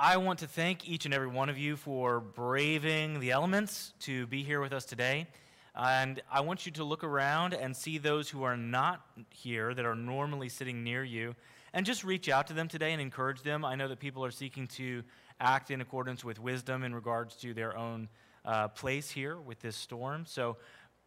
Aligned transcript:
I 0.00 0.16
want 0.18 0.38
to 0.38 0.46
thank 0.46 0.88
each 0.88 1.06
and 1.06 1.12
every 1.12 1.26
one 1.26 1.48
of 1.48 1.58
you 1.58 1.74
for 1.74 2.20
braving 2.20 3.18
the 3.18 3.32
elements 3.32 3.94
to 4.02 4.28
be 4.28 4.44
here 4.44 4.60
with 4.60 4.72
us 4.72 4.84
today. 4.84 5.26
And 5.74 6.22
I 6.30 6.42
want 6.42 6.66
you 6.66 6.70
to 6.72 6.84
look 6.84 7.02
around 7.02 7.52
and 7.52 7.76
see 7.76 7.98
those 7.98 8.30
who 8.30 8.44
are 8.44 8.56
not 8.56 9.00
here 9.30 9.74
that 9.74 9.84
are 9.84 9.96
normally 9.96 10.50
sitting 10.50 10.84
near 10.84 11.02
you 11.02 11.34
and 11.72 11.84
just 11.84 12.04
reach 12.04 12.28
out 12.28 12.46
to 12.46 12.52
them 12.52 12.68
today 12.68 12.92
and 12.92 13.02
encourage 13.02 13.42
them. 13.42 13.64
I 13.64 13.74
know 13.74 13.88
that 13.88 13.98
people 13.98 14.24
are 14.24 14.30
seeking 14.30 14.68
to 14.68 15.02
act 15.40 15.72
in 15.72 15.80
accordance 15.80 16.24
with 16.24 16.38
wisdom 16.38 16.84
in 16.84 16.94
regards 16.94 17.34
to 17.38 17.52
their 17.52 17.76
own 17.76 18.08
uh, 18.44 18.68
place 18.68 19.10
here 19.10 19.36
with 19.36 19.58
this 19.58 19.74
storm. 19.74 20.26
So 20.26 20.58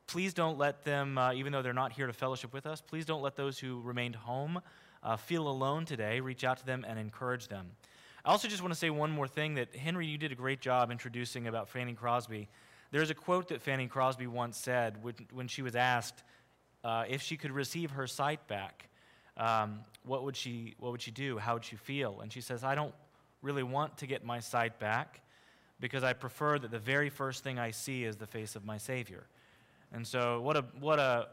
please 0.05 0.34
don't 0.34 0.58
let 0.58 0.84
them, 0.84 1.18
uh, 1.18 1.32
even 1.32 1.54
though 1.54 1.62
they're 1.62 1.71
not 1.71 1.94
here 1.94 2.08
to 2.08 2.14
fellowship 2.14 2.52
with 2.52 2.66
us, 2.66 2.82
please 2.82 3.05
don't 3.05 3.21
let 3.21 3.38
those 3.38 3.58
who 3.58 3.80
remained 3.80 4.18
home 4.18 4.62
uh, 5.02 5.16
feel 5.16 5.48
alone 5.48 5.86
today. 5.86 6.19
Reach 6.19 6.43
out 6.43 6.57
to 6.57 6.65
them 6.65 6.86
and 6.86 7.00
encourage 7.00 7.47
them. 7.47 7.71
I 8.24 8.30
also 8.30 8.48
just 8.48 8.61
want 8.61 8.71
to 8.71 8.80
say 8.80 8.92
one 8.92 9.10
more 9.10 9.28
thing 9.28 9.56
that 9.56 9.75
Henry, 9.75 10.06
you 10.06 10.18
did 10.18 10.32
a 10.32 10.36
great 10.36 10.62
job 10.62 10.92
introducing 10.92 11.48
about 11.48 11.70
Fanny 11.70 11.93
Crosby. 11.93 12.48
There's 12.92 13.10
a 13.10 13.16
quote 13.16 13.48
that 13.48 13.62
Fanny 13.62 13.88
Crosby 13.88 14.28
once 14.28 14.57
said 14.57 14.98
when, 15.34 15.48
she 15.48 15.64
was 15.64 15.75
asked 15.75 16.21
uh, 16.84 17.06
if 17.10 17.21
she 17.21 17.36
could 17.36 17.52
receive 17.52 17.92
her 17.92 18.06
sight 18.06 18.48
back. 18.48 18.89
Um, 19.38 19.79
what 20.04 20.24
would 20.24 20.36
she 20.36 20.76
what 20.78 20.92
would 20.92 21.02
she 21.02 21.10
do? 21.10 21.38
How 21.38 21.54
would 21.54 21.65
she 21.65 21.78
feel? 21.78 22.20
And 22.21 22.32
she 22.32 22.42
says, 22.42 22.64
I 22.64 22.76
don't 22.76 22.93
really 23.42 23.64
want 23.64 23.98
to 23.98 24.06
get 24.06 24.24
my 24.24 24.40
sight 24.40 24.78
back 24.78 25.21
because 25.79 26.04
I 26.04 26.14
prefer 26.14 26.60
that 26.60 26.70
the 26.70 26.79
very 26.79 27.10
first 27.10 27.43
thing 27.43 27.57
I 27.57 27.71
see 27.71 28.04
is 28.04 28.18
the 28.18 28.28
face 28.28 28.56
of 28.56 28.65
my 28.65 28.78
Savior. 28.78 29.24
And 29.92 30.06
so, 30.06 30.42
what 30.42 30.57
a 30.57 30.65
what 30.79 31.00
a 31.00 31.29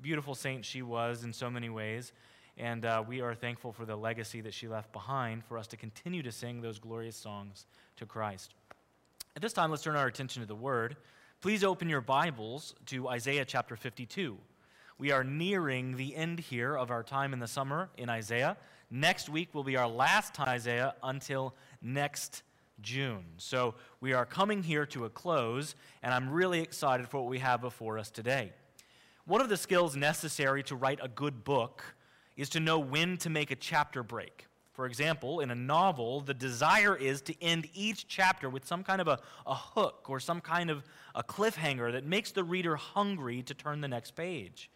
beautiful 0.00 0.34
saint 0.34 0.64
she 0.64 0.82
was 0.82 1.22
in 1.22 1.32
so 1.32 1.50
many 1.50 1.68
ways. 1.68 2.12
And 2.58 2.84
uh, 2.84 3.02
we 3.06 3.20
are 3.20 3.34
thankful 3.34 3.72
for 3.72 3.84
the 3.84 3.96
legacy 3.96 4.40
that 4.42 4.54
she 4.54 4.68
left 4.68 4.92
behind 4.92 5.44
for 5.44 5.56
us 5.56 5.66
to 5.68 5.76
continue 5.76 6.22
to 6.22 6.32
sing 6.32 6.60
those 6.60 6.78
glorious 6.78 7.16
songs 7.16 7.66
to 7.96 8.06
Christ. 8.06 8.54
At 9.34 9.42
this 9.42 9.52
time, 9.52 9.70
let's 9.70 9.82
turn 9.82 9.96
our 9.96 10.06
attention 10.06 10.42
to 10.42 10.46
the 10.46 10.54
Word. 10.54 10.96
Please 11.40 11.64
open 11.64 11.88
your 11.88 12.02
Bibles 12.02 12.74
to 12.86 13.08
Isaiah 13.08 13.44
chapter 13.44 13.76
52. 13.76 14.36
We 14.98 15.10
are 15.10 15.24
nearing 15.24 15.96
the 15.96 16.14
end 16.14 16.38
here 16.38 16.76
of 16.76 16.90
our 16.90 17.02
time 17.02 17.32
in 17.32 17.38
the 17.38 17.48
summer 17.48 17.88
in 17.96 18.08
Isaiah. 18.08 18.56
Next 18.90 19.28
week 19.28 19.54
will 19.54 19.64
be 19.64 19.76
our 19.76 19.88
last 19.88 20.38
Isaiah 20.38 20.94
until 21.02 21.54
next 21.80 22.42
June. 22.82 23.24
So 23.38 23.74
we 24.00 24.12
are 24.12 24.26
coming 24.26 24.62
here 24.62 24.84
to 24.86 25.06
a 25.06 25.10
close, 25.10 25.74
and 26.02 26.12
I'm 26.12 26.30
really 26.30 26.60
excited 26.60 27.08
for 27.08 27.22
what 27.22 27.30
we 27.30 27.38
have 27.38 27.62
before 27.62 27.98
us 27.98 28.10
today. 28.10 28.52
One 29.24 29.40
of 29.40 29.48
the 29.48 29.56
skills 29.56 29.96
necessary 29.96 30.62
to 30.64 30.76
write 30.76 30.98
a 31.02 31.08
good 31.08 31.42
book 31.42 31.82
is 32.36 32.48
to 32.50 32.60
know 32.60 32.78
when 32.78 33.16
to 33.18 33.30
make 33.30 33.50
a 33.50 33.56
chapter 33.56 34.02
break. 34.02 34.46
For 34.72 34.86
example, 34.86 35.40
in 35.40 35.50
a 35.50 35.54
novel, 35.54 36.22
the 36.22 36.32
desire 36.32 36.96
is 36.96 37.20
to 37.22 37.42
end 37.42 37.68
each 37.74 38.08
chapter 38.08 38.48
with 38.48 38.66
some 38.66 38.82
kind 38.82 39.00
of 39.00 39.08
a, 39.08 39.18
a 39.46 39.54
hook 39.54 40.06
or 40.08 40.18
some 40.18 40.40
kind 40.40 40.70
of 40.70 40.82
a 41.14 41.22
cliffhanger 41.22 41.92
that 41.92 42.06
makes 42.06 42.32
the 42.32 42.42
reader 42.42 42.76
hungry 42.76 43.42
to 43.42 43.54
turn 43.54 43.82
the 43.82 43.88
next 43.88 44.12
page. 44.12 44.70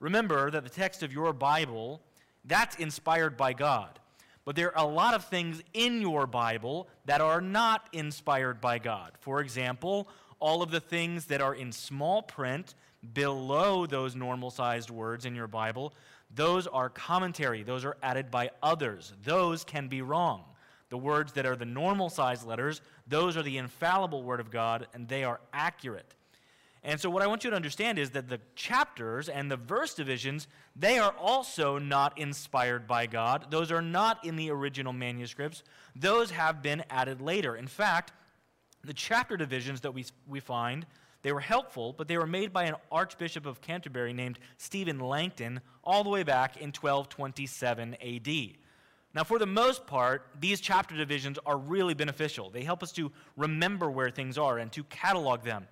Remember 0.00 0.50
that 0.50 0.64
the 0.64 0.70
text 0.70 1.02
of 1.02 1.12
your 1.12 1.32
Bible, 1.34 2.00
that's 2.44 2.76
inspired 2.76 3.36
by 3.36 3.52
God. 3.52 3.98
But 4.46 4.56
there 4.56 4.76
are 4.76 4.86
a 4.86 4.88
lot 4.88 5.14
of 5.14 5.24
things 5.24 5.62
in 5.72 6.00
your 6.00 6.26
Bible 6.26 6.88
that 7.04 7.20
are 7.20 7.40
not 7.40 7.88
inspired 7.92 8.60
by 8.60 8.78
God. 8.78 9.12
For 9.20 9.40
example, 9.40 10.08
all 10.40 10.62
of 10.62 10.70
the 10.70 10.80
things 10.80 11.26
that 11.26 11.40
are 11.40 11.54
in 11.54 11.72
small 11.72 12.22
print 12.22 12.74
below 13.12 13.86
those 13.86 14.14
normal 14.14 14.50
sized 14.50 14.90
words 14.90 15.26
in 15.26 15.34
your 15.34 15.46
Bible 15.46 15.94
those 16.34 16.66
are 16.66 16.88
commentary, 16.88 17.62
those 17.62 17.84
are 17.84 17.96
added 18.02 18.30
by 18.30 18.50
others. 18.62 19.12
Those 19.22 19.64
can 19.64 19.88
be 19.88 20.02
wrong. 20.02 20.44
The 20.90 20.98
words 20.98 21.32
that 21.32 21.46
are 21.46 21.56
the 21.56 21.64
normal 21.64 22.10
size 22.10 22.44
letters, 22.44 22.80
those 23.06 23.36
are 23.36 23.42
the 23.42 23.58
infallible 23.58 24.22
Word 24.22 24.40
of 24.40 24.50
God, 24.50 24.86
and 24.94 25.08
they 25.08 25.24
are 25.24 25.40
accurate. 25.52 26.14
And 26.82 27.00
so, 27.00 27.08
what 27.08 27.22
I 27.22 27.26
want 27.26 27.44
you 27.44 27.50
to 27.50 27.56
understand 27.56 27.98
is 27.98 28.10
that 28.10 28.28
the 28.28 28.40
chapters 28.54 29.30
and 29.30 29.50
the 29.50 29.56
verse 29.56 29.94
divisions, 29.94 30.46
they 30.76 30.98
are 30.98 31.14
also 31.18 31.78
not 31.78 32.18
inspired 32.18 32.86
by 32.86 33.06
God. 33.06 33.46
Those 33.50 33.72
are 33.72 33.80
not 33.80 34.22
in 34.24 34.36
the 34.36 34.50
original 34.50 34.92
manuscripts. 34.92 35.62
Those 35.96 36.30
have 36.32 36.62
been 36.62 36.84
added 36.90 37.22
later. 37.22 37.56
In 37.56 37.66
fact, 37.66 38.12
the 38.84 38.92
chapter 38.92 39.38
divisions 39.38 39.80
that 39.80 39.92
we, 39.92 40.04
we 40.28 40.40
find 40.40 40.84
they 41.24 41.32
were 41.32 41.40
helpful, 41.40 41.94
but 41.94 42.06
they 42.06 42.18
were 42.18 42.26
made 42.26 42.52
by 42.52 42.64
an 42.64 42.74
Archbishop 42.92 43.46
of 43.46 43.62
Canterbury 43.62 44.12
named 44.12 44.38
Stephen 44.58 45.00
Langton 45.00 45.62
all 45.82 46.04
the 46.04 46.10
way 46.10 46.22
back 46.22 46.58
in 46.58 46.68
1227 46.68 47.94
AD. 47.94 48.58
Now, 49.14 49.24
for 49.24 49.38
the 49.38 49.46
most 49.46 49.86
part, 49.86 50.26
these 50.38 50.60
chapter 50.60 50.94
divisions 50.94 51.38
are 51.46 51.56
really 51.56 51.94
beneficial. 51.94 52.50
They 52.50 52.62
help 52.62 52.82
us 52.82 52.92
to 52.92 53.10
remember 53.38 53.90
where 53.90 54.10
things 54.10 54.36
are 54.36 54.58
and 54.58 54.70
to 54.72 54.84
catalog 54.84 55.44
them. 55.44 55.66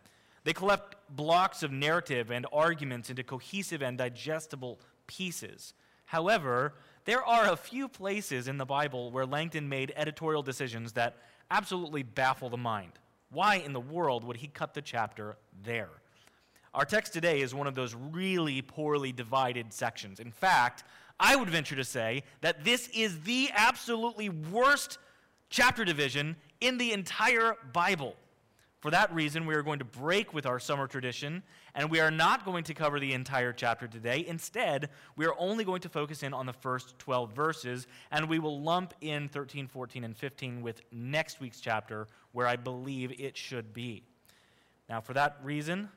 They 0.44 0.54
collect 0.54 0.96
blocks 1.10 1.62
of 1.62 1.70
narrative 1.70 2.30
and 2.30 2.46
arguments 2.50 3.10
into 3.10 3.22
cohesive 3.22 3.82
and 3.82 3.98
digestible 3.98 4.80
pieces. 5.06 5.74
However, 6.06 6.72
there 7.04 7.22
are 7.22 7.52
a 7.52 7.56
few 7.56 7.88
places 7.88 8.48
in 8.48 8.56
the 8.56 8.64
Bible 8.64 9.10
where 9.10 9.26
Langton 9.26 9.68
made 9.68 9.92
editorial 9.96 10.42
decisions 10.42 10.94
that 10.94 11.18
absolutely 11.50 12.04
baffle 12.04 12.48
the 12.48 12.56
mind. 12.56 12.92
Why 13.32 13.56
in 13.56 13.72
the 13.72 13.80
world 13.80 14.24
would 14.24 14.36
he 14.36 14.46
cut 14.46 14.74
the 14.74 14.82
chapter 14.82 15.36
there? 15.64 15.88
Our 16.74 16.84
text 16.84 17.12
today 17.12 17.40
is 17.40 17.54
one 17.54 17.66
of 17.66 17.74
those 17.74 17.94
really 17.94 18.62
poorly 18.62 19.10
divided 19.10 19.72
sections. 19.72 20.20
In 20.20 20.30
fact, 20.30 20.84
I 21.18 21.36
would 21.36 21.48
venture 21.48 21.76
to 21.76 21.84
say 21.84 22.24
that 22.42 22.64
this 22.64 22.88
is 22.88 23.20
the 23.20 23.50
absolutely 23.54 24.28
worst 24.28 24.98
chapter 25.48 25.84
division 25.84 26.36
in 26.60 26.78
the 26.78 26.92
entire 26.92 27.56
Bible. 27.72 28.16
For 28.80 28.90
that 28.90 29.14
reason, 29.14 29.46
we 29.46 29.54
are 29.54 29.62
going 29.62 29.78
to 29.78 29.84
break 29.84 30.34
with 30.34 30.44
our 30.44 30.58
summer 30.58 30.86
tradition, 30.86 31.42
and 31.74 31.90
we 31.90 32.00
are 32.00 32.10
not 32.10 32.44
going 32.44 32.64
to 32.64 32.74
cover 32.74 33.00
the 33.00 33.12
entire 33.12 33.52
chapter 33.52 33.86
today. 33.86 34.24
Instead, 34.26 34.90
we 35.16 35.26
are 35.26 35.34
only 35.38 35.64
going 35.64 35.80
to 35.80 35.88
focus 35.88 36.22
in 36.22 36.34
on 36.34 36.46
the 36.46 36.52
first 36.52 36.98
12 36.98 37.32
verses, 37.32 37.86
and 38.10 38.28
we 38.28 38.38
will 38.38 38.60
lump 38.60 38.94
in 39.00 39.28
13, 39.28 39.66
14, 39.66 40.04
and 40.04 40.16
15 40.16 40.62
with 40.62 40.82
next 40.92 41.40
week's 41.40 41.60
chapter, 41.60 42.06
where 42.32 42.46
I 42.46 42.56
believe 42.56 43.18
it 43.18 43.36
should 43.36 43.72
be. 43.72 44.02
Now, 44.88 45.00
for 45.00 45.14
that 45.14 45.38
reason, 45.42 45.88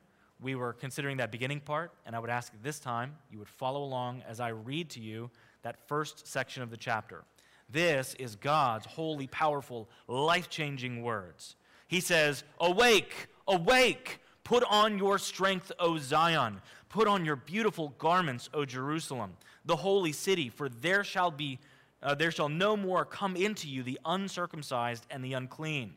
we 0.42 0.56
were 0.56 0.74
considering 0.74 1.18
that 1.18 1.32
beginning 1.32 1.60
part, 1.60 1.92
and 2.06 2.16
I 2.16 2.20
would 2.20 2.30
ask 2.30 2.54
this 2.62 2.80
time 2.80 3.16
you 3.30 3.40
would 3.40 3.50
follow 3.50 3.84
along 3.84 4.24
as 4.28 4.40
I 4.40 4.50
read 4.50 4.90
to 4.92 5.02
you 5.02 5.30
that 5.64 5.88
first 5.88 6.28
section 6.28 6.62
of 6.64 6.70
the 6.70 6.78
chapter. 6.78 7.24
This 7.70 8.14
is 8.20 8.36
God's 8.36 8.86
holy, 8.86 9.28
powerful, 9.28 9.90
life 10.08 10.50
changing 10.50 11.02
words. 11.02 11.56
He 11.88 12.00
says, 12.00 12.44
Awake, 12.60 13.28
awake, 13.48 14.20
put 14.46 14.64
on 14.70 14.98
your 14.98 15.18
strength, 15.18 15.74
O 15.78 15.98
Zion. 15.98 16.62
Put 16.88 17.10
on 17.10 17.26
your 17.26 17.36
beautiful 17.36 17.90
garments, 17.98 18.50
O 18.54 18.64
Jerusalem, 18.64 19.34
the 19.66 19.76
holy 19.76 20.14
city, 20.14 20.48
for 20.48 20.70
there 20.70 21.04
shall 21.04 21.30
be 21.30 21.60
uh, 22.02 22.14
there 22.14 22.32
shall 22.32 22.50
no 22.50 22.78
more 22.78 23.04
come 23.04 23.36
into 23.36 23.68
you 23.68 23.82
the 23.82 24.00
uncircumcised 24.06 25.08
and 25.10 25.26
the 25.26 25.34
unclean. 25.34 25.96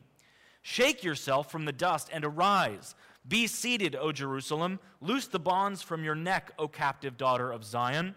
Shake 0.63 1.03
yourself 1.03 1.51
from 1.51 1.65
the 1.65 1.71
dust 1.71 2.09
and 2.11 2.25
arise. 2.25 2.95
Be 3.27 3.45
seated, 3.45 3.95
O 3.95 4.11
Jerusalem. 4.11 4.79
Loose 5.01 5.27
the 5.27 5.39
bonds 5.39 5.83
from 5.83 6.03
your 6.03 6.15
neck, 6.15 6.51
O 6.57 6.67
captive 6.67 7.15
daughter 7.15 7.51
of 7.51 7.63
Zion. 7.63 8.15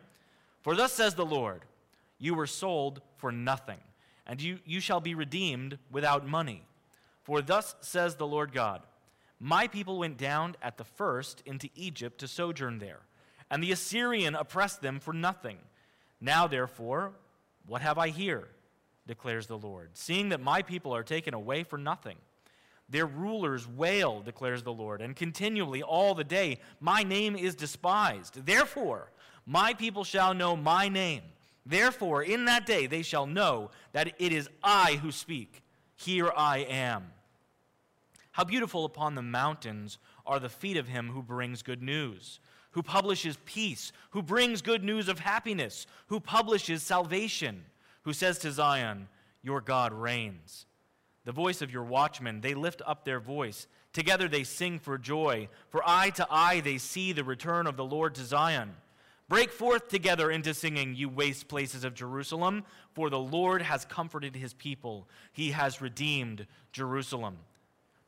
For 0.62 0.75
thus 0.75 0.92
says 0.92 1.15
the 1.15 1.26
Lord 1.26 1.66
You 2.19 2.34
were 2.34 2.47
sold 2.47 3.03
for 3.19 3.31
nothing, 3.31 3.78
and 4.26 4.41
you, 4.41 4.59
you 4.65 4.81
shall 4.81 5.00
be 5.00 5.15
redeemed 5.15 5.78
without 5.91 6.26
money. 6.26 6.62
For 7.22 7.42
thus 7.42 7.76
says 7.81 8.16
the 8.16 8.26
Lord 8.26 8.53
God 8.53 8.82
My 9.44 9.66
people 9.66 9.98
went 9.98 10.19
down 10.19 10.54
at 10.62 10.76
the 10.76 10.84
first 10.84 11.42
into 11.44 11.69
Egypt 11.75 12.20
to 12.20 12.28
sojourn 12.28 12.78
there, 12.78 13.00
and 13.50 13.60
the 13.60 13.72
Assyrian 13.72 14.36
oppressed 14.36 14.82
them 14.82 15.00
for 15.00 15.12
nothing. 15.12 15.58
Now, 16.20 16.47
therefore, 16.47 17.10
what 17.66 17.83
have 17.83 17.98
I 17.98 18.10
here? 18.10 18.47
declares 19.04 19.48
the 19.48 19.59
Lord, 19.59 19.91
seeing 19.94 20.28
that 20.28 20.41
my 20.41 20.62
people 20.62 20.94
are 20.94 21.03
taken 21.03 21.34
away 21.34 21.65
for 21.65 21.77
nothing. 21.77 22.18
Their 22.89 23.04
rulers 23.04 23.66
wail, 23.66 24.21
declares 24.21 24.62
the 24.62 24.72
Lord, 24.72 25.03
and 25.03 25.16
continually 25.16 25.83
all 25.83 26.15
the 26.15 26.22
day, 26.22 26.60
My 26.78 27.03
name 27.03 27.34
is 27.34 27.56
despised. 27.56 28.47
Therefore, 28.47 29.10
my 29.45 29.74
people 29.74 30.04
shall 30.04 30.34
know 30.34 30.54
my 30.54 30.88
name. 30.88 31.22
Therefore, 31.66 32.22
in 32.22 32.45
that 32.45 32.65
day 32.65 32.86
they 32.86 33.03
shall 33.03 33.27
know 33.27 33.72
that 33.91 34.15
it 34.21 34.33
is 34.33 34.48
I 34.62 35.00
who 35.03 35.10
speak. 35.10 35.65
Here 35.97 36.30
I 36.36 36.59
am. 36.59 37.10
How 38.33 38.45
beautiful 38.45 38.84
upon 38.84 39.15
the 39.15 39.23
mountains 39.23 39.99
are 40.27 40.41
the 40.41 40.49
feet 40.49 40.77
of 40.77 40.89
him 40.89 41.11
who 41.11 41.23
brings 41.23 41.63
good 41.63 41.83
news, 41.83 42.41
who 42.71 42.83
publishes 42.83 43.39
peace, 43.45 43.93
who 44.11 44.23
brings 44.23 44.63
good 44.63 44.83
news 44.83 45.09
of 45.09 45.19
happiness, 45.19 45.87
who 46.07 46.19
publishes 46.19 46.83
salvation, 46.83 47.65
who 48.03 48.13
says 48.13 48.39
to 48.39 48.51
Zion, 48.51 49.09
Your 49.43 49.61
God 49.61 49.93
reigns. 49.93 50.67
The 51.25 51.33
voice 51.33 51.63
of 51.63 51.71
your 51.71 51.84
watchmen, 51.84 52.41
they 52.41 52.55
lift 52.55 52.83
up 52.87 53.05
their 53.05 53.21
voice. 53.21 53.67
Together 53.93 54.27
they 54.27 54.45
sing 54.45 54.79
for 54.79 54.97
joy, 54.97 55.49
for 55.69 55.83
eye 55.87 56.11
to 56.11 56.27
eye 56.31 56.61
they 56.61 56.79
see 56.79 57.13
the 57.13 57.25
return 57.25 57.67
of 57.67 57.77
the 57.77 57.84
Lord 57.84 58.15
to 58.15 58.25
Zion. 58.25 58.75
Break 59.29 59.53
forth 59.53 59.89
together 59.89 60.31
into 60.31 60.53
singing, 60.53 60.95
you 60.95 61.09
waste 61.09 61.49
places 61.49 61.84
of 61.84 61.95
Jerusalem, 61.95 62.65
for 62.95 63.09
the 63.09 63.19
Lord 63.19 63.63
has 63.63 63.84
comforted 63.84 64.34
his 64.34 64.53
people. 64.55 65.07
He 65.33 65.51
has 65.53 65.81
redeemed 65.81 66.47
Jerusalem. 66.73 67.37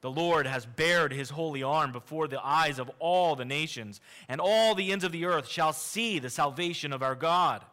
The 0.05 0.11
Lord 0.11 0.47
has 0.47 0.67
bared 0.67 1.15
his 1.15 1.31
holy 1.31 1.63
arm 1.63 1.91
before 1.91 2.29
the 2.29 2.45
eyes 2.45 2.79
of 2.79 2.91
all 2.99 3.37
the 3.37 3.47
nations, 3.47 4.03
and 4.29 4.39
all 4.39 4.75
the 4.75 4.93
ends 4.93 5.03
of 5.03 5.13
the 5.13 5.25
earth 5.25 5.49
shall 5.49 5.73
see 5.73 6.19
the 6.19 6.29
salvation 6.29 6.93
of 6.93 7.03
our 7.03 7.15
God. 7.15 7.65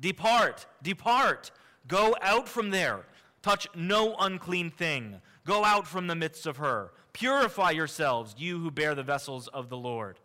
Depart, 0.00 0.66
depart, 0.82 1.52
go 1.86 2.16
out 2.22 2.48
from 2.48 2.70
there. 2.70 3.06
Touch 3.40 3.68
no 3.76 4.16
unclean 4.18 4.72
thing. 4.72 5.20
Go 5.46 5.64
out 5.64 5.86
from 5.86 6.08
the 6.08 6.16
midst 6.16 6.44
of 6.44 6.56
her. 6.56 6.90
Purify 7.12 7.70
yourselves, 7.70 8.34
you 8.36 8.58
who 8.58 8.72
bear 8.72 8.96
the 8.96 9.04
vessels 9.04 9.46
of 9.46 9.68
the 9.68 9.78
Lord. 9.78 10.18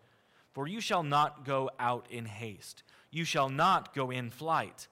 For 0.52 0.68
you 0.68 0.82
shall 0.82 1.04
not 1.04 1.46
go 1.46 1.70
out 1.80 2.08
in 2.10 2.26
haste. 2.26 2.82
You 3.12 3.24
shall 3.24 3.50
not 3.50 3.94
go 3.94 4.10
in 4.10 4.32
flight. 4.32 4.88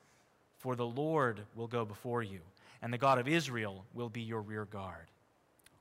For 0.60 0.76
the 0.76 0.86
Lord 0.86 1.48
will 1.56 1.66
go 1.66 1.84
before 1.84 2.22
you, 2.22 2.42
and 2.80 2.94
the 2.94 3.00
God 3.00 3.18
of 3.18 3.28
Israel 3.28 3.86
will 3.92 4.10
be 4.10 4.22
your 4.22 4.42
rear 4.42 4.66
guard. 4.66 5.10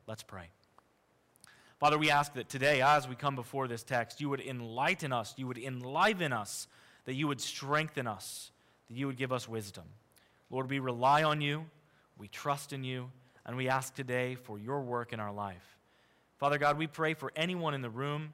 Let's 0.07 0.23
pray. 0.23 0.49
Father, 1.83 1.99
we 1.99 2.11
ask 2.13 2.35
that 2.35 2.49
today, 2.49 2.81
as 2.81 3.09
we 3.09 3.17
come 3.17 3.35
before 3.35 3.67
this 3.67 3.83
text, 3.83 4.21
you 4.21 4.29
would 4.29 4.41
enlighten 4.41 5.13
us, 5.13 5.35
you 5.37 5.49
would 5.49 5.59
enliven 5.59 6.33
us, 6.33 6.69
that 7.07 7.15
you 7.15 7.27
would 7.27 7.41
strengthen 7.41 8.07
us, 8.07 8.53
that 8.87 8.97
you 8.97 9.09
would 9.09 9.17
give 9.17 9.33
us 9.33 9.49
wisdom. 9.49 9.83
Lord, 10.49 10.71
we 10.71 10.79
rely 10.79 11.25
on 11.25 11.41
you, 11.41 11.67
we 12.17 12.29
trust 12.29 12.73
in 12.73 12.85
you, 12.85 13.11
and 13.45 13.57
we 13.57 13.69
ask 13.69 13.97
today 13.97 14.37
for 14.37 14.61
your 14.61 14.81
work 14.81 15.13
in 15.13 15.19
our 15.19 15.33
life. 15.33 15.77
Father 16.39 16.57
God, 16.57 16.79
we 16.79 16.87
pray 16.87 17.15
for 17.15 17.33
anyone 17.35 17.75
in 17.75 17.83
the 17.83 17.91
room 17.91 18.33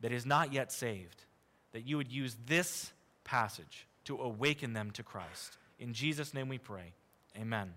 that 0.00 0.10
is 0.10 0.26
not 0.26 0.52
yet 0.52 0.72
saved, 0.72 1.22
that 1.70 1.86
you 1.86 1.96
would 1.96 2.10
use 2.10 2.36
this 2.44 2.92
passage 3.22 3.86
to 4.06 4.20
awaken 4.20 4.72
them 4.72 4.90
to 4.90 5.04
Christ. 5.04 5.58
In 5.78 5.92
Jesus' 5.92 6.34
name 6.34 6.48
we 6.48 6.58
pray. 6.58 6.92
Amen. 7.38 7.72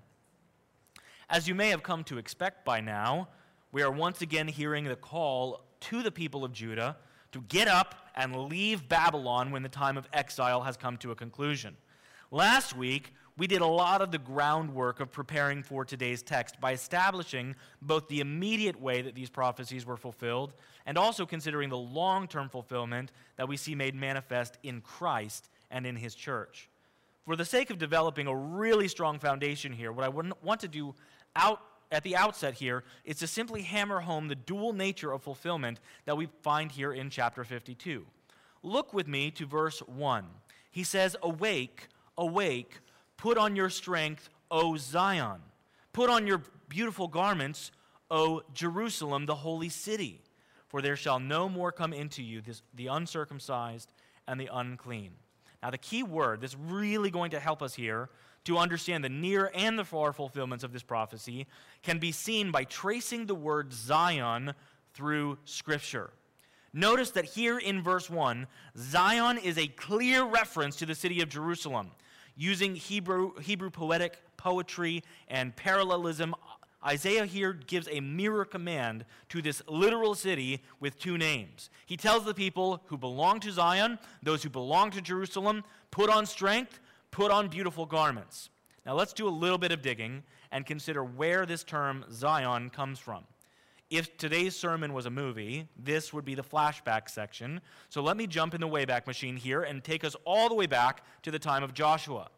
As 1.29 1.47
you 1.47 1.53
may 1.53 1.69
have 1.69 1.83
come 1.83 2.03
to 2.05 2.17
expect 2.17 2.65
by 2.65 2.81
now, 2.81 3.27
we 3.71 3.81
are 3.81 3.91
once 3.91 4.21
again 4.21 4.47
hearing 4.47 4.85
the 4.85 4.95
call 4.95 5.61
to 5.79 6.01
the 6.01 6.11
people 6.11 6.43
of 6.43 6.53
Judah 6.53 6.97
to 7.31 7.41
get 7.41 7.67
up 7.67 7.95
and 8.15 8.35
leave 8.35 8.87
Babylon 8.87 9.51
when 9.51 9.63
the 9.63 9.69
time 9.69 9.97
of 9.97 10.07
exile 10.13 10.61
has 10.61 10.77
come 10.77 10.97
to 10.97 11.11
a 11.11 11.15
conclusion. 11.15 11.75
Last 12.31 12.75
week, 12.75 13.13
we 13.37 13.45
did 13.45 13.61
a 13.61 13.67
lot 13.67 14.01
of 14.01 14.11
the 14.11 14.17
groundwork 14.17 14.99
of 14.99 15.11
preparing 15.11 15.61
for 15.61 15.85
today's 15.85 16.23
text 16.23 16.59
by 16.59 16.73
establishing 16.73 17.55
both 17.81 18.07
the 18.07 18.19
immediate 18.19 18.81
way 18.81 19.03
that 19.03 19.13
these 19.13 19.29
prophecies 19.29 19.85
were 19.85 19.97
fulfilled 19.97 20.53
and 20.85 20.97
also 20.97 21.25
considering 21.25 21.69
the 21.69 21.77
long 21.77 22.27
term 22.27 22.49
fulfillment 22.49 23.11
that 23.35 23.47
we 23.47 23.55
see 23.55 23.75
made 23.75 23.93
manifest 23.93 24.57
in 24.63 24.81
Christ 24.81 25.49
and 25.69 25.85
in 25.85 25.95
his 25.95 26.15
church. 26.15 26.69
For 27.25 27.35
the 27.35 27.45
sake 27.45 27.69
of 27.69 27.77
developing 27.77 28.25
a 28.25 28.35
really 28.35 28.87
strong 28.87 29.19
foundation 29.19 29.71
here, 29.71 29.91
what 29.91 30.05
I 30.05 30.09
want 30.09 30.61
to 30.61 30.67
do 30.67 30.95
out 31.35 31.61
at 31.91 32.03
the 32.03 32.15
outset 32.15 32.55
here 32.55 32.83
is 33.05 33.17
to 33.17 33.27
simply 33.27 33.61
hammer 33.61 34.01
home 34.01 34.27
the 34.27 34.35
dual 34.35 34.73
nature 34.73 35.11
of 35.11 35.23
fulfillment 35.23 35.79
that 36.05 36.17
we 36.17 36.27
find 36.41 36.71
here 36.71 36.93
in 36.93 37.09
chapter 37.09 37.43
52. 37.43 38.05
Look 38.63 38.93
with 38.93 39.07
me 39.07 39.31
to 39.31 39.45
verse 39.45 39.79
1. 39.79 40.25
He 40.71 40.83
says, 40.83 41.15
Awake, 41.21 41.87
awake, 42.17 42.79
Put 43.17 43.37
on 43.39 43.55
your 43.55 43.69
strength, 43.69 44.29
O 44.49 44.77
Zion. 44.77 45.41
Put 45.91 46.09
on 46.09 46.27
your 46.27 46.43
beautiful 46.69 47.07
garments, 47.07 47.71
O 48.11 48.43
Jerusalem, 48.53 49.25
the 49.25 49.35
holy 49.35 49.69
city. 49.69 50.21
For 50.67 50.81
there 50.81 50.95
shall 50.95 51.19
no 51.19 51.49
more 51.49 51.71
come 51.71 51.93
into 51.93 52.21
you 52.21 52.41
this, 52.41 52.61
the 52.75 52.87
uncircumcised 52.87 53.91
and 54.27 54.39
the 54.39 54.49
unclean. 54.51 55.11
Now, 55.63 55.71
the 55.71 55.77
key 55.77 56.03
word 56.03 56.41
that's 56.41 56.55
really 56.55 57.09
going 57.09 57.31
to 57.31 57.39
help 57.39 57.63
us 57.63 57.73
here 57.73 58.09
to 58.47 58.57
understand 58.57 59.03
the 59.03 59.09
near 59.09 59.51
and 59.53 59.77
the 59.77 59.83
far 59.83 60.13
fulfillments 60.13 60.63
of 60.63 60.71
this 60.71 60.81
prophecy 60.81 61.45
can 61.83 61.99
be 61.99 62.13
seen 62.13 62.49
by 62.49 62.63
tracing 62.63 63.25
the 63.25 63.35
word 63.35 63.73
Zion 63.73 64.53
through 64.94 65.38
Scripture. 65.44 66.11
Notice 66.71 67.11
that 67.11 67.25
here 67.25 67.59
in 67.59 67.83
verse 67.83 68.09
1, 68.09 68.47
Zion 68.77 69.38
is 69.38 69.57
a 69.57 69.67
clear 69.67 70.23
reference 70.23 70.77
to 70.77 70.85
the 70.85 70.95
city 70.95 71.21
of 71.21 71.27
Jerusalem. 71.27 71.91
Using 72.38 72.73
Hebrew, 72.73 73.38
Hebrew 73.38 73.69
poetic 73.69 74.21
poetry 74.38 75.03
and 75.27 75.53
parallelism, 75.53 76.33
Isaiah 76.85 77.25
here 77.25 77.51
gives 77.51 77.89
a 77.91 77.99
mirror 77.99 78.45
command 78.45 79.03
to 79.27 79.41
this 79.41 79.61
literal 79.67 80.15
city 80.15 80.63
with 80.79 80.97
two 80.97 81.17
names. 81.17 81.69
He 81.85 81.97
tells 81.97 82.23
the 82.23 82.33
people 82.33 82.81
who 82.85 82.97
belong 82.97 83.41
to 83.41 83.51
Zion, 83.51 83.99
those 84.23 84.41
who 84.41 84.49
belong 84.49 84.91
to 84.91 85.01
Jerusalem, 85.01 85.65
put 85.91 86.09
on 86.09 86.25
strength, 86.25 86.79
put 87.17 87.31
on 87.31 87.47
beautiful 87.47 87.87
garments. 87.87 88.51
Now 88.85 88.93
let's 88.93 89.11
do 89.11 89.27
a 89.27 89.29
little 89.29 89.57
bit 89.57 89.71
of 89.71 89.81
digging 89.81 90.21
and 90.51 90.67
consider 90.67 91.03
where 91.03 91.47
this 91.47 91.63
term 91.63 92.05
Zion 92.11 92.69
comes 92.69 92.99
from. 92.99 93.23
If 93.89 94.17
today's 94.17 94.55
sermon 94.55 94.93
was 94.93 95.07
a 95.07 95.09
movie, 95.09 95.67
this 95.83 96.13
would 96.13 96.25
be 96.25 96.35
the 96.35 96.43
flashback 96.43 97.09
section. 97.09 97.59
So 97.89 98.03
let 98.03 98.17
me 98.17 98.27
jump 98.27 98.53
in 98.53 98.61
the 98.61 98.67
Wayback 98.67 99.07
Machine 99.07 99.35
here 99.35 99.63
and 99.63 99.83
take 99.83 100.03
us 100.03 100.15
all 100.25 100.47
the 100.47 100.53
way 100.53 100.67
back 100.67 101.03
to 101.23 101.31
the 101.31 101.39
time 101.39 101.63
of 101.63 101.73
Joshua. 101.73 102.29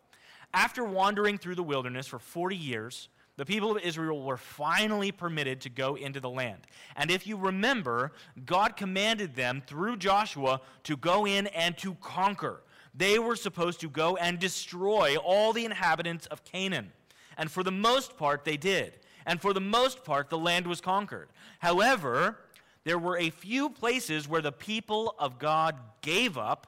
After 0.53 0.85
wandering 0.85 1.37
through 1.37 1.55
the 1.55 1.63
wilderness 1.63 2.07
for 2.07 2.17
40 2.17 2.55
years, 2.55 3.09
the 3.35 3.45
people 3.45 3.75
of 3.75 3.83
Israel 3.83 4.23
were 4.23 4.37
finally 4.37 5.11
permitted 5.11 5.59
to 5.61 5.69
go 5.69 5.95
into 5.95 6.21
the 6.21 6.29
land. 6.29 6.61
And 6.95 7.11
if 7.11 7.27
you 7.27 7.35
remember, 7.35 8.13
God 8.45 8.77
commanded 8.77 9.35
them 9.35 9.61
through 9.67 9.97
Joshua 9.97 10.61
to 10.83 10.95
go 10.95 11.27
in 11.27 11.47
and 11.47 11.77
to 11.79 11.95
conquer. 11.95 12.61
They 12.99 13.17
were 13.17 13.35
supposed 13.35 13.79
to 13.79 13.89
go 13.89 14.15
and 14.17 14.37
destroy 14.37 15.17
all 15.17 15.53
the 15.53 15.65
inhabitants 15.65 16.27
of 16.27 16.43
Canaan. 16.43 16.91
And 17.37 17.49
for 17.49 17.63
the 17.63 17.71
most 17.71 18.17
part, 18.17 18.45
they 18.45 18.57
did 18.57 18.99
and 19.29 19.39
for 19.39 19.53
the 19.53 19.61
most 19.61 20.03
part, 20.03 20.31
the 20.31 20.39
land 20.39 20.65
was 20.65 20.81
conquered. 20.81 21.29
However, 21.59 22.39
there 22.83 22.97
were 22.97 23.15
a 23.15 23.29
few 23.29 23.69
places 23.69 24.27
where 24.27 24.41
the 24.41 24.51
people 24.51 25.13
of 25.19 25.37
God 25.37 25.75
gave 26.01 26.35
up 26.35 26.65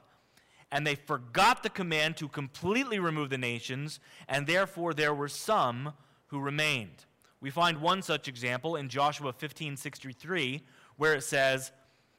and 0.70 0.86
they 0.86 0.94
forgot 0.94 1.64
the 1.64 1.70
command 1.70 2.16
to 2.18 2.28
completely 2.28 3.00
remove 3.00 3.30
the 3.30 3.36
nations, 3.36 3.98
and 4.28 4.46
therefore 4.46 4.94
there 4.94 5.12
were 5.12 5.28
some 5.28 5.92
who 6.28 6.38
remained. 6.38 7.04
We 7.40 7.50
find 7.50 7.80
one 7.80 8.00
such 8.00 8.28
example 8.28 8.76
in 8.76 8.88
Joshua 8.88 9.32
15:63 9.32 10.62
where 10.96 11.14
it 11.14 11.24
says, 11.24 11.72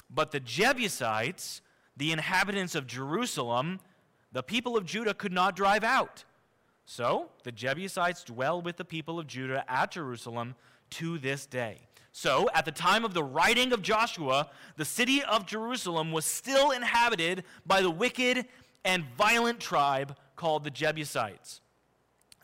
"But 0.09 0.31
the 0.31 0.41
Jebusites, 0.41 1.61
the 1.95 2.11
inhabitants 2.11 2.75
of 2.75 2.85
Jerusalem, 2.85 3.79
the 4.33 4.43
people 4.43 4.75
of 4.75 4.85
Judah 4.85 5.13
could 5.13 5.31
not 5.31 5.55
drive 5.55 5.83
out." 5.83 6.25
So 6.85 7.29
the 7.43 7.51
Jebusites 7.51 8.23
dwell 8.23 8.61
with 8.61 8.75
the 8.75 8.85
people 8.85 9.17
of 9.19 9.27
Judah 9.27 9.63
at 9.71 9.91
Jerusalem 9.91 10.55
to 10.91 11.17
this 11.17 11.45
day. 11.45 11.87
So, 12.15 12.47
at 12.53 12.65
the 12.65 12.71
time 12.71 13.05
of 13.05 13.15
the 13.15 13.23
writing 13.23 13.73
of 13.73 13.81
Joshua, 13.81 14.47
the 14.77 14.85
city 14.85 15.23
of 15.23 15.47
Jerusalem 15.47 16.11
was 16.11 16.25
still 16.25 16.69
inhabited 16.69 17.43
by 17.65 17.81
the 17.81 17.89
wicked 17.89 18.45
and 18.85 19.03
violent 19.17 19.59
tribe 19.59 20.15
called 20.35 20.63
the 20.63 20.69
Jebusites. 20.69 21.59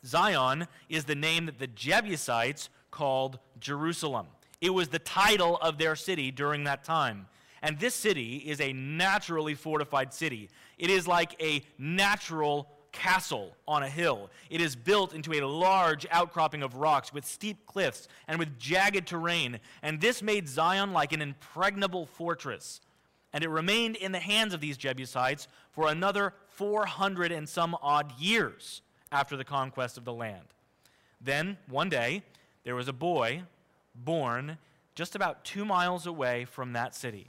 Zion 0.03 0.67
is 0.87 1.05
the 1.05 1.13
name 1.13 1.45
that 1.45 1.59
the 1.59 1.67
Jebusites 1.67 2.69
called 2.89 3.37
Jerusalem. 3.59 4.27
It 4.59 4.71
was 4.71 4.89
the 4.89 4.97
title 4.97 5.57
of 5.57 5.77
their 5.77 5.95
city 5.95 6.31
during 6.31 6.63
that 6.63 6.83
time. 6.83 7.27
And 7.61 7.79
this 7.79 7.95
city 7.95 8.37
is 8.37 8.61
a 8.61 8.73
naturally 8.73 9.53
fortified 9.53 10.13
city. 10.13 10.49
It 10.77 10.89
is 10.89 11.07
like 11.07 11.41
a 11.41 11.63
natural 11.77 12.69
castle 12.91 13.55
on 13.67 13.83
a 13.83 13.89
hill. 13.89 14.29
It 14.49 14.61
is 14.61 14.75
built 14.75 15.13
into 15.13 15.33
a 15.33 15.45
large 15.45 16.05
outcropping 16.11 16.63
of 16.63 16.75
rocks 16.75 17.13
with 17.13 17.25
steep 17.25 17.65
cliffs 17.65 18.07
and 18.27 18.39
with 18.39 18.57
jagged 18.57 19.07
terrain, 19.07 19.59
and 19.81 20.01
this 20.01 20.21
made 20.21 20.47
Zion 20.47 20.93
like 20.93 21.13
an 21.13 21.21
impregnable 21.21 22.05
fortress. 22.05 22.81
And 23.31 23.43
it 23.43 23.49
remained 23.49 23.95
in 23.95 24.11
the 24.11 24.19
hands 24.19 24.53
of 24.53 24.61
these 24.61 24.77
Jebusites 24.77 25.47
for 25.71 25.87
another 25.87 26.33
400 26.47 27.31
and 27.31 27.47
some 27.47 27.77
odd 27.81 28.11
years 28.19 28.81
after 29.11 29.37
the 29.37 29.43
conquest 29.43 29.97
of 29.97 30.05
the 30.05 30.13
land. 30.13 30.45
Then, 31.21 31.57
one 31.67 31.89
day, 31.89 32.23
there 32.63 32.75
was 32.75 32.87
a 32.87 32.93
boy 32.93 33.43
born 33.93 34.57
just 34.95 35.15
about 35.15 35.43
two 35.43 35.63
miles 35.63 36.07
away 36.07 36.45
from 36.45 36.73
that 36.73 36.95
city. 36.95 37.27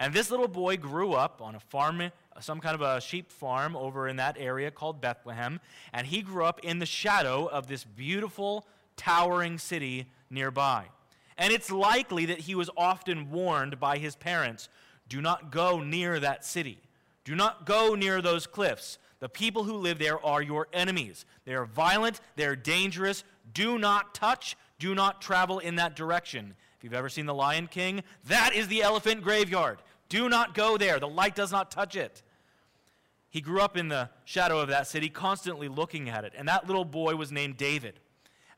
And 0.00 0.12
this 0.12 0.30
little 0.30 0.48
boy 0.48 0.78
grew 0.78 1.12
up 1.12 1.40
on 1.40 1.54
a 1.54 1.60
farm 1.60 2.10
some 2.40 2.58
kind 2.60 2.74
of 2.74 2.80
a 2.80 3.00
sheep 3.00 3.30
farm 3.30 3.76
over 3.76 4.08
in 4.08 4.16
that 4.16 4.36
area 4.38 4.70
called 4.70 5.00
Bethlehem, 5.00 5.60
and 5.92 6.06
he 6.06 6.22
grew 6.22 6.44
up 6.44 6.60
in 6.62 6.78
the 6.78 6.86
shadow 6.86 7.46
of 7.46 7.66
this 7.66 7.84
beautiful, 7.84 8.66
towering 8.96 9.58
city 9.58 10.06
nearby. 10.30 10.86
And 11.36 11.52
it's 11.52 11.70
likely 11.70 12.26
that 12.26 12.40
he 12.40 12.54
was 12.54 12.70
often 12.76 13.30
warned 13.30 13.78
by 13.78 13.98
his 13.98 14.16
parents 14.16 14.68
do 15.08 15.20
not 15.20 15.50
go 15.50 15.80
near 15.80 16.20
that 16.20 16.44
city, 16.44 16.78
do 17.24 17.34
not 17.34 17.66
go 17.66 17.94
near 17.94 18.22
those 18.22 18.46
cliffs. 18.46 18.98
The 19.18 19.28
people 19.28 19.64
who 19.64 19.74
live 19.74 19.98
there 19.98 20.24
are 20.24 20.40
your 20.40 20.66
enemies. 20.72 21.26
They 21.44 21.52
are 21.52 21.66
violent, 21.66 22.22
they're 22.36 22.56
dangerous. 22.56 23.22
Do 23.52 23.78
not 23.78 24.14
touch, 24.14 24.56
do 24.78 24.94
not 24.94 25.20
travel 25.20 25.58
in 25.58 25.74
that 25.74 25.94
direction. 25.94 26.54
If 26.78 26.84
you've 26.84 26.94
ever 26.94 27.10
seen 27.10 27.26
The 27.26 27.34
Lion 27.34 27.66
King, 27.66 28.02
that 28.28 28.54
is 28.54 28.68
the 28.68 28.82
elephant 28.82 29.22
graveyard. 29.22 29.80
Do 30.10 30.28
not 30.28 30.54
go 30.54 30.76
there. 30.76 31.00
The 31.00 31.08
light 31.08 31.34
does 31.34 31.50
not 31.50 31.70
touch 31.70 31.96
it. 31.96 32.22
He 33.30 33.40
grew 33.40 33.60
up 33.62 33.76
in 33.76 33.88
the 33.88 34.10
shadow 34.24 34.58
of 34.58 34.68
that 34.68 34.88
city, 34.88 35.08
constantly 35.08 35.68
looking 35.68 36.10
at 36.10 36.24
it. 36.24 36.34
And 36.36 36.46
that 36.48 36.66
little 36.66 36.84
boy 36.84 37.14
was 37.14 37.32
named 37.32 37.56
David. 37.56 38.00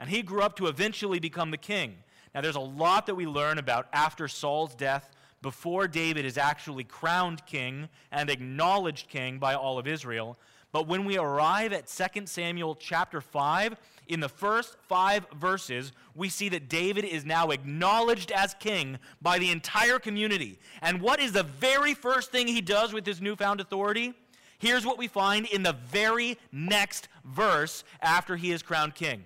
And 0.00 0.10
he 0.10 0.22
grew 0.22 0.42
up 0.42 0.56
to 0.56 0.66
eventually 0.66 1.20
become 1.20 1.52
the 1.52 1.58
king. 1.58 1.98
Now, 2.34 2.40
there's 2.40 2.56
a 2.56 2.60
lot 2.60 3.06
that 3.06 3.14
we 3.14 3.26
learn 3.26 3.58
about 3.58 3.86
after 3.92 4.26
Saul's 4.26 4.74
death, 4.74 5.10
before 5.42 5.88
David 5.88 6.24
is 6.24 6.38
actually 6.38 6.84
crowned 6.84 7.44
king 7.46 7.88
and 8.10 8.30
acknowledged 8.30 9.08
king 9.08 9.38
by 9.38 9.54
all 9.54 9.78
of 9.78 9.86
Israel. 9.86 10.38
But 10.70 10.86
when 10.86 11.04
we 11.04 11.18
arrive 11.18 11.72
at 11.72 11.86
2 11.88 12.26
Samuel 12.26 12.76
chapter 12.76 13.20
5, 13.20 13.76
in 14.08 14.20
the 14.20 14.28
first 14.28 14.76
five 14.88 15.26
verses, 15.34 15.92
we 16.14 16.28
see 16.28 16.48
that 16.50 16.68
David 16.68 17.04
is 17.04 17.24
now 17.24 17.50
acknowledged 17.50 18.30
as 18.30 18.54
king 18.54 18.98
by 19.20 19.38
the 19.38 19.50
entire 19.50 19.98
community. 19.98 20.58
And 20.80 21.00
what 21.00 21.20
is 21.20 21.32
the 21.32 21.42
very 21.42 21.94
first 21.94 22.30
thing 22.30 22.46
he 22.46 22.60
does 22.60 22.92
with 22.92 23.06
his 23.06 23.20
newfound 23.20 23.60
authority? 23.60 24.14
Here's 24.58 24.86
what 24.86 24.98
we 24.98 25.08
find 25.08 25.46
in 25.46 25.62
the 25.62 25.72
very 25.72 26.38
next 26.52 27.08
verse 27.24 27.84
after 28.00 28.36
he 28.36 28.52
is 28.52 28.62
crowned 28.62 28.94
king. 28.94 29.24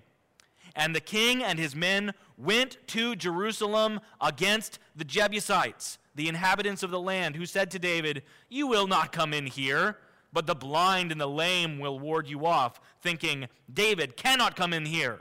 And 0.75 0.95
the 0.95 1.01
king 1.01 1.43
and 1.43 1.59
his 1.59 1.75
men 1.75 2.13
went 2.39 2.79
to 2.89 3.17
Jerusalem 3.17 4.01
against 4.21 4.79
the 4.95 5.05
Jebusites, 5.05 5.99
the 6.15 6.29
inhabitants 6.29 6.83
of 6.83 6.91
the 6.91 7.01
land, 7.01 7.37
who 7.37 7.47
said 7.47 7.71
to 7.71 7.79
David, 7.79 8.23
You 8.49 8.67
will 8.67 8.87
not 8.87 9.13
come 9.13 9.33
in 9.33 9.47
here, 9.47 9.99
but 10.37 10.47
the 10.47 10.55
blind 10.55 11.13
and 11.13 11.19
the 11.19 11.27
lame 11.27 11.79
will 11.79 11.99
ward 11.99 12.29
you 12.29 12.45
off, 12.45 12.79
thinking, 13.01 13.49
David 13.73 14.19
cannot 14.19 14.55
come 14.55 14.75
in 14.75 14.85
here. 14.85 15.21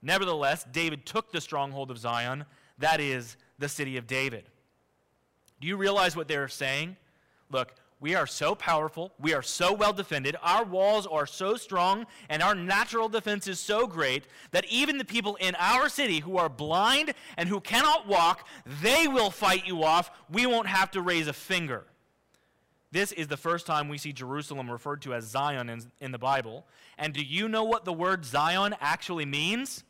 Nevertheless, 0.00 0.64
David 0.72 1.04
took 1.04 1.30
the 1.30 1.42
stronghold 1.42 1.90
of 1.90 1.98
Zion, 1.98 2.46
that 2.78 2.98
is, 2.98 3.36
the 3.58 3.68
city 3.68 3.98
of 3.98 4.06
David. 4.06 4.44
Do 5.60 5.68
you 5.68 5.76
realize 5.76 6.16
what 6.16 6.26
they're 6.26 6.48
saying? 6.48 6.96
Look, 7.50 7.74
we 8.00 8.14
are 8.14 8.26
so 8.26 8.54
powerful. 8.54 9.12
We 9.20 9.34
are 9.34 9.42
so 9.42 9.74
well 9.74 9.92
defended. 9.92 10.36
Our 10.42 10.64
walls 10.64 11.06
are 11.06 11.26
so 11.26 11.56
strong, 11.56 12.06
and 12.30 12.42
our 12.42 12.54
natural 12.54 13.10
defense 13.10 13.46
is 13.48 13.60
so 13.60 13.86
great 13.86 14.24
that 14.52 14.64
even 14.70 14.96
the 14.96 15.04
people 15.04 15.36
in 15.36 15.54
our 15.56 15.90
city 15.90 16.20
who 16.20 16.38
are 16.38 16.48
blind 16.48 17.12
and 17.36 17.46
who 17.46 17.60
cannot 17.60 18.08
walk, 18.08 18.48
they 18.80 19.06
will 19.06 19.30
fight 19.30 19.66
you 19.66 19.84
off. 19.84 20.10
We 20.32 20.46
won't 20.46 20.68
have 20.68 20.90
to 20.92 21.02
raise 21.02 21.26
a 21.26 21.34
finger. 21.34 21.84
This 22.96 23.12
is 23.12 23.28
the 23.28 23.36
first 23.36 23.66
time 23.66 23.90
we 23.90 23.98
see 23.98 24.14
Jerusalem 24.14 24.70
referred 24.70 25.02
to 25.02 25.12
as 25.12 25.24
Zion 25.24 25.68
in, 25.68 25.82
in 26.00 26.12
the 26.12 26.18
Bible. 26.18 26.64
And 26.96 27.12
do 27.12 27.22
you 27.22 27.46
know 27.46 27.62
what 27.62 27.84
the 27.84 27.92
word 27.92 28.24
Zion 28.24 28.74
actually 28.80 29.26
means? 29.26 29.84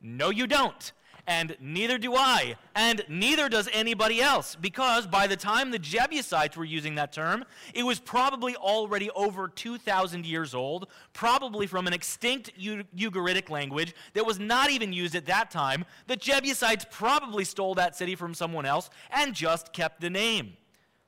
No, 0.00 0.30
you 0.30 0.46
don't 0.46 0.92
and 1.26 1.54
neither 1.60 1.98
do 1.98 2.16
I, 2.16 2.56
and 2.74 3.04
neither 3.06 3.50
does 3.50 3.68
anybody 3.72 4.22
else, 4.22 4.56
because 4.56 5.06
by 5.06 5.26
the 5.26 5.36
time 5.36 5.70
the 5.70 5.78
Jebusites 5.78 6.56
were 6.56 6.64
using 6.64 6.94
that 6.94 7.12
term, 7.12 7.44
it 7.74 7.82
was 7.82 8.00
probably 8.00 8.56
already 8.56 9.10
over 9.10 9.46
2,000 9.46 10.24
years 10.24 10.54
old, 10.54 10.88
probably 11.12 11.66
from 11.66 11.86
an 11.86 11.92
extinct 11.92 12.50
Ugaritic 12.58 13.50
language 13.50 13.94
that 14.14 14.24
was 14.24 14.40
not 14.40 14.70
even 14.70 14.94
used 14.94 15.14
at 15.14 15.26
that 15.26 15.50
time. 15.50 15.84
The 16.06 16.16
Jebusites 16.16 16.86
probably 16.90 17.44
stole 17.44 17.74
that 17.74 17.94
city 17.94 18.16
from 18.16 18.32
someone 18.32 18.64
else 18.64 18.88
and 19.12 19.34
just 19.34 19.74
kept 19.74 20.00
the 20.00 20.10
name. 20.10 20.56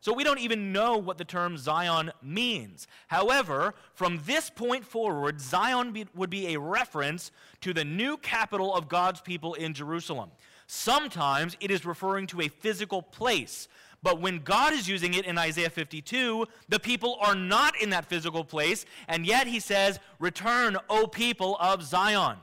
So 0.03 0.13
we 0.13 0.25
don't 0.25 0.41
even 0.41 0.73
know 0.73 0.97
what 0.97 1.17
the 1.17 1.25
term 1.25 1.57
Zion 1.57 2.11
means. 2.21 2.89
However, 3.07 3.73
from 3.95 4.21
this 4.27 4.51
point 4.51 4.85
forward, 4.85 5.41
Zion 5.41 5.93
be, 5.93 6.07
would 6.17 6.29
be 6.29 6.53
a 6.53 6.59
reference 6.59 7.31
to 7.61 7.73
the 7.73 7.85
new 7.85 8.17
capital 8.17 8.75
of 8.75 8.89
God's 8.89 9.21
people 9.21 9.55
in 9.55 9.75
Jerusalem. 9.75 10.33
Sometimes 10.67 11.57
it 11.61 11.71
is 11.71 11.87
referring 11.87 12.27
to 12.27 12.41
a 12.41 12.49
physical 12.49 13.01
place. 13.01 13.69
But 14.03 14.21
when 14.21 14.41
God 14.41 14.73
is 14.73 14.89
using 14.89 15.15
it 15.15 15.25
in 15.25 15.39
Isaiah 15.39 15.71
52, 15.71 16.47
the 16.69 16.81
people 16.81 17.17
are 17.21 17.37
not 17.37 17.81
in 17.81 17.91
that 17.91 18.07
physical 18.07 18.43
place, 18.43 18.85
and 19.07 19.25
yet 19.25 19.47
he 19.47 19.61
says, 19.61 20.01
Return, 20.19 20.77
O 20.91 21.07
people 21.07 21.57
of 21.61 21.85
Zion. 21.85 22.39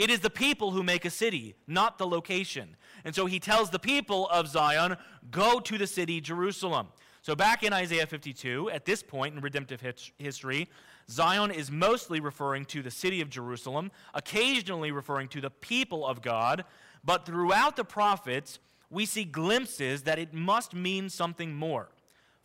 It 0.00 0.08
is 0.08 0.20
the 0.20 0.30
people 0.30 0.70
who 0.70 0.82
make 0.82 1.04
a 1.04 1.10
city, 1.10 1.56
not 1.66 1.98
the 1.98 2.06
location. 2.06 2.74
And 3.04 3.14
so 3.14 3.26
he 3.26 3.38
tells 3.38 3.68
the 3.68 3.78
people 3.78 4.28
of 4.28 4.48
Zion, 4.48 4.96
Go 5.30 5.60
to 5.60 5.76
the 5.76 5.86
city, 5.86 6.22
Jerusalem. 6.22 6.88
So, 7.20 7.36
back 7.36 7.62
in 7.62 7.74
Isaiah 7.74 8.06
52, 8.06 8.70
at 8.70 8.86
this 8.86 9.02
point 9.02 9.34
in 9.34 9.42
redemptive 9.42 9.82
history, 10.16 10.70
Zion 11.10 11.50
is 11.50 11.70
mostly 11.70 12.18
referring 12.18 12.64
to 12.66 12.80
the 12.80 12.90
city 12.90 13.20
of 13.20 13.28
Jerusalem, 13.28 13.90
occasionally 14.14 14.90
referring 14.90 15.28
to 15.28 15.40
the 15.42 15.50
people 15.50 16.06
of 16.06 16.22
God, 16.22 16.64
but 17.04 17.26
throughout 17.26 17.76
the 17.76 17.84
prophets, 17.84 18.58
we 18.88 19.04
see 19.04 19.24
glimpses 19.24 20.04
that 20.04 20.18
it 20.18 20.32
must 20.32 20.72
mean 20.72 21.10
something 21.10 21.54
more. 21.54 21.90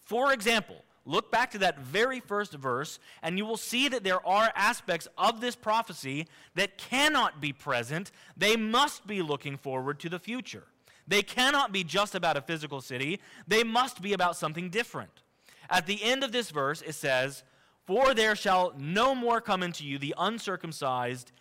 For 0.01 0.33
example, 0.33 0.83
look 1.05 1.31
back 1.31 1.51
to 1.51 1.57
that 1.59 1.79
very 1.79 2.19
first 2.19 2.53
verse, 2.53 2.99
and 3.21 3.37
you 3.37 3.45
will 3.45 3.57
see 3.57 3.87
that 3.87 4.03
there 4.03 4.25
are 4.25 4.51
aspects 4.55 5.07
of 5.17 5.41
this 5.41 5.55
prophecy 5.55 6.27
that 6.55 6.77
cannot 6.77 7.39
be 7.39 7.53
present. 7.53 8.11
They 8.35 8.55
must 8.55 9.05
be 9.05 9.21
looking 9.21 9.57
forward 9.57 9.99
to 9.99 10.09
the 10.09 10.19
future. 10.19 10.63
They 11.07 11.21
cannot 11.21 11.71
be 11.71 11.83
just 11.83 12.15
about 12.15 12.37
a 12.37 12.41
physical 12.41 12.81
city, 12.81 13.19
they 13.47 13.63
must 13.63 14.01
be 14.01 14.13
about 14.13 14.35
something 14.35 14.69
different. 14.69 15.21
At 15.69 15.85
the 15.85 16.03
end 16.03 16.23
of 16.23 16.31
this 16.31 16.51
verse, 16.51 16.81
it 16.81 16.93
says, 16.93 17.43
For 17.85 18.13
there 18.13 18.35
shall 18.35 18.73
no 18.77 19.15
more 19.15 19.41
come 19.41 19.63
into 19.63 19.85
you 19.85 19.97
the 19.97 20.15
uncircumcised 20.17 21.31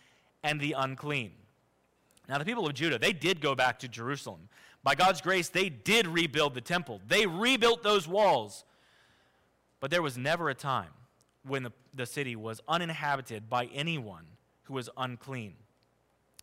and 0.43 0.61
the 0.61 0.75
unclean. 0.77 1.33
Now, 2.29 2.39
the 2.39 2.45
people 2.45 2.67
of 2.67 2.75
Judah, 2.75 2.99
they 2.99 3.13
did 3.13 3.41
go 3.41 3.55
back 3.55 3.79
to 3.81 3.89
Jerusalem. 3.89 4.49
By 4.83 4.95
God's 4.95 5.21
grace, 5.21 5.49
they 5.49 5.69
did 5.69 6.07
rebuild 6.07 6.55
the 6.55 6.61
temple, 6.61 7.01
they 7.07 7.27
rebuilt 7.27 7.83
those 7.83 8.07
walls. 8.07 8.65
But 9.85 9.91
there 9.91 10.01
was 10.01 10.17
never 10.17 10.49
a 10.49 10.55
time 10.55 10.89
when 11.47 11.65
the, 11.65 11.73
the 11.93 12.07
city 12.07 12.37
was 12.37 12.59
uninhabited 12.67 13.51
by 13.51 13.67
anyone 13.67 14.25
who 14.63 14.73
was 14.73 14.89
unclean. 14.97 15.57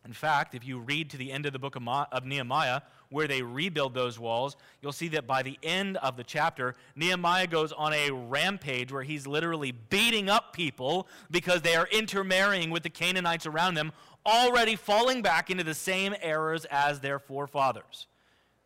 In 0.05 0.13
fact, 0.13 0.53
if 0.53 0.63
you 0.63 0.77
read 0.77 1.09
to 1.09 1.17
the 1.17 1.31
end 1.31 1.47
of 1.47 1.51
the 1.51 1.57
book 1.57 1.75
of, 1.75 1.81
Ma- 1.81 2.05
of 2.11 2.23
Nehemiah, 2.23 2.81
where 3.09 3.27
they 3.27 3.41
rebuild 3.41 3.95
those 3.95 4.19
walls, 4.19 4.57
you'll 4.83 4.91
see 4.91 5.07
that 5.07 5.25
by 5.25 5.41
the 5.41 5.57
end 5.63 5.97
of 5.97 6.17
the 6.17 6.23
chapter, 6.23 6.75
Nehemiah 6.95 7.47
goes 7.47 7.71
on 7.71 7.93
a 7.93 8.11
rampage 8.11 8.91
where 8.91 9.01
he's 9.01 9.25
literally 9.25 9.71
beating 9.71 10.29
up 10.29 10.53
people 10.53 11.07
because 11.31 11.63
they 11.63 11.73
are 11.73 11.87
intermarrying 11.91 12.69
with 12.69 12.83
the 12.83 12.91
Canaanites 12.91 13.47
around 13.47 13.73
them, 13.73 13.91
already 14.23 14.75
falling 14.75 15.23
back 15.23 15.49
into 15.49 15.63
the 15.63 15.73
same 15.73 16.13
errors 16.21 16.65
as 16.65 16.99
their 16.99 17.17
forefathers. 17.17 18.05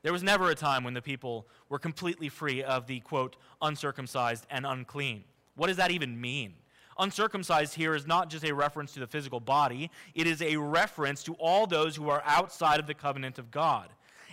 There 0.06 0.14
was 0.14 0.22
never 0.22 0.52
a 0.52 0.56
time 0.56 0.84
when 0.84 0.94
the 0.94 1.02
people 1.02 1.48
were 1.68 1.80
completely 1.80 2.30
free 2.30 2.62
of 2.62 2.86
the, 2.86 3.00
quote, 3.00 3.38
uncircumcised 3.60 4.46
and 4.52 4.64
unclean. 4.64 5.24
What 5.56 5.66
does 5.66 5.78
that 5.78 5.90
even 5.90 6.22
mean? 6.22 6.54
Uncircumcised 7.00 7.74
here 7.74 7.96
is 7.96 8.06
not 8.06 8.30
just 8.30 8.46
a 8.46 8.54
reference 8.54 8.94
to 8.94 9.00
the 9.00 9.08
physical 9.08 9.40
body, 9.40 9.90
it 10.14 10.28
is 10.28 10.44
a 10.44 10.58
reference 10.58 11.24
to 11.24 11.34
all 11.40 11.66
those 11.66 11.96
who 11.96 12.08
are 12.10 12.22
outside 12.24 12.80
of 12.80 12.86
the 12.86 12.94
covenant 12.94 13.40
of 13.40 13.50
God. 13.50 13.90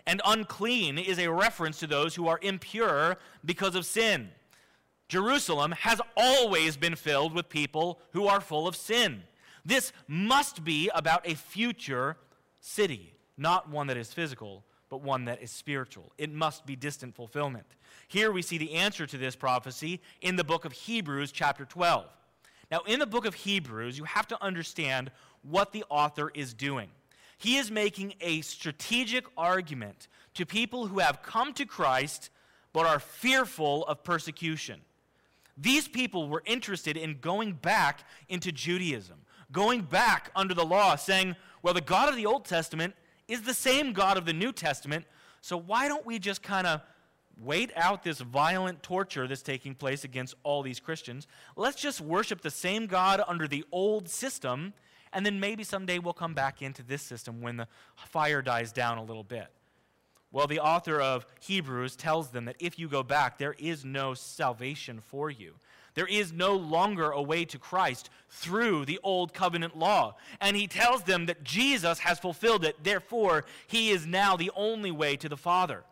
And 0.06 0.20
unclean 0.26 0.98
is 0.98 1.18
a 1.18 1.32
reference 1.32 1.78
to 1.78 1.86
those 1.86 2.14
who 2.14 2.28
are 2.28 2.38
impure 2.42 3.16
because 3.42 3.74
of 3.74 3.86
sin. 3.86 4.28
Jerusalem 5.08 5.72
has 5.72 6.02
always 6.18 6.76
been 6.76 6.96
filled 6.96 7.34
with 7.34 7.48
people 7.48 7.98
who 8.10 8.26
are 8.26 8.42
full 8.42 8.68
of 8.68 8.76
sin. 8.76 9.22
This 9.64 9.94
must 10.06 10.64
be 10.64 10.90
about 10.94 11.26
a 11.26 11.34
future 11.34 12.18
city, 12.60 13.14
not 13.38 13.70
one 13.70 13.86
that 13.86 13.96
is 13.96 14.12
physical, 14.12 14.64
but 14.92 15.00
one 15.00 15.24
that 15.24 15.42
is 15.42 15.50
spiritual. 15.50 16.12
It 16.18 16.30
must 16.30 16.66
be 16.66 16.76
distant 16.76 17.14
fulfillment. 17.14 17.64
Here 18.08 18.30
we 18.30 18.42
see 18.42 18.58
the 18.58 18.74
answer 18.74 19.06
to 19.06 19.16
this 19.16 19.34
prophecy 19.34 20.02
in 20.20 20.36
the 20.36 20.44
book 20.44 20.66
of 20.66 20.72
Hebrews, 20.72 21.32
chapter 21.32 21.64
12. 21.64 22.04
Now, 22.70 22.80
in 22.86 22.98
the 22.98 23.06
book 23.06 23.24
of 23.24 23.32
Hebrews, 23.32 23.96
you 23.96 24.04
have 24.04 24.28
to 24.28 24.44
understand 24.44 25.10
what 25.40 25.72
the 25.72 25.82
author 25.88 26.30
is 26.34 26.52
doing. 26.52 26.90
He 27.38 27.56
is 27.56 27.70
making 27.70 28.16
a 28.20 28.42
strategic 28.42 29.24
argument 29.34 30.08
to 30.34 30.44
people 30.44 30.88
who 30.88 30.98
have 30.98 31.22
come 31.22 31.54
to 31.54 31.64
Christ 31.64 32.28
but 32.74 32.84
are 32.84 33.00
fearful 33.00 33.86
of 33.86 34.04
persecution. 34.04 34.82
These 35.56 35.88
people 35.88 36.28
were 36.28 36.42
interested 36.44 36.98
in 36.98 37.20
going 37.22 37.54
back 37.54 38.04
into 38.28 38.52
Judaism, 38.52 39.22
going 39.50 39.80
back 39.80 40.30
under 40.36 40.52
the 40.52 40.66
law, 40.66 40.96
saying, 40.96 41.36
well, 41.62 41.72
the 41.72 41.80
God 41.80 42.10
of 42.10 42.16
the 42.16 42.26
Old 42.26 42.44
Testament 42.44 42.94
is 43.32 43.42
the 43.42 43.54
same 43.54 43.92
God 43.92 44.16
of 44.16 44.24
the 44.24 44.32
New 44.32 44.52
Testament, 44.52 45.04
so 45.40 45.56
why 45.56 45.88
don't 45.88 46.04
we 46.04 46.18
just 46.18 46.42
kind 46.42 46.66
of 46.66 46.80
wait 47.40 47.72
out 47.76 48.02
this 48.02 48.20
violent 48.20 48.82
torture 48.82 49.26
that's 49.26 49.42
taking 49.42 49.74
place 49.74 50.04
against 50.04 50.34
all 50.42 50.62
these 50.62 50.80
Christians? 50.80 51.26
Let's 51.56 51.80
just 51.80 52.00
worship 52.00 52.42
the 52.42 52.50
same 52.50 52.86
God 52.86 53.22
under 53.26 53.48
the 53.48 53.64
old 53.72 54.08
system 54.08 54.74
and 55.12 55.26
then 55.26 55.40
maybe 55.40 55.62
someday 55.62 55.98
we'll 55.98 56.14
come 56.14 56.34
back 56.34 56.62
into 56.62 56.82
this 56.82 57.02
system 57.02 57.40
when 57.40 57.56
the 57.56 57.68
fire 57.96 58.42
dies 58.42 58.72
down 58.72 58.98
a 58.98 59.04
little 59.04 59.24
bit. 59.24 59.48
Well, 60.30 60.46
the 60.46 60.60
author 60.60 61.00
of 61.00 61.26
Hebrews 61.40 61.96
tells 61.96 62.30
them 62.30 62.46
that 62.46 62.56
if 62.58 62.78
you 62.78 62.88
go 62.88 63.02
back, 63.02 63.36
there 63.36 63.54
is 63.58 63.84
no 63.84 64.14
salvation 64.14 65.00
for 65.00 65.30
you. 65.30 65.56
There 65.94 66.06
is 66.06 66.32
no 66.32 66.54
longer 66.54 67.10
a 67.10 67.22
way 67.22 67.44
to 67.46 67.58
Christ 67.58 68.08
through 68.30 68.86
the 68.86 68.98
old 69.02 69.34
covenant 69.34 69.76
law. 69.76 70.16
And 70.40 70.56
he 70.56 70.66
tells 70.66 71.02
them 71.02 71.26
that 71.26 71.44
Jesus 71.44 71.98
has 72.00 72.18
fulfilled 72.18 72.64
it. 72.64 72.82
Therefore, 72.82 73.44
he 73.66 73.90
is 73.90 74.06
now 74.06 74.36
the 74.36 74.50
only 74.56 74.90
way 74.90 75.16
to 75.16 75.28
the 75.28 75.36
Father. 75.36 75.84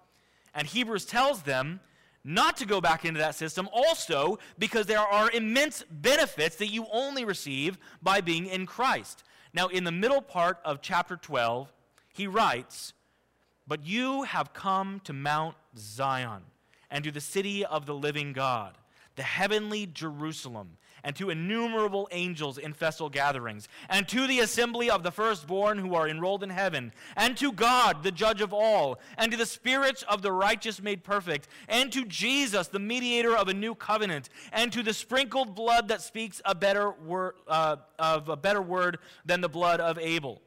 And 0.55 0.67
Hebrews 0.67 1.05
tells 1.05 1.43
them 1.43 1.81
not 2.25 2.57
to 2.59 2.67
go 2.67 2.81
back 2.81 3.05
into 3.05 3.19
that 3.19 3.35
system 3.35 3.69
also 3.73 4.39
because 4.59 4.87
there 4.87 4.99
are 5.01 5.31
immense 5.31 5.85
benefits 5.91 6.57
that 6.57 6.69
you 6.69 6.87
only 6.93 7.25
receive 7.25 7.79
by 8.03 8.21
being 8.21 8.47
in 8.47 8.67
Christ. 8.67 9.25
Now, 9.53 9.69
in 9.69 9.85
the 9.85 9.93
middle 9.93 10.23
part 10.23 10.59
of 10.65 10.83
chapter 10.83 11.17
12, 11.17 11.73
he 12.13 12.27
writes, 12.27 12.93
But 13.67 13.87
you 13.87 14.25
have 14.25 14.53
come 14.53 15.01
to 15.05 15.13
Mount 15.13 15.57
Zion 15.77 16.43
and 16.91 17.05
to 17.05 17.11
the 17.11 17.21
city 17.21 17.65
of 17.65 17.87
the 17.87 17.95
living 17.95 18.33
God, 18.33 18.75
the 19.21 19.25
heavenly 19.25 19.85
Jerusalem 19.85 20.79
and 21.05 21.15
to 21.15 21.29
innumerable 21.29 22.09
angels 22.11 22.57
in 22.57 22.73
festal 22.73 23.11
gatherings, 23.11 23.69
and 23.91 24.09
to 24.09 24.27
the 24.27 24.41
assembly 24.41 24.89
of 24.89 25.03
the 25.03 25.11
firstborn 25.11 25.77
who 25.77 25.95
are 25.95 26.09
enrolled 26.09 26.43
in 26.43 26.49
heaven, 26.49 26.91
and 27.19 27.37
to 27.37 27.53
God, 27.53 28.03
the 28.03 28.11
judge 28.11 28.41
of 28.41 28.55
all, 28.55 28.99
and 29.19 29.31
to 29.31 29.37
the 29.37 29.45
spirits 29.45 30.03
of 30.05 30.23
the 30.23 30.33
righteous 30.33 30.81
made 30.81 31.05
perfect, 31.05 31.49
and 31.69 31.93
to 31.93 32.07
Jesus, 32.07 32.69
the 32.69 32.79
mediator 32.79 33.37
of 33.37 33.49
a 33.49 33.55
new 33.55 33.75
covenant, 33.75 34.31
and 34.55 34.73
to 34.73 34.83
the 34.83 34.95
sprinkled 34.95 35.55
blood 35.55 35.89
that 35.89 36.01
speaks 36.01 36.41
a 36.47 36.55
better 36.55 36.91
word 36.91 37.35
uh, 37.47 37.77
of 37.99 38.31
a 38.31 38.39
better 38.39 38.63
word 38.63 39.01
than 39.27 39.43
the 39.43 39.51
blood 39.51 39.81
of 39.81 39.99
Abel. 39.99 40.41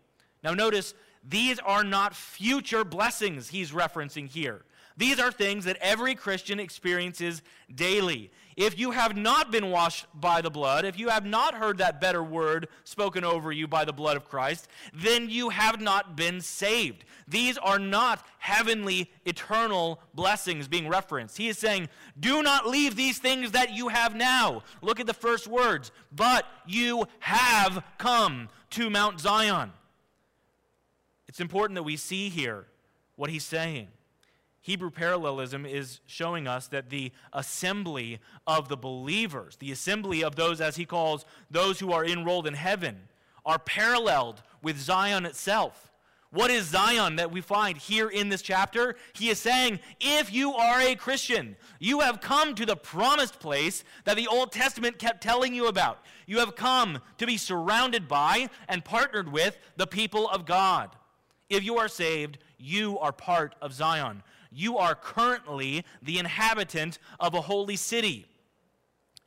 Now 0.44 0.56
notice 0.56 0.96
these 1.24 1.60
are 1.60 1.84
not 1.84 2.15
future 2.15 2.84
blessings 2.84 3.50
he's 3.50 3.72
referencing 3.72 4.27
here. 4.27 4.65
These 4.98 5.20
are 5.20 5.32
things 5.32 5.65
that 5.65 5.77
every 5.82 6.15
Christian 6.15 6.60
experiences 6.60 7.42
daily. 7.74 8.32
If 8.55 8.77
you 8.77 8.91
have 8.91 9.15
not 9.15 9.51
been 9.51 9.72
washed 9.72 10.05
by 10.13 10.41
the 10.41 10.50
blood, 10.50 10.86
if 10.86 11.00
you 11.00 11.10
have 11.10 11.25
not 11.25 11.55
heard 11.55 11.77
that 11.79 12.00
better 12.00 12.24
word 12.24 12.67
spoken 12.83 13.24
over 13.24 13.51
you 13.51 13.67
by 13.67 13.86
the 13.86 13.93
blood 13.93 14.17
of 14.17 14.29
Christ, 14.29 14.67
then 14.93 15.29
you 15.29 15.50
have 15.50 15.81
not 15.81 16.15
been 16.15 16.41
saved. 16.41 17.05
These 17.27 17.57
are 17.57 17.79
not 17.79 18.25
heavenly, 18.39 19.10
eternal 19.25 20.00
blessings 20.13 20.67
being 20.67 20.88
referenced. 20.88 21.38
He 21.38 21.48
is 21.48 21.57
saying, 21.57 21.89
Do 22.19 22.43
not 22.43 22.67
leave 22.67 22.95
these 22.95 23.17
things 23.17 23.51
that 23.51 23.74
you 23.74 23.88
have 23.88 24.15
now. 24.15 24.63
Look 24.81 25.00
at 25.00 25.07
the 25.07 25.13
first 25.13 25.48
words. 25.48 25.91
But 26.12 26.45
you 26.67 27.05
have 27.19 27.83
come 27.98 28.50
to 28.72 28.89
Mount 28.89 29.19
Zion. 29.19 29.72
It's 31.27 31.39
important 31.39 31.75
that 31.75 31.83
we 31.83 31.98
see 31.98 32.29
here 32.29 32.67
what 33.15 33.29
he's 33.29 33.43
saying. 33.43 33.88
Hebrew 34.63 34.91
parallelism 34.91 35.65
is 35.65 36.00
showing 36.05 36.48
us 36.48 36.67
that 36.67 36.89
the 36.89 37.12
assembly 37.34 38.22
of 38.48 38.70
the 38.70 38.77
believers, 38.77 39.58
the 39.58 39.74
assembly 39.74 40.24
of 40.24 40.38
those, 40.38 40.62
as 40.62 40.77
he 40.77 40.86
calls 40.86 41.25
those 41.51 41.82
who 41.82 41.91
are 41.91 42.05
enrolled 42.05 42.48
in 42.48 42.53
heaven, 42.53 43.10
are 43.46 43.60
paralleled 43.60 44.41
with 44.62 44.79
Zion 44.79 45.25
itself. 45.25 45.91
What 46.32 46.50
is 46.50 46.67
Zion 46.67 47.17
that 47.17 47.29
we 47.29 47.41
find 47.41 47.77
here 47.77 48.08
in 48.08 48.29
this 48.29 48.41
chapter? 48.41 48.96
He 49.12 49.29
is 49.29 49.38
saying, 49.38 49.82
if 50.00 50.32
you 50.32 50.53
are 50.53 50.79
a 50.79 50.96
Christian, 50.96 51.58
you 51.79 52.00
have 52.00 52.22
come 52.22 52.55
to 52.55 52.65
the 52.65 52.77
promised 52.77 53.41
place 53.41 53.84
that 54.05 54.15
the 54.15 54.27
Old 54.27 54.53
Testament 54.53 54.98
kept 54.98 55.22
telling 55.22 55.53
you 55.53 55.67
about. 55.67 56.00
You 56.25 56.39
have 56.39 56.55
come 56.55 57.00
to 57.17 57.27
be 57.27 57.36
surrounded 57.36 58.08
by 58.08 58.50
and 58.70 58.86
partnered 58.86 59.29
with 59.29 59.58
the 59.75 59.88
people 59.88 60.29
of 60.29 60.46
God. 60.46 60.96
If 61.50 61.65
you 61.65 61.77
are 61.79 61.89
saved, 61.89 62.38
you 62.58 62.98
are 63.00 63.12
part 63.12 63.55
of 63.62 63.74
Zion 63.74 64.24
you 64.53 64.77
are 64.77 64.95
currently 64.95 65.83
the 66.01 66.19
inhabitant 66.19 67.00
of 67.19 67.33
a 67.33 67.41
holy 67.41 67.75
city. 67.75 68.25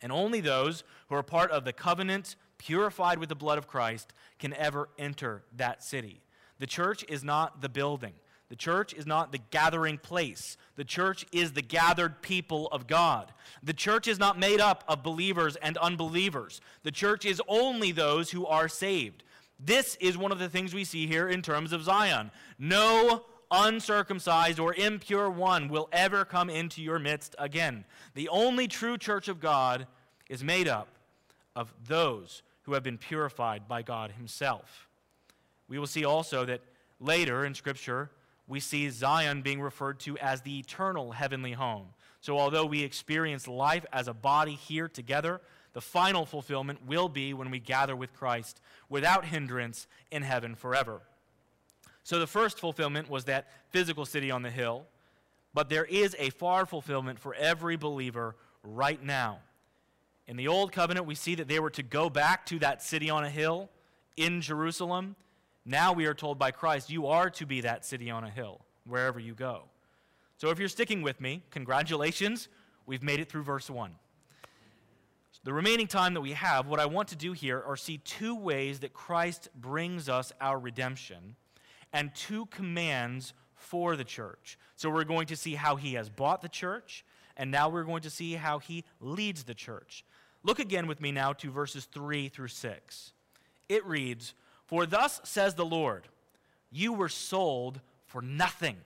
And 0.02 0.12
only 0.12 0.40
those 0.40 0.84
who 1.08 1.14
are 1.14 1.22
part 1.22 1.50
of 1.50 1.64
the 1.64 1.72
covenant, 1.72 2.36
purified 2.58 3.18
with 3.18 3.28
the 3.28 3.34
blood 3.34 3.58
of 3.58 3.66
Christ, 3.66 4.12
can 4.38 4.52
ever 4.54 4.88
enter 4.98 5.42
that 5.56 5.82
city. 5.82 6.20
The 6.58 6.66
church 6.66 7.04
is 7.08 7.24
not 7.24 7.60
the 7.62 7.68
building. 7.68 8.12
The 8.48 8.56
church 8.56 8.94
is 8.94 9.06
not 9.06 9.32
the 9.32 9.40
gathering 9.50 9.98
place. 9.98 10.56
The 10.76 10.84
church 10.84 11.26
is 11.32 11.52
the 11.52 11.62
gathered 11.62 12.22
people 12.22 12.68
of 12.68 12.86
God. 12.86 13.32
The 13.62 13.72
church 13.72 14.06
is 14.06 14.18
not 14.18 14.38
made 14.38 14.60
up 14.60 14.84
of 14.86 15.02
believers 15.02 15.56
and 15.56 15.76
unbelievers. 15.78 16.60
The 16.84 16.92
church 16.92 17.24
is 17.24 17.42
only 17.48 17.90
those 17.90 18.30
who 18.30 18.46
are 18.46 18.68
saved. 18.68 19.24
This 19.58 19.96
is 20.00 20.16
one 20.16 20.32
of 20.32 20.38
the 20.38 20.48
things 20.48 20.74
we 20.74 20.84
see 20.84 21.06
here 21.06 21.28
in 21.28 21.42
terms 21.42 21.72
of 21.72 21.82
Zion. 21.82 22.30
No 22.58 23.24
uncircumcised 23.50 24.58
or 24.58 24.74
impure 24.74 25.30
one 25.30 25.68
will 25.68 25.88
ever 25.92 26.24
come 26.24 26.50
into 26.50 26.82
your 26.82 26.98
midst 26.98 27.34
again. 27.38 27.84
The 28.14 28.28
only 28.28 28.68
true 28.68 28.98
church 28.98 29.28
of 29.28 29.40
God 29.40 29.86
is 30.28 30.42
made 30.42 30.68
up 30.68 30.88
of 31.54 31.72
those 31.86 32.42
who 32.62 32.74
have 32.74 32.82
been 32.82 32.98
purified 32.98 33.68
by 33.68 33.82
God 33.82 34.12
Himself. 34.12 34.88
We 35.68 35.78
will 35.78 35.86
see 35.86 36.04
also 36.04 36.44
that 36.44 36.60
later 37.00 37.44
in 37.44 37.54
Scripture, 37.54 38.10
we 38.48 38.60
see 38.60 38.90
Zion 38.90 39.42
being 39.42 39.60
referred 39.60 40.00
to 40.00 40.16
as 40.18 40.42
the 40.42 40.58
eternal 40.58 41.12
heavenly 41.12 41.52
home. 41.52 41.88
So, 42.20 42.38
although 42.38 42.66
we 42.66 42.82
experience 42.82 43.46
life 43.46 43.86
as 43.92 44.08
a 44.08 44.14
body 44.14 44.54
here 44.54 44.88
together, 44.88 45.40
the 45.72 45.80
final 45.80 46.24
fulfillment 46.24 46.86
will 46.86 47.08
be 47.08 47.34
when 47.34 47.50
we 47.50 47.58
gather 47.58 47.94
with 47.94 48.14
Christ 48.14 48.60
without 48.88 49.26
hindrance 49.26 49.86
in 50.10 50.22
heaven 50.22 50.54
forever. 50.54 51.02
So 52.06 52.20
the 52.20 52.26
first 52.28 52.60
fulfillment 52.60 53.10
was 53.10 53.24
that 53.24 53.48
physical 53.70 54.06
city 54.06 54.30
on 54.30 54.42
the 54.42 54.50
hill, 54.50 54.86
but 55.52 55.68
there 55.68 55.84
is 55.84 56.14
a 56.20 56.30
far 56.30 56.64
fulfillment 56.64 57.18
for 57.18 57.34
every 57.34 57.74
believer 57.74 58.36
right 58.62 59.02
now. 59.02 59.40
In 60.28 60.36
the 60.36 60.46
Old 60.46 60.70
Covenant, 60.70 61.04
we 61.04 61.16
see 61.16 61.34
that 61.34 61.48
they 61.48 61.58
were 61.58 61.70
to 61.70 61.82
go 61.82 62.08
back 62.08 62.46
to 62.46 62.60
that 62.60 62.80
city 62.80 63.10
on 63.10 63.24
a 63.24 63.28
hill 63.28 63.70
in 64.16 64.40
Jerusalem. 64.40 65.16
Now 65.64 65.92
we 65.92 66.06
are 66.06 66.14
told 66.14 66.38
by 66.38 66.52
Christ, 66.52 66.90
you 66.90 67.08
are 67.08 67.28
to 67.30 67.44
be 67.44 67.62
that 67.62 67.84
city 67.84 68.08
on 68.08 68.22
a 68.22 68.30
hill 68.30 68.60
wherever 68.84 69.18
you 69.18 69.34
go. 69.34 69.64
So 70.36 70.50
if 70.50 70.60
you're 70.60 70.68
sticking 70.68 71.02
with 71.02 71.20
me, 71.20 71.42
congratulations, 71.50 72.46
we've 72.86 73.02
made 73.02 73.18
it 73.18 73.28
through 73.28 73.42
verse 73.42 73.68
1. 73.68 73.90
The 75.42 75.52
remaining 75.52 75.88
time 75.88 76.14
that 76.14 76.20
we 76.20 76.34
have, 76.34 76.68
what 76.68 76.78
I 76.78 76.86
want 76.86 77.08
to 77.08 77.16
do 77.16 77.32
here 77.32 77.60
are 77.66 77.76
see 77.76 77.98
two 77.98 78.36
ways 78.36 78.78
that 78.78 78.92
Christ 78.92 79.48
brings 79.56 80.08
us 80.08 80.32
our 80.40 80.56
redemption 80.56 81.34
and 81.92 82.14
two 82.14 82.46
commands 82.46 83.32
for 83.54 83.96
the 83.96 84.04
church. 84.04 84.58
So 84.76 84.90
we're 84.90 85.04
going 85.04 85.26
to 85.28 85.36
see 85.36 85.54
how 85.54 85.76
he 85.76 85.94
has 85.94 86.08
bought 86.08 86.42
the 86.42 86.48
church, 86.48 87.04
and 87.36 87.50
now 87.50 87.68
we're 87.68 87.84
going 87.84 88.02
to 88.02 88.10
see 88.10 88.34
how 88.34 88.58
he 88.58 88.84
leads 89.00 89.44
the 89.44 89.54
church. 89.54 90.04
Look 90.42 90.58
again 90.58 90.86
with 90.86 91.00
me 91.00 91.12
now 91.12 91.32
to 91.34 91.50
verses 91.50 91.86
3 91.86 92.28
through 92.28 92.48
6. 92.48 93.12
It 93.68 93.84
reads, 93.84 94.34
For 94.66 94.86
thus 94.86 95.20
says 95.24 95.54
the 95.54 95.64
Lord, 95.64 96.08
you 96.70 96.92
were 96.92 97.08
sold 97.08 97.80
for 98.06 98.22
nothing, 98.22 98.76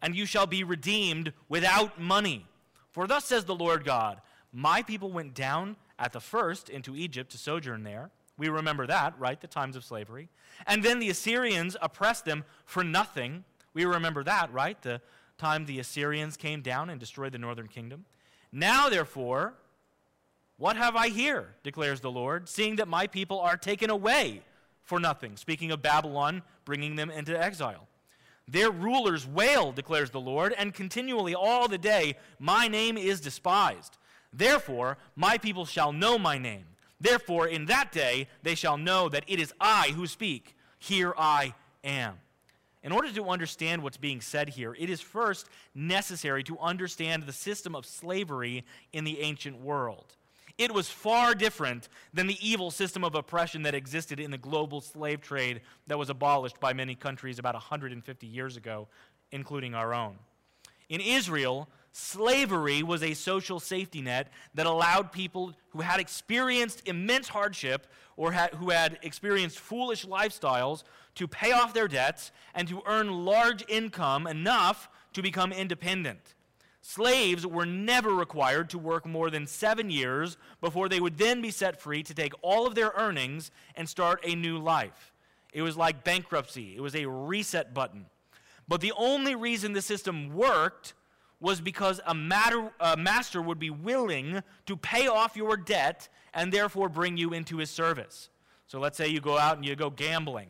and 0.00 0.16
you 0.16 0.26
shall 0.26 0.46
be 0.46 0.64
redeemed 0.64 1.32
without 1.48 2.00
money. 2.00 2.46
For 2.90 3.06
thus 3.06 3.24
says 3.24 3.44
the 3.44 3.54
Lord 3.54 3.84
God, 3.84 4.20
My 4.52 4.82
people 4.82 5.10
went 5.10 5.34
down 5.34 5.76
at 5.98 6.12
the 6.12 6.20
first 6.20 6.68
into 6.68 6.96
Egypt 6.96 7.32
to 7.32 7.38
sojourn 7.38 7.82
there 7.82 8.10
we 8.36 8.48
remember 8.48 8.86
that, 8.86 9.18
right? 9.18 9.40
The 9.40 9.46
times 9.46 9.76
of 9.76 9.84
slavery. 9.84 10.28
And 10.66 10.82
then 10.82 10.98
the 10.98 11.10
Assyrians 11.10 11.76
oppressed 11.80 12.24
them 12.24 12.44
for 12.64 12.82
nothing. 12.82 13.44
We 13.74 13.84
remember 13.84 14.24
that, 14.24 14.52
right? 14.52 14.80
The 14.82 15.00
time 15.38 15.66
the 15.66 15.78
Assyrians 15.78 16.36
came 16.36 16.60
down 16.60 16.90
and 16.90 16.98
destroyed 16.98 17.32
the 17.32 17.38
northern 17.38 17.68
kingdom. 17.68 18.04
Now, 18.52 18.88
therefore, 18.88 19.54
what 20.56 20.76
have 20.76 20.96
I 20.96 21.08
here, 21.08 21.54
declares 21.62 22.00
the 22.00 22.10
Lord, 22.10 22.48
seeing 22.48 22.76
that 22.76 22.88
my 22.88 23.06
people 23.06 23.40
are 23.40 23.56
taken 23.56 23.90
away 23.90 24.42
for 24.82 25.00
nothing? 25.00 25.36
Speaking 25.36 25.70
of 25.70 25.82
Babylon, 25.82 26.42
bringing 26.64 26.96
them 26.96 27.10
into 27.10 27.40
exile. 27.40 27.88
Their 28.46 28.70
rulers 28.70 29.26
wail, 29.26 29.72
declares 29.72 30.10
the 30.10 30.20
Lord, 30.20 30.54
and 30.56 30.74
continually 30.74 31.34
all 31.34 31.66
the 31.66 31.78
day, 31.78 32.16
my 32.38 32.68
name 32.68 32.98
is 32.98 33.20
despised. 33.20 33.96
Therefore, 34.32 34.98
my 35.16 35.38
people 35.38 35.64
shall 35.64 35.92
know 35.92 36.18
my 36.18 36.36
name 36.38 36.66
Therefore, 37.00 37.46
in 37.46 37.66
that 37.66 37.92
day, 37.92 38.28
they 38.42 38.54
shall 38.54 38.76
know 38.76 39.08
that 39.08 39.24
it 39.26 39.38
is 39.40 39.52
I 39.60 39.92
who 39.94 40.06
speak. 40.06 40.56
Here 40.78 41.14
I 41.16 41.54
am. 41.82 42.14
In 42.82 42.92
order 42.92 43.10
to 43.10 43.30
understand 43.30 43.82
what's 43.82 43.96
being 43.96 44.20
said 44.20 44.50
here, 44.50 44.76
it 44.78 44.90
is 44.90 45.00
first 45.00 45.48
necessary 45.74 46.44
to 46.44 46.58
understand 46.58 47.22
the 47.22 47.32
system 47.32 47.74
of 47.74 47.86
slavery 47.86 48.64
in 48.92 49.04
the 49.04 49.20
ancient 49.20 49.60
world. 49.60 50.16
It 50.58 50.72
was 50.72 50.88
far 50.88 51.34
different 51.34 51.88
than 52.12 52.26
the 52.26 52.38
evil 52.46 52.70
system 52.70 53.02
of 53.02 53.14
oppression 53.14 53.62
that 53.62 53.74
existed 53.74 54.20
in 54.20 54.30
the 54.30 54.38
global 54.38 54.80
slave 54.80 55.20
trade 55.20 55.62
that 55.88 55.98
was 55.98 56.10
abolished 56.10 56.60
by 56.60 56.72
many 56.74 56.94
countries 56.94 57.38
about 57.38 57.54
150 57.54 58.26
years 58.26 58.56
ago, 58.56 58.86
including 59.32 59.74
our 59.74 59.92
own. 59.92 60.16
In 60.88 61.00
Israel, 61.00 61.68
Slavery 61.96 62.82
was 62.82 63.04
a 63.04 63.14
social 63.14 63.60
safety 63.60 64.02
net 64.02 64.26
that 64.54 64.66
allowed 64.66 65.12
people 65.12 65.52
who 65.68 65.80
had 65.80 66.00
experienced 66.00 66.88
immense 66.88 67.28
hardship 67.28 67.86
or 68.16 68.32
had, 68.32 68.52
who 68.54 68.70
had 68.70 68.98
experienced 69.02 69.60
foolish 69.60 70.04
lifestyles 70.04 70.82
to 71.14 71.28
pay 71.28 71.52
off 71.52 71.72
their 71.72 71.86
debts 71.86 72.32
and 72.52 72.66
to 72.66 72.82
earn 72.86 73.24
large 73.24 73.62
income 73.68 74.26
enough 74.26 74.88
to 75.12 75.22
become 75.22 75.52
independent. 75.52 76.34
Slaves 76.82 77.46
were 77.46 77.64
never 77.64 78.10
required 78.10 78.70
to 78.70 78.78
work 78.78 79.06
more 79.06 79.30
than 79.30 79.46
seven 79.46 79.88
years 79.88 80.36
before 80.60 80.88
they 80.88 80.98
would 80.98 81.16
then 81.16 81.40
be 81.40 81.52
set 81.52 81.80
free 81.80 82.02
to 82.02 82.12
take 82.12 82.32
all 82.42 82.66
of 82.66 82.74
their 82.74 82.92
earnings 82.96 83.52
and 83.76 83.88
start 83.88 84.18
a 84.24 84.34
new 84.34 84.58
life. 84.58 85.12
It 85.52 85.62
was 85.62 85.76
like 85.76 86.02
bankruptcy, 86.02 86.74
it 86.74 86.80
was 86.80 86.96
a 86.96 87.06
reset 87.06 87.72
button. 87.72 88.06
But 88.66 88.80
the 88.80 88.92
only 88.96 89.36
reason 89.36 89.74
the 89.74 89.80
system 89.80 90.34
worked 90.34 90.94
was 91.40 91.60
because 91.60 92.00
a, 92.06 92.14
matter, 92.14 92.70
a 92.80 92.96
master 92.96 93.42
would 93.42 93.58
be 93.58 93.70
willing 93.70 94.42
to 94.66 94.76
pay 94.76 95.06
off 95.08 95.36
your 95.36 95.56
debt 95.56 96.08
and 96.32 96.52
therefore 96.52 96.88
bring 96.88 97.16
you 97.16 97.32
into 97.32 97.58
his 97.58 97.70
service. 97.70 98.30
So 98.66 98.78
let's 98.80 98.96
say 98.96 99.08
you 99.08 99.20
go 99.20 99.38
out 99.38 99.56
and 99.56 99.66
you 99.66 99.76
go 99.76 99.90
gambling. 99.90 100.48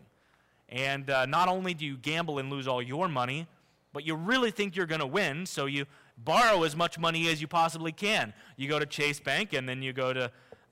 And 0.68 1.10
uh, 1.10 1.26
not 1.26 1.48
only 1.48 1.74
do 1.74 1.84
you 1.84 1.96
gamble 1.96 2.38
and 2.38 2.50
lose 2.50 2.66
all 2.66 2.82
your 2.82 3.08
money, 3.08 3.46
but 3.92 4.04
you 4.04 4.14
really 4.14 4.50
think 4.50 4.76
you're 4.76 4.86
going 4.86 5.00
to 5.00 5.06
win, 5.06 5.46
so 5.46 5.66
you 5.66 5.86
borrow 6.18 6.64
as 6.64 6.74
much 6.74 6.98
money 6.98 7.28
as 7.28 7.40
you 7.40 7.46
possibly 7.46 7.92
can. 7.92 8.34
You 8.56 8.68
go 8.68 8.78
to 8.78 8.86
Chase 8.86 9.20
Bank, 9.20 9.52
and 9.52 9.68
then 9.68 9.82
you 9.82 9.92
go 9.92 10.12
to 10.12 10.30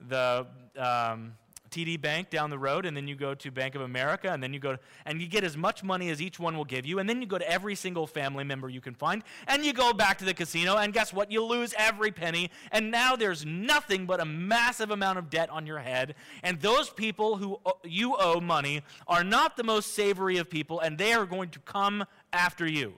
the 0.09 0.45
um, 0.77 1.35
TD 1.73 1.99
Bank 1.99 2.29
down 2.29 2.51
the 2.51 2.57
road, 2.57 2.85
and 2.85 2.95
then 2.95 3.07
you 3.07 3.15
go 3.15 3.33
to 3.33 3.51
Bank 3.51 3.73
of 3.73 3.81
America, 3.81 4.31
and 4.31 4.43
then 4.43 4.53
you 4.53 4.59
go 4.59 4.73
to, 4.73 4.79
and 5.05 5.19
you 5.19 5.27
get 5.27 5.43
as 5.43 5.57
much 5.57 5.83
money 5.83 6.09
as 6.11 6.21
each 6.21 6.39
one 6.39 6.55
will 6.55 6.65
give 6.65 6.85
you, 6.85 6.99
and 6.99 7.09
then 7.09 7.19
you 7.19 7.27
go 7.27 7.39
to 7.39 7.49
every 7.49 7.73
single 7.73 8.05
family 8.05 8.43
member 8.43 8.69
you 8.69 8.79
can 8.79 8.93
find, 8.93 9.23
and 9.47 9.65
you 9.65 9.73
go 9.73 9.91
back 9.91 10.19
to 10.19 10.25
the 10.25 10.33
casino, 10.33 10.77
and 10.77 10.93
guess 10.93 11.11
what? 11.11 11.31
You 11.31 11.43
lose 11.43 11.73
every 11.77 12.11
penny, 12.11 12.51
and 12.71 12.91
now 12.91 13.15
there's 13.15 13.43
nothing 13.45 14.05
but 14.05 14.19
a 14.19 14.25
massive 14.25 14.91
amount 14.91 15.17
of 15.17 15.31
debt 15.31 15.49
on 15.49 15.65
your 15.65 15.79
head, 15.79 16.13
and 16.43 16.61
those 16.61 16.91
people 16.91 17.37
who 17.37 17.59
uh, 17.65 17.71
you 17.83 18.15
owe 18.17 18.39
money 18.39 18.81
are 19.07 19.23
not 19.23 19.57
the 19.57 19.63
most 19.63 19.95
savory 19.95 20.37
of 20.37 20.49
people, 20.49 20.79
and 20.79 20.97
they 20.99 21.13
are 21.13 21.25
going 21.25 21.49
to 21.49 21.59
come 21.59 22.05
after 22.31 22.67
you. 22.67 22.93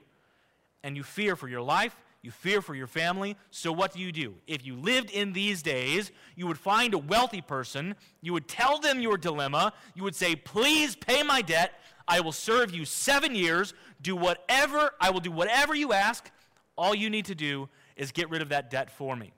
And 0.82 0.96
you 0.96 1.02
fear 1.02 1.34
for 1.34 1.48
your 1.48 1.62
life, 1.62 1.96
you 2.26 2.32
fear 2.32 2.60
for 2.60 2.74
your 2.74 2.88
family. 2.88 3.36
So, 3.52 3.72
what 3.72 3.92
do 3.92 4.00
you 4.00 4.10
do? 4.10 4.34
If 4.48 4.66
you 4.66 4.74
lived 4.74 5.10
in 5.10 5.32
these 5.32 5.62
days, 5.62 6.10
you 6.34 6.48
would 6.48 6.58
find 6.58 6.92
a 6.92 6.98
wealthy 6.98 7.40
person, 7.40 7.94
you 8.20 8.32
would 8.32 8.48
tell 8.48 8.78
them 8.78 9.00
your 9.00 9.16
dilemma, 9.16 9.72
you 9.94 10.02
would 10.02 10.16
say, 10.16 10.34
Please 10.34 10.96
pay 10.96 11.22
my 11.22 11.40
debt. 11.40 11.72
I 12.08 12.20
will 12.20 12.32
serve 12.32 12.74
you 12.74 12.84
seven 12.84 13.34
years. 13.34 13.74
Do 14.02 14.16
whatever, 14.16 14.90
I 15.00 15.10
will 15.10 15.20
do 15.20 15.30
whatever 15.30 15.74
you 15.74 15.92
ask. 15.92 16.30
All 16.76 16.94
you 16.94 17.08
need 17.08 17.26
to 17.26 17.34
do 17.34 17.68
is 17.96 18.10
get 18.12 18.28
rid 18.28 18.42
of 18.42 18.48
that 18.50 18.70
debt 18.70 18.90
for 18.90 19.16
me. 19.16 19.32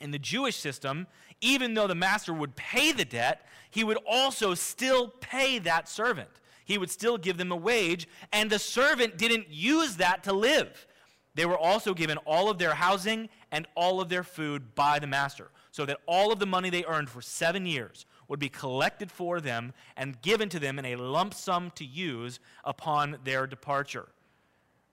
In 0.00 0.12
the 0.12 0.18
Jewish 0.18 0.56
system, 0.56 1.06
even 1.40 1.74
though 1.74 1.86
the 1.86 1.94
master 1.94 2.32
would 2.32 2.54
pay 2.56 2.92
the 2.92 3.04
debt, 3.04 3.46
he 3.70 3.84
would 3.84 3.98
also 4.08 4.54
still 4.54 5.08
pay 5.20 5.58
that 5.58 5.88
servant. 5.88 6.30
He 6.64 6.78
would 6.78 6.90
still 6.90 7.18
give 7.18 7.36
them 7.36 7.52
a 7.52 7.56
wage, 7.56 8.08
and 8.32 8.48
the 8.48 8.58
servant 8.58 9.18
didn't 9.18 9.48
use 9.50 9.96
that 9.96 10.22
to 10.24 10.32
live. 10.32 10.86
They 11.34 11.46
were 11.46 11.58
also 11.58 11.94
given 11.94 12.18
all 12.18 12.48
of 12.48 12.58
their 12.58 12.74
housing 12.74 13.28
and 13.50 13.66
all 13.74 14.00
of 14.00 14.08
their 14.08 14.22
food 14.22 14.74
by 14.74 14.98
the 14.98 15.06
master, 15.06 15.50
so 15.72 15.84
that 15.86 16.00
all 16.06 16.32
of 16.32 16.38
the 16.38 16.46
money 16.46 16.70
they 16.70 16.84
earned 16.84 17.10
for 17.10 17.20
seven 17.20 17.66
years 17.66 18.06
would 18.28 18.38
be 18.38 18.48
collected 18.48 19.10
for 19.10 19.40
them 19.40 19.72
and 19.96 20.20
given 20.22 20.48
to 20.48 20.58
them 20.58 20.78
in 20.78 20.84
a 20.84 20.96
lump 20.96 21.34
sum 21.34 21.72
to 21.74 21.84
use 21.84 22.38
upon 22.64 23.18
their 23.24 23.46
departure. 23.46 24.08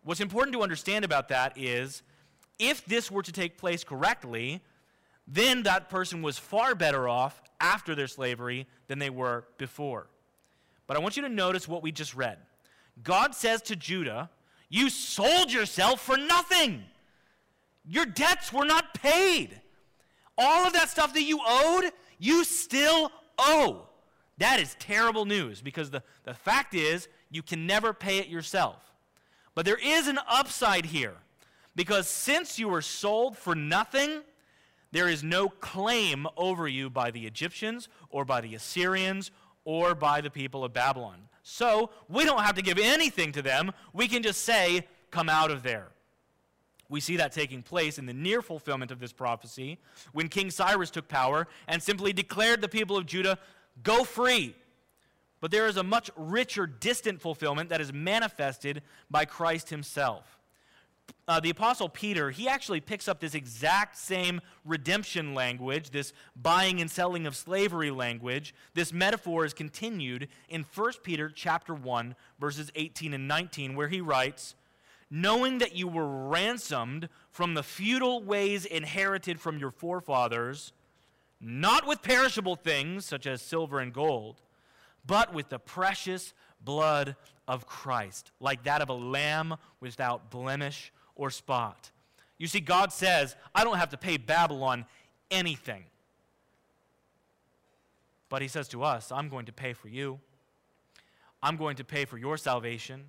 What's 0.03 0.19
important 0.19 0.53
to 0.53 0.63
understand 0.63 1.05
about 1.05 1.27
that 1.29 1.57
is 1.57 2.01
if 2.57 2.83
this 2.85 3.11
were 3.11 3.21
to 3.21 3.31
take 3.31 3.57
place 3.57 3.83
correctly, 3.83 4.61
then 5.27 5.63
that 5.63 5.89
person 5.89 6.21
was 6.21 6.37
far 6.39 6.73
better 6.75 7.07
off 7.07 7.41
after 7.59 7.93
their 7.93 8.07
slavery 8.07 8.67
than 8.87 8.99
they 8.99 9.11
were 9.11 9.45
before. 9.57 10.07
But 10.87 10.97
I 10.97 10.99
want 10.99 11.15
you 11.15 11.23
to 11.23 11.29
notice 11.29 11.67
what 11.67 11.83
we 11.83 11.91
just 11.91 12.15
read. 12.15 12.37
God 13.03 13.33
says 13.35 13.61
to 13.63 13.75
Judah, 13.75 14.29
you 14.71 14.89
sold 14.89 15.51
yourself 15.51 16.01
for 16.01 16.15
nothing. 16.15 16.83
Your 17.85 18.05
debts 18.05 18.53
were 18.53 18.65
not 18.65 18.93
paid. 18.93 19.59
All 20.37 20.65
of 20.65 20.73
that 20.73 20.89
stuff 20.89 21.13
that 21.13 21.23
you 21.23 21.39
owed, 21.45 21.91
you 22.17 22.45
still 22.45 23.11
owe. 23.37 23.89
That 24.37 24.61
is 24.61 24.75
terrible 24.79 25.25
news 25.25 25.61
because 25.61 25.91
the, 25.91 26.01
the 26.23 26.33
fact 26.33 26.73
is, 26.73 27.09
you 27.29 27.43
can 27.43 27.67
never 27.67 27.93
pay 27.93 28.17
it 28.19 28.27
yourself. 28.27 28.77
But 29.55 29.65
there 29.65 29.77
is 29.77 30.07
an 30.07 30.19
upside 30.27 30.85
here 30.85 31.17
because 31.75 32.07
since 32.07 32.57
you 32.57 32.69
were 32.69 32.81
sold 32.81 33.37
for 33.37 33.53
nothing, 33.53 34.21
there 34.93 35.09
is 35.09 35.21
no 35.21 35.49
claim 35.49 36.27
over 36.37 36.65
you 36.67 36.89
by 36.89 37.11
the 37.11 37.27
Egyptians 37.27 37.89
or 38.09 38.23
by 38.23 38.39
the 38.39 38.55
Assyrians 38.55 39.31
or 39.65 39.95
by 39.95 40.21
the 40.21 40.31
people 40.31 40.63
of 40.63 40.73
Babylon. 40.73 41.27
So 41.51 41.89
we 42.07 42.23
don't 42.23 42.39
have 42.39 42.55
to 42.55 42.61
give 42.61 42.79
anything 42.79 43.33
to 43.33 43.41
them. 43.41 43.73
We 43.91 44.07
can 44.07 44.23
just 44.23 44.43
say, 44.43 44.87
Come 45.11 45.27
out 45.27 45.51
of 45.51 45.63
there. 45.63 45.89
We 46.87 47.01
see 47.01 47.17
that 47.17 47.33
taking 47.33 47.61
place 47.61 47.99
in 47.99 48.05
the 48.05 48.13
near 48.13 48.41
fulfillment 48.41 48.89
of 48.89 49.01
this 49.01 49.11
prophecy 49.11 49.77
when 50.13 50.29
King 50.29 50.49
Cyrus 50.49 50.89
took 50.89 51.09
power 51.09 51.49
and 51.67 51.83
simply 51.83 52.13
declared 52.13 52.61
the 52.61 52.69
people 52.69 52.95
of 52.95 53.05
Judah, 53.05 53.37
Go 53.83 54.05
free. 54.05 54.55
But 55.41 55.51
there 55.51 55.67
is 55.67 55.75
a 55.75 55.83
much 55.83 56.09
richer, 56.15 56.65
distant 56.65 57.19
fulfillment 57.19 57.67
that 57.67 57.81
is 57.81 57.91
manifested 57.91 58.81
by 59.09 59.25
Christ 59.25 59.69
himself 59.69 60.39
uh, 61.27 61.39
the 61.39 61.49
Apostle 61.49 61.87
Peter, 61.87 62.29
he 62.29 62.47
actually 62.47 62.81
picks 62.81 63.07
up 63.07 63.19
this 63.19 63.35
exact 63.35 63.97
same 63.97 64.41
redemption 64.65 65.33
language, 65.33 65.91
this 65.91 66.13
buying 66.35 66.81
and 66.81 66.91
selling 66.91 67.25
of 67.25 67.35
slavery 67.35 67.91
language. 67.91 68.53
This 68.73 68.91
metaphor 68.91 69.45
is 69.45 69.53
continued 69.53 70.27
in 70.49 70.65
1 70.73 70.91
Peter 71.03 71.29
chapter 71.29 71.73
1, 71.73 72.15
verses 72.39 72.71
18 72.75 73.13
and 73.13 73.27
19, 73.27 73.75
where 73.75 73.87
he 73.87 74.01
writes, 74.01 74.55
Knowing 75.09 75.57
that 75.59 75.75
you 75.75 75.87
were 75.87 76.27
ransomed 76.29 77.07
from 77.29 77.53
the 77.53 77.63
futile 77.63 78.23
ways 78.23 78.65
inherited 78.65 79.39
from 79.39 79.57
your 79.57 79.71
forefathers, 79.71 80.73
not 81.39 81.87
with 81.87 82.01
perishable 82.01 82.55
things 82.55 83.05
such 83.05 83.25
as 83.25 83.41
silver 83.41 83.79
and 83.79 83.93
gold, 83.93 84.41
but 85.05 85.33
with 85.33 85.49
the 85.49 85.59
precious 85.59 86.33
blood 86.63 87.15
of 87.47 87.65
Christ, 87.65 88.31
like 88.39 88.63
that 88.63 88.81
of 88.81 88.89
a 88.89 88.93
lamb 88.93 89.55
without 89.79 90.29
blemish 90.29 90.91
or 91.21 91.29
spot. 91.29 91.91
You 92.39 92.47
see, 92.47 92.61
God 92.61 92.91
says, 92.91 93.35
I 93.53 93.63
don't 93.63 93.77
have 93.77 93.89
to 93.89 93.97
pay 93.97 94.17
Babylon 94.17 94.85
anything. 95.29 95.83
But 98.27 98.41
He 98.41 98.47
says 98.47 98.67
to 98.69 98.81
us, 98.81 99.11
I'm 99.11 99.29
going 99.29 99.45
to 99.45 99.53
pay 99.53 99.73
for 99.73 99.87
you. 99.87 100.19
I'm 101.43 101.57
going 101.57 101.75
to 101.75 101.83
pay 101.83 102.05
for 102.05 102.17
your 102.17 102.37
salvation. 102.37 103.03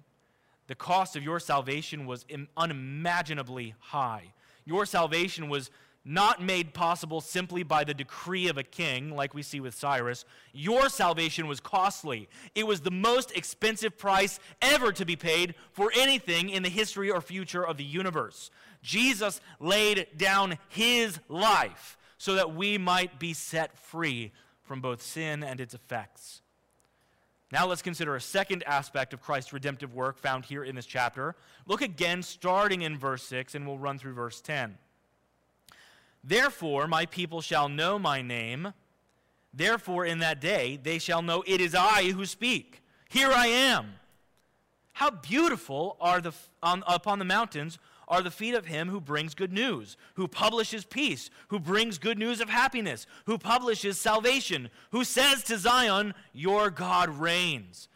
The 0.67 0.75
cost 0.75 1.17
of 1.17 1.23
your 1.23 1.41
salvation 1.41 2.05
was 2.05 2.27
unimaginably 2.55 3.75
high. 3.79 4.35
Your 4.67 4.85
salvation 4.85 5.49
was 5.49 5.71
not 6.05 6.43
made 6.43 6.75
possible 6.75 7.21
simply 7.21 7.63
by 7.63 7.85
the 7.85 7.95
decree 7.95 8.49
of 8.49 8.59
a 8.59 8.63
king, 8.63 9.15
like 9.15 9.35
we 9.35 9.43
see 9.43 9.61
with 9.61 9.75
Cyrus. 9.75 10.25
Your 10.53 10.89
salvation 10.89 11.47
was 11.47 11.61
costly. 11.61 12.29
It 12.55 12.67
was 12.67 12.81
the 12.81 12.91
most 12.91 13.31
expensive 13.37 13.97
price 13.97 14.41
ever 14.61 14.93
to 14.93 15.05
be 15.05 15.17
paid 15.17 15.55
for 15.73 15.93
anything 15.95 16.49
in 16.49 16.63
the 16.63 16.69
history 16.69 17.11
or 17.11 17.21
future 17.21 17.65
of 17.65 17.77
the 17.77 17.85
universe. 17.85 18.51
Jesus 18.83 19.41
laid 19.61 20.09
down 20.17 20.59
his 20.69 21.21
life 21.29 21.97
so 22.19 22.35
that 22.35 22.55
we 22.55 22.79
might 22.79 23.19
be 23.19 23.33
set 23.33 23.77
free 23.79 24.33
from 24.63 24.81
both 24.81 25.03
sin 25.03 25.45
and 25.45 25.61
its 25.61 25.75
effects. 25.75 26.43
Now 27.53 27.67
let's 27.67 27.83
consider 27.83 28.17
a 28.17 28.21
second 28.21 28.65
aspect 28.65 29.13
of 29.13 29.21
Christ's 29.21 29.53
redemptive 29.53 29.95
work 29.95 30.19
found 30.19 30.47
here 30.47 30.65
in 30.65 30.75
this 30.75 30.87
chapter. 30.87 31.37
Look 31.67 31.83
again, 31.83 32.23
starting 32.23 32.83
in 32.83 32.97
verse 32.97 33.23
6, 33.25 33.55
and 33.55 33.67
we'll 33.67 33.79
run 33.79 33.99
through 33.99 34.15
verse 34.15 34.41
10. 34.41 34.79
Therefore, 36.25 36.87
my 36.87 37.07
people 37.07 37.41
shall 37.41 37.69
know 37.69 37.99
my 37.99 38.23
name. 38.23 38.73
Therefore, 39.53 40.07
in 40.07 40.21
that 40.21 40.41
day, 40.41 40.79
they 40.83 40.99
shall 40.99 41.23
know 41.23 41.43
it 41.47 41.61
is 41.61 41.75
I 41.75 42.13
who 42.13 42.25
speak. 42.25 42.83
Here 43.09 43.31
I 43.31 43.49
am. 43.49 43.95
How 44.95 45.11
beautiful 45.11 45.97
are 46.01 46.21
the, 46.21 46.33
on, 46.63 46.85
upon 46.87 47.19
the 47.19 47.25
mountains 47.25 47.79
are 48.09 48.23
the 48.23 48.31
feet 48.31 48.55
of 48.55 48.67
him 48.67 48.89
who 48.89 49.01
brings 49.01 49.35
good 49.35 49.53
news, 49.53 49.97
who 50.15 50.29
publishes 50.29 50.85
peace, 50.85 51.31
who 51.49 51.59
brings 51.59 51.99
good 51.99 52.19
news 52.19 52.41
of 52.41 52.49
happiness, 52.51 53.07
who 53.25 53.39
publishes 53.39 53.99
salvation, 53.99 54.71
who 54.91 55.03
says 55.03 55.43
to 55.45 55.57
Zion, 55.59 56.15
Your 56.33 56.71
God 56.71 57.09
reigns. 57.09 57.89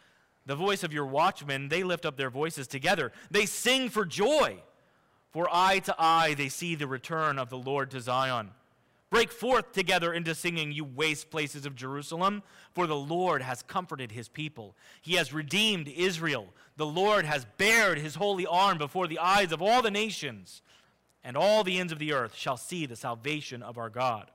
The 0.45 0.55
voice 0.55 0.83
of 0.83 0.93
your 0.93 1.05
watchmen, 1.05 1.69
they 1.69 1.83
lift 1.83 2.05
up 2.05 2.17
their 2.17 2.29
voices 2.29 2.67
together. 2.67 3.11
They 3.29 3.45
sing 3.45 3.89
for 3.89 4.05
joy. 4.05 4.57
For 5.37 5.47
eye 5.51 5.77
to 5.81 5.95
eye 5.99 6.33
they 6.33 6.49
see 6.49 6.73
the 6.73 6.87
return 6.87 7.37
of 7.37 7.51
the 7.51 7.59
Lord 7.59 7.91
to 7.91 8.01
Zion. 8.01 8.49
Break 9.11 9.31
forth 9.31 9.71
together 9.71 10.11
into 10.11 10.33
singing, 10.33 10.71
you 10.71 10.83
waste 10.83 11.29
places 11.29 11.63
of 11.67 11.75
Jerusalem, 11.75 12.41
for 12.73 12.87
the 12.87 12.95
Lord 12.95 13.43
has 13.43 13.61
comforted 13.61 14.11
his 14.11 14.27
people. 14.27 14.73
He 14.99 15.13
has 15.13 15.35
redeemed 15.35 15.89
Israel. 15.89 16.47
The 16.77 16.87
Lord 16.87 17.23
has 17.25 17.45
bared 17.57 17.99
his 17.99 18.15
holy 18.15 18.47
arm 18.47 18.79
before 18.79 19.05
the 19.05 19.19
eyes 19.19 19.51
of 19.51 19.61
all 19.61 19.83
the 19.83 19.91
nations, 19.91 20.63
and 21.23 21.37
all 21.37 21.63
the 21.63 21.77
ends 21.77 21.93
of 21.93 21.99
the 21.99 22.13
earth 22.13 22.33
shall 22.33 22.57
see 22.57 22.87
the 22.87 22.95
salvation 22.95 23.61
of 23.61 23.77
our 23.77 23.91
God. 23.91 24.31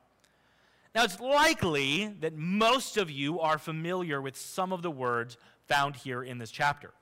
Now, 0.95 1.03
it's 1.03 1.19
likely 1.19 2.15
that 2.21 2.37
most 2.37 2.97
of 2.97 3.11
you 3.11 3.41
are 3.41 3.59
familiar 3.59 4.23
with 4.23 4.37
some 4.37 4.73
of 4.73 4.83
the 4.83 4.91
words 4.93 5.37
found 5.67 5.97
here 5.97 6.23
in 6.23 6.39
this 6.39 6.53
chapter. 6.53 6.93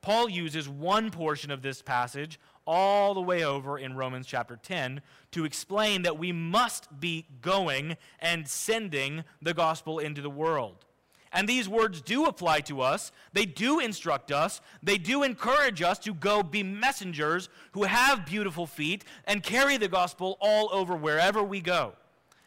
Paul 0.00 0.28
uses 0.28 0.68
one 0.68 1.10
portion 1.10 1.50
of 1.50 1.62
this 1.62 1.82
passage 1.82 2.38
all 2.68 3.14
the 3.14 3.20
way 3.22 3.42
over 3.42 3.78
in 3.78 3.96
Romans 3.96 4.26
chapter 4.26 4.56
10 4.62 5.00
to 5.30 5.46
explain 5.46 6.02
that 6.02 6.18
we 6.18 6.32
must 6.32 7.00
be 7.00 7.24
going 7.40 7.96
and 8.20 8.46
sending 8.46 9.24
the 9.40 9.54
gospel 9.54 9.98
into 9.98 10.20
the 10.20 10.28
world. 10.28 10.84
And 11.32 11.48
these 11.48 11.66
words 11.66 12.02
do 12.02 12.26
apply 12.26 12.60
to 12.62 12.82
us. 12.82 13.10
They 13.32 13.46
do 13.46 13.80
instruct 13.80 14.30
us. 14.30 14.60
They 14.82 14.98
do 14.98 15.22
encourage 15.22 15.80
us 15.80 15.98
to 16.00 16.12
go 16.12 16.42
be 16.42 16.62
messengers 16.62 17.48
who 17.72 17.84
have 17.84 18.26
beautiful 18.26 18.66
feet 18.66 19.02
and 19.24 19.42
carry 19.42 19.78
the 19.78 19.88
gospel 19.88 20.36
all 20.38 20.68
over 20.70 20.94
wherever 20.94 21.42
we 21.42 21.60
go. 21.60 21.94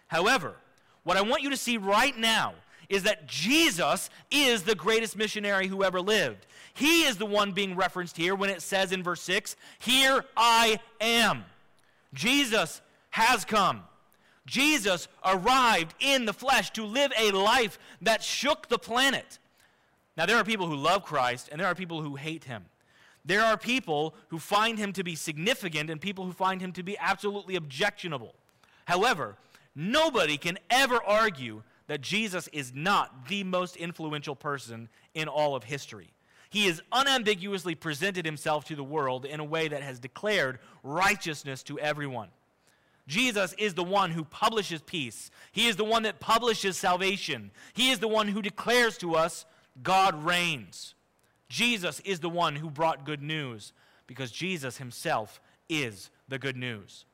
However, 0.08 0.56
what 1.04 1.18
I 1.18 1.22
want 1.22 1.42
you 1.42 1.50
to 1.50 1.58
see 1.58 1.78
right 1.78 2.16
now 2.16 2.54
is 2.90 3.04
that 3.04 3.26
Jesus 3.26 4.10
is 4.30 4.64
the 4.64 4.76
greatest 4.76 5.18
missionary 5.18 5.68
who 5.68 5.84
ever 5.84 6.00
lived. 6.02 6.46
He 6.74 7.04
is 7.04 7.18
the 7.18 7.26
one 7.26 7.52
being 7.52 7.76
referenced 7.76 8.18
here 8.18 8.36
when 8.36 8.50
it 8.50 8.62
says 8.62 8.92
in 8.92 9.04
verse 9.04 9.22
6, 9.22 9.56
Here 9.80 10.24
I 10.36 10.80
am. 11.00 11.46
Jesus 12.14 12.82
has 13.12 13.46
come. 13.46 13.84
Jesus 14.46 15.08
arrived 15.24 15.94
in 16.00 16.26
the 16.26 16.34
flesh 16.34 16.72
to 16.72 16.86
live 16.86 17.12
a 17.18 17.32
life 17.32 17.78
that 18.02 18.24
shook 18.24 18.68
the 18.68 18.80
planet. 18.80 19.40
Now, 20.18 20.26
there 20.26 20.38
are 20.38 20.44
people 20.44 20.68
who 20.68 20.76
love 20.76 21.04
Christ 21.04 21.50
and 21.52 21.60
there 21.60 21.68
are 21.68 21.76
people 21.76 22.02
who 22.02 22.16
hate 22.16 22.46
him. 22.46 22.66
There 23.24 23.44
are 23.44 23.58
people 23.58 24.16
who 24.30 24.40
find 24.40 24.80
him 24.80 24.94
to 24.94 25.04
be 25.04 25.16
significant 25.16 25.90
and 25.90 26.02
people 26.02 26.26
who 26.26 26.34
find 26.34 26.60
him 26.60 26.72
to 26.74 26.84
be 26.84 26.98
absolutely 26.98 27.56
objectionable. 27.56 28.34
However, 28.86 29.38
nobody 29.76 30.38
can 30.38 30.58
ever 30.70 31.02
argue 31.04 31.62
that 31.88 32.02
Jesus 32.02 32.50
is 32.52 32.74
not 32.74 33.28
the 33.28 33.44
most 33.44 33.76
influential 33.76 34.36
person 34.36 34.90
in 35.14 35.28
all 35.28 35.56
of 35.56 35.64
history. 35.64 36.12
He 36.52 36.68
has 36.68 36.82
unambiguously 36.92 37.76
presented 37.76 38.26
himself 38.26 38.66
to 38.66 38.76
the 38.76 38.84
world 38.84 39.26
in 39.26 39.40
a 39.40 39.46
way 39.46 39.70
that 39.70 39.82
has 39.84 40.00
declared 40.00 40.60
righteousness 40.84 41.64
to 41.64 41.80
everyone. 41.80 42.28
Jesus 43.08 43.54
is 43.58 43.74
the 43.74 43.86
one 43.86 44.12
who 44.12 44.26
publishes 44.26 44.82
peace. 44.82 45.32
He 45.54 45.70
is 45.70 45.78
the 45.78 45.86
one 45.86 46.04
that 46.04 46.20
publishes 46.20 46.78
salvation. 46.78 47.52
He 47.74 47.90
is 47.92 48.00
the 48.00 48.10
one 48.10 48.28
who 48.28 48.42
declares 48.42 48.98
to 48.98 49.16
us, 49.16 49.46
God 49.82 50.26
reigns. 50.26 50.94
Jesus 51.48 52.02
is 52.02 52.20
the 52.20 52.30
one 52.30 52.58
who 52.58 52.70
brought 52.70 53.06
good 53.06 53.22
news 53.22 53.72
because 54.06 54.30
Jesus 54.30 54.78
himself 54.78 55.40
is 55.70 56.10
the 56.28 56.38
good 56.38 56.58
news. 56.58 57.06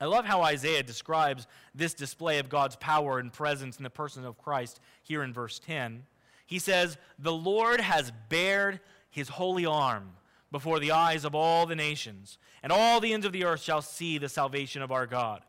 I 0.00 0.06
love 0.06 0.24
how 0.24 0.42
Isaiah 0.42 0.82
describes 0.82 1.46
this 1.74 1.92
display 1.92 2.38
of 2.38 2.48
God's 2.48 2.76
power 2.76 3.18
and 3.18 3.30
presence 3.30 3.76
in 3.76 3.84
the 3.84 3.90
person 3.90 4.24
of 4.24 4.38
Christ 4.38 4.80
here 5.02 5.22
in 5.22 5.34
verse 5.34 5.58
10. 5.58 6.04
He 6.46 6.58
says, 6.58 6.96
The 7.18 7.32
Lord 7.32 7.80
has 7.80 8.12
bared 8.28 8.80
his 9.10 9.28
holy 9.28 9.66
arm 9.66 10.12
before 10.52 10.78
the 10.78 10.92
eyes 10.92 11.24
of 11.24 11.34
all 11.34 11.66
the 11.66 11.76
nations, 11.76 12.38
and 12.62 12.72
all 12.72 13.00
the 13.00 13.12
ends 13.12 13.26
of 13.26 13.32
the 13.32 13.44
earth 13.44 13.62
shall 13.62 13.82
see 13.82 14.18
the 14.18 14.28
salvation 14.28 14.80
of 14.80 14.92
our 14.92 15.06
God. 15.06 15.42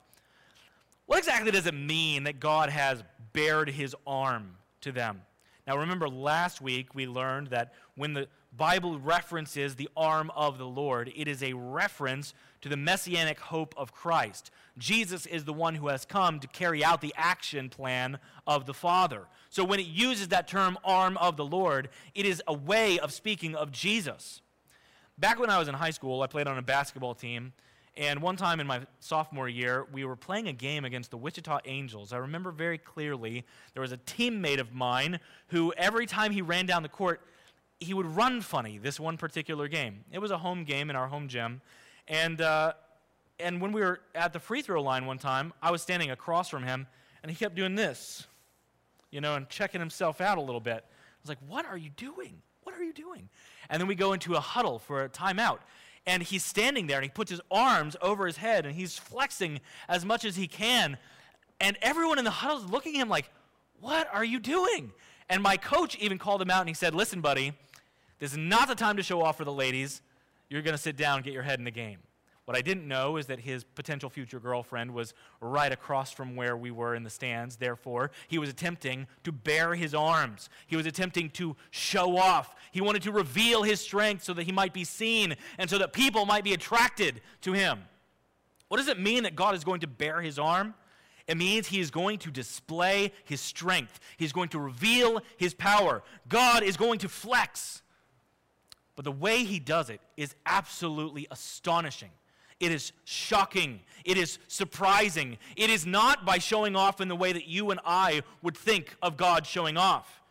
What 1.06 1.20
exactly 1.20 1.52
does 1.52 1.68
it 1.68 1.74
mean 1.74 2.24
that 2.24 2.40
God 2.40 2.70
has 2.70 3.04
bared 3.32 3.70
his 3.70 3.96
arm 4.06 4.58
to 4.82 4.92
them? 4.92 5.22
Now, 5.66 5.78
remember, 5.78 6.10
last 6.10 6.62
week 6.62 6.96
we 6.96 7.08
learned 7.08 7.48
that 7.48 7.74
when 7.96 8.14
the 8.14 8.28
Bible 8.56 9.00
references 9.00 9.76
the 9.76 9.90
arm 9.96 10.32
of 10.36 10.58
the 10.58 10.66
Lord, 10.66 11.12
it 11.16 11.28
is 11.28 11.44
a 11.44 11.54
reference 11.54 12.34
to 12.68 12.70
the 12.70 12.78
messianic 12.78 13.40
hope 13.40 13.74
of 13.78 13.94
Christ. 13.94 14.52
Jesus 14.78 15.26
is 15.26 15.46
the 15.46 15.54
one 15.54 15.76
who 15.76 15.88
has 15.88 16.06
come 16.06 16.40
to 16.40 16.48
carry 16.48 16.84
out 16.84 17.02
the 17.02 17.14
action 17.16 17.70
plan 17.70 18.20
of 18.46 18.66
the 18.66 18.74
Father. 18.74 19.24
So 19.50 19.64
when 19.64 19.80
it 19.80 19.88
uses 19.88 20.28
that 20.28 20.48
term 20.48 20.78
arm 20.84 21.18
of 21.18 21.38
the 21.38 21.46
Lord, 21.46 21.90
it 22.14 22.26
is 22.26 22.44
a 22.46 22.54
way 22.54 23.00
of 23.00 23.14
speaking 23.14 23.56
of 23.56 23.72
Jesus. 23.72 24.42
Back 25.18 25.40
when 25.40 25.50
I 25.50 25.58
was 25.58 25.68
in 25.68 25.76
high 25.76 25.92
school, 25.92 26.22
I 26.22 26.28
played 26.28 26.48
on 26.48 26.58
a 26.58 26.62
basketball 26.62 27.16
team. 27.16 27.54
And 27.96 28.22
one 28.22 28.36
time 28.36 28.60
in 28.60 28.68
my 28.68 28.82
sophomore 29.00 29.50
year, 29.50 29.88
we 29.92 30.06
were 30.06 30.16
playing 30.16 30.48
a 30.48 30.54
game 30.54 30.86
against 30.86 31.10
the 31.10 31.18
Wichita 31.18 31.60
Angels. 31.66 32.14
I 32.14 32.18
remember 32.18 32.52
very 32.52 32.78
clearly 32.78 33.46
there 33.74 33.82
was 33.82 33.92
a 33.92 33.98
teammate 33.98 34.60
of 34.60 34.74
mine 34.74 35.20
who, 35.48 35.74
every 35.78 36.06
time 36.06 36.32
he 36.32 36.44
ran 36.44 36.68
down 36.68 36.84
the 36.84 36.90
court, 36.90 37.22
he 37.80 37.94
would 37.94 38.06
run 38.06 38.42
funny 38.42 38.78
this 38.78 39.00
one 39.00 39.18
particular 39.18 39.68
game. 39.68 40.04
It 40.12 40.20
was 40.20 40.32
a 40.32 40.38
home 40.38 40.64
game 40.64 40.90
in 40.90 40.96
our 40.96 41.08
home 41.08 41.28
gym. 41.28 41.62
And, 42.08 42.42
uh, 42.42 42.74
and 43.40 43.62
when 43.62 43.72
we 43.72 43.82
were 43.82 44.00
at 44.16 44.34
the 44.34 44.40
free 44.40 44.62
throw 44.62 44.82
line 44.82 45.06
one 45.06 45.18
time, 45.18 45.54
I 45.62 45.72
was 45.72 45.82
standing 45.82 46.12
across 46.12 46.50
from 46.50 46.64
him, 46.64 46.88
and 47.22 47.32
he 47.32 47.38
kept 47.38 47.56
doing 47.56 47.76
this, 47.76 48.28
you 49.12 49.22
know, 49.22 49.36
and 49.36 49.50
checking 49.50 49.82
himself 49.82 50.22
out 50.22 50.38
a 50.38 50.42
little 50.42 50.62
bit. 50.62 50.84
I 50.86 51.20
was 51.22 51.30
like, 51.30 51.40
What 51.48 51.66
are 51.66 51.78
you 51.78 51.90
doing? 51.92 52.42
What 52.64 52.76
are 52.76 52.84
you 52.84 52.94
doing? 52.94 53.30
And 53.70 53.80
then 53.80 53.88
we 53.88 53.96
go 53.96 54.14
into 54.14 54.36
a 54.36 54.40
huddle 54.40 54.80
for 54.80 55.04
a 55.04 55.10
timeout. 55.10 55.60
And 56.06 56.24
he's 56.24 56.44
standing 56.44 56.88
there 56.88 56.98
and 56.98 57.04
he 57.04 57.10
puts 57.10 57.30
his 57.30 57.42
arms 57.52 57.98
over 58.02 58.26
his 58.26 58.38
head 58.38 58.66
and 58.66 58.74
he's 58.74 58.98
flexing 58.98 59.60
as 59.90 60.06
much 60.06 60.24
as 60.24 60.38
he 60.38 60.48
can. 60.48 60.98
And 61.60 61.78
everyone 61.82 62.18
in 62.18 62.24
the 62.24 62.32
huddle 62.32 62.64
is 62.64 62.70
looking 62.70 62.96
at 62.96 63.02
him 63.02 63.10
like, 63.10 63.30
What 63.82 64.08
are 64.14 64.24
you 64.24 64.40
doing? 64.40 64.92
And 65.30 65.44
my 65.44 65.58
coach 65.58 65.98
even 65.98 66.18
called 66.18 66.42
him 66.42 66.50
out 66.50 66.62
and 66.62 66.70
he 66.70 66.76
said, 66.76 66.96
Listen, 66.96 67.20
buddy, 67.20 67.54
this 68.20 68.32
is 68.32 68.38
not 68.38 68.68
the 68.68 68.76
time 68.76 68.98
to 68.98 69.04
show 69.04 69.22
off 69.22 69.38
for 69.38 69.46
the 69.46 69.52
ladies. 69.52 70.02
You're 70.50 70.62
going 70.62 70.76
to 70.76 70.82
sit 70.82 70.98
down 70.98 71.18
and 71.18 71.24
get 71.24 71.34
your 71.34 71.44
head 71.44 71.60
in 71.60 71.66
the 71.66 71.72
game. 71.72 72.00
What 72.48 72.56
I 72.56 72.62
didn't 72.62 72.88
know 72.88 73.18
is 73.18 73.26
that 73.26 73.42
his 73.42 73.66
potential 73.66 74.10
future 74.10 74.40
girlfriend 74.40 74.94
was 74.94 75.14
right 75.42 75.70
across 75.70 76.14
from 76.14 76.38
where 76.38 76.56
we 76.56 76.72
were 76.72 76.96
in 76.96 77.04
the 77.04 77.10
stands. 77.10 77.58
Therefore, 77.58 78.10
he 78.30 78.38
was 78.38 78.48
attempting 78.48 79.08
to 79.26 79.34
bare 79.34 79.76
his 79.76 79.94
arms. 79.94 80.48
He 80.66 80.78
was 80.78 80.86
attempting 80.86 81.30
to 81.32 81.58
show 81.72 82.16
off. 82.16 82.56
He 82.72 82.80
wanted 82.80 83.02
to 83.02 83.12
reveal 83.12 83.64
his 83.64 83.82
strength 83.82 84.24
so 84.24 84.34
that 84.34 84.44
he 84.44 84.54
might 84.54 84.74
be 84.74 84.86
seen 84.86 85.36
and 85.58 85.70
so 85.70 85.78
that 85.78 85.92
people 85.92 86.26
might 86.26 86.46
be 86.46 86.54
attracted 86.54 87.20
to 87.42 87.52
him. 87.52 87.80
What 88.70 88.78
does 88.78 88.88
it 88.88 88.98
mean 88.98 89.24
that 89.24 89.36
God 89.36 89.54
is 89.54 89.66
going 89.66 89.82
to 89.82 89.88
bare 89.88 90.22
his 90.22 90.40
arm? 90.40 90.74
It 91.28 91.36
means 91.36 91.68
he 91.68 91.82
is 91.82 91.92
going 91.92 92.20
to 92.20 92.32
display 92.32 93.12
his 93.26 93.42
strength. 93.42 94.00
He's 94.16 94.32
going 94.32 94.48
to 94.50 94.60
reveal 94.60 95.20
his 95.36 95.54
power. 95.54 96.02
God 96.30 96.64
is 96.64 96.78
going 96.78 97.00
to 97.00 97.10
flex. 97.10 97.82
But 98.98 99.06
the 99.06 99.12
way 99.12 99.46
he 99.46 99.60
does 99.60 99.90
it 99.92 100.02
is 100.18 100.36
absolutely 100.46 101.28
astonishing. 101.32 102.10
It 102.60 102.72
is 102.72 102.92
shocking. 103.06 103.82
It 104.04 104.18
is 104.18 104.40
surprising. 104.48 105.38
It 105.56 105.70
is 105.70 105.86
not 105.86 106.26
by 106.26 106.40
showing 106.40 106.76
off 106.76 107.00
in 107.00 107.08
the 107.08 107.16
way 107.16 107.32
that 107.32 107.48
you 107.48 107.70
and 107.70 107.80
I 107.86 108.24
would 108.42 108.58
think 108.58 108.98
of 109.02 109.16
God 109.16 109.46
showing 109.46 109.78
off. 109.78 110.22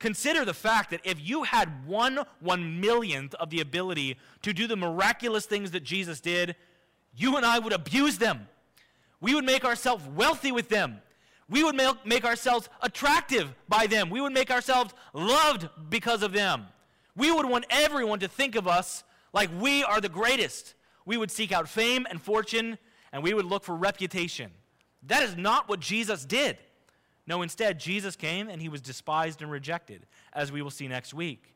Consider 0.00 0.44
the 0.44 0.52
fact 0.52 0.90
that 0.90 1.00
if 1.04 1.20
you 1.20 1.44
had 1.44 1.86
one 1.86 2.24
one 2.40 2.80
millionth 2.80 3.34
of 3.34 3.50
the 3.50 3.60
ability 3.60 4.16
to 4.42 4.52
do 4.52 4.66
the 4.66 4.76
miraculous 4.76 5.46
things 5.46 5.70
that 5.70 5.84
Jesus 5.84 6.20
did, 6.20 6.56
you 7.14 7.36
and 7.36 7.46
I 7.46 7.60
would 7.60 7.72
abuse 7.72 8.18
them. 8.18 8.48
We 9.20 9.36
would 9.36 9.44
make 9.44 9.64
ourselves 9.64 10.04
wealthy 10.08 10.50
with 10.50 10.68
them. 10.68 11.00
We 11.48 11.62
would 11.62 11.78
make, 12.04 12.24
ourselves 12.24 12.68
attractive 12.80 13.52
by 13.68 13.86
them. 13.86 14.08
We 14.08 14.20
would 14.20 14.32
make 14.32 14.50
ourselves 14.50 14.94
loved 15.12 15.68
because 15.88 16.22
of 16.22 16.32
them. 16.32 16.66
We 17.16 17.30
would 17.30 17.46
want 17.46 17.66
everyone 17.70 18.20
to 18.20 18.28
think 18.28 18.56
of 18.56 18.66
us 18.68 19.04
like 19.32 19.50
we 19.60 19.84
are 19.84 20.00
the 20.00 20.08
greatest 20.08 20.74
we 21.04 21.16
would 21.16 21.30
seek 21.30 21.50
out 21.50 21.68
fame 21.68 22.06
and 22.08 22.20
fortune, 22.20 22.78
and 23.12 23.22
we 23.22 23.34
would 23.34 23.46
look 23.46 23.64
for 23.64 23.74
reputation. 23.74 24.50
That 25.04 25.22
is 25.22 25.36
not 25.36 25.68
what 25.68 25.80
Jesus 25.80 26.24
did. 26.24 26.58
No, 27.26 27.42
instead, 27.42 27.80
Jesus 27.80 28.16
came 28.16 28.48
and 28.48 28.60
he 28.60 28.68
was 28.68 28.80
despised 28.80 29.42
and 29.42 29.50
rejected, 29.50 30.06
as 30.32 30.52
we 30.52 30.62
will 30.62 30.70
see 30.70 30.88
next 30.88 31.14
week. 31.14 31.54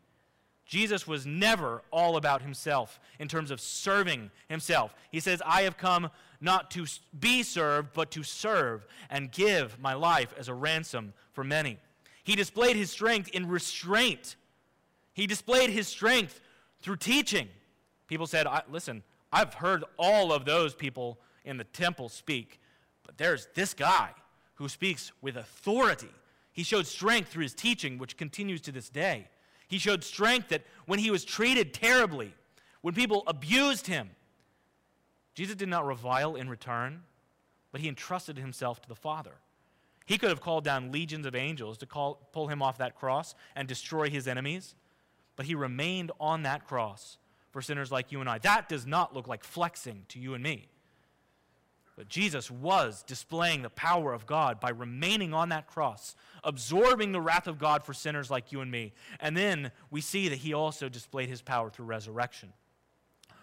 Jesus 0.66 1.06
was 1.06 1.26
never 1.26 1.82
all 1.90 2.16
about 2.16 2.42
himself 2.42 2.98
in 3.18 3.28
terms 3.28 3.50
of 3.50 3.60
serving 3.60 4.30
himself. 4.48 4.94
He 5.10 5.20
says, 5.20 5.42
I 5.44 5.62
have 5.62 5.76
come 5.76 6.10
not 6.40 6.70
to 6.72 6.86
be 7.18 7.42
served, 7.42 7.90
but 7.92 8.10
to 8.12 8.22
serve 8.22 8.86
and 9.10 9.30
give 9.30 9.78
my 9.78 9.94
life 9.94 10.34
as 10.38 10.48
a 10.48 10.54
ransom 10.54 11.12
for 11.32 11.44
many. 11.44 11.78
He 12.24 12.34
displayed 12.34 12.76
his 12.76 12.90
strength 12.90 13.28
in 13.28 13.46
restraint. 13.46 14.36
He 15.14 15.27
displayed 15.27 15.70
his 15.70 15.88
strength 15.88 16.40
through 16.81 16.96
teaching. 16.96 17.48
People 18.09 18.27
said, 18.27 18.46
Listen, 18.68 19.03
I've 19.33 19.55
heard 19.55 19.85
all 19.96 20.33
of 20.33 20.44
those 20.44 20.74
people 20.74 21.18
in 21.44 21.57
the 21.57 21.64
temple 21.64 22.09
speak, 22.09 22.61
but 23.05 23.16
there's 23.16 23.48
this 23.55 23.72
guy 23.74 24.11
who 24.55 24.68
speaks 24.68 25.12
with 25.22 25.37
authority. 25.37 26.11
He 26.53 26.62
showed 26.62 26.87
strength 26.87 27.31
through 27.31 27.44
his 27.44 27.55
teaching, 27.55 27.98
which 27.98 28.16
continues 28.16 28.61
to 28.62 28.72
this 28.72 28.88
day. 28.88 29.29
He 29.66 29.79
showed 29.79 30.05
strength 30.05 30.48
that 30.50 30.62
when 30.87 30.98
he 30.98 31.11
was 31.11 31.24
treated 31.24 31.74
terribly, 31.74 32.35
when 32.83 32.94
people 32.94 33.24
abused 33.27 33.87
him, 33.87 34.11
Jesus 35.35 35.57
did 35.57 35.68
not 35.68 35.87
revile 35.87 36.37
in 36.37 36.48
return, 36.48 37.03
but 37.72 37.81
he 37.81 37.88
entrusted 37.88 38.38
himself 38.38 38.81
to 38.83 38.88
the 38.88 38.94
Father. 38.94 39.33
He 40.07 40.18
could 40.18 40.29
have 40.29 40.40
called 40.40 40.64
down 40.64 40.92
legions 40.92 41.27
of 41.27 41.35
angels 41.35 41.79
to 41.79 41.87
call, 41.87 42.29
pull 42.33 42.48
him 42.48 42.62
off 42.62 42.79
that 42.79 42.94
cross 42.94 43.35
and 43.57 43.66
destroy 43.66 44.11
his 44.11 44.29
enemies, 44.29 44.74
but 45.37 45.47
he 45.47 45.55
remained 45.55 46.12
on 46.20 46.42
that 46.42 46.66
cross 46.66 47.18
for 47.51 47.62
sinners 47.62 47.92
like 47.92 48.12
you 48.12 48.20
and 48.20 48.29
I. 48.29 48.38
That 48.38 48.68
does 48.68 48.87
not 48.87 49.14
look 49.14 49.29
like 49.29 49.44
flexing 49.44 50.07
to 50.09 50.18
you 50.18 50.35
and 50.35 50.42
me. 50.42 50.68
But 51.97 52.09
Jesus 52.09 52.51
was 52.51 53.05
displaying 53.05 53.62
the 53.62 53.70
power 53.70 54.12
of 54.12 54.27
God 54.27 54.59
by 54.59 54.70
remaining 54.70 55.33
on 55.33 55.51
that 55.51 55.68
cross, 55.68 56.16
absorbing 56.42 57.12
the 57.12 57.20
wrath 57.20 57.47
of 57.47 57.59
God 57.59 57.85
for 57.85 57.94
sinners 57.94 58.31
like 58.31 58.51
you 58.51 58.61
and 58.61 58.70
me. 58.70 58.92
And 59.20 59.37
then 59.37 59.70
we 59.90 60.01
see 60.01 60.29
that 60.29 60.38
he 60.38 60.53
also 60.53 60.88
displayed 60.88 61.29
his 61.29 61.40
power 61.40 61.70
through 61.70 61.87
resurrection. 61.87 62.53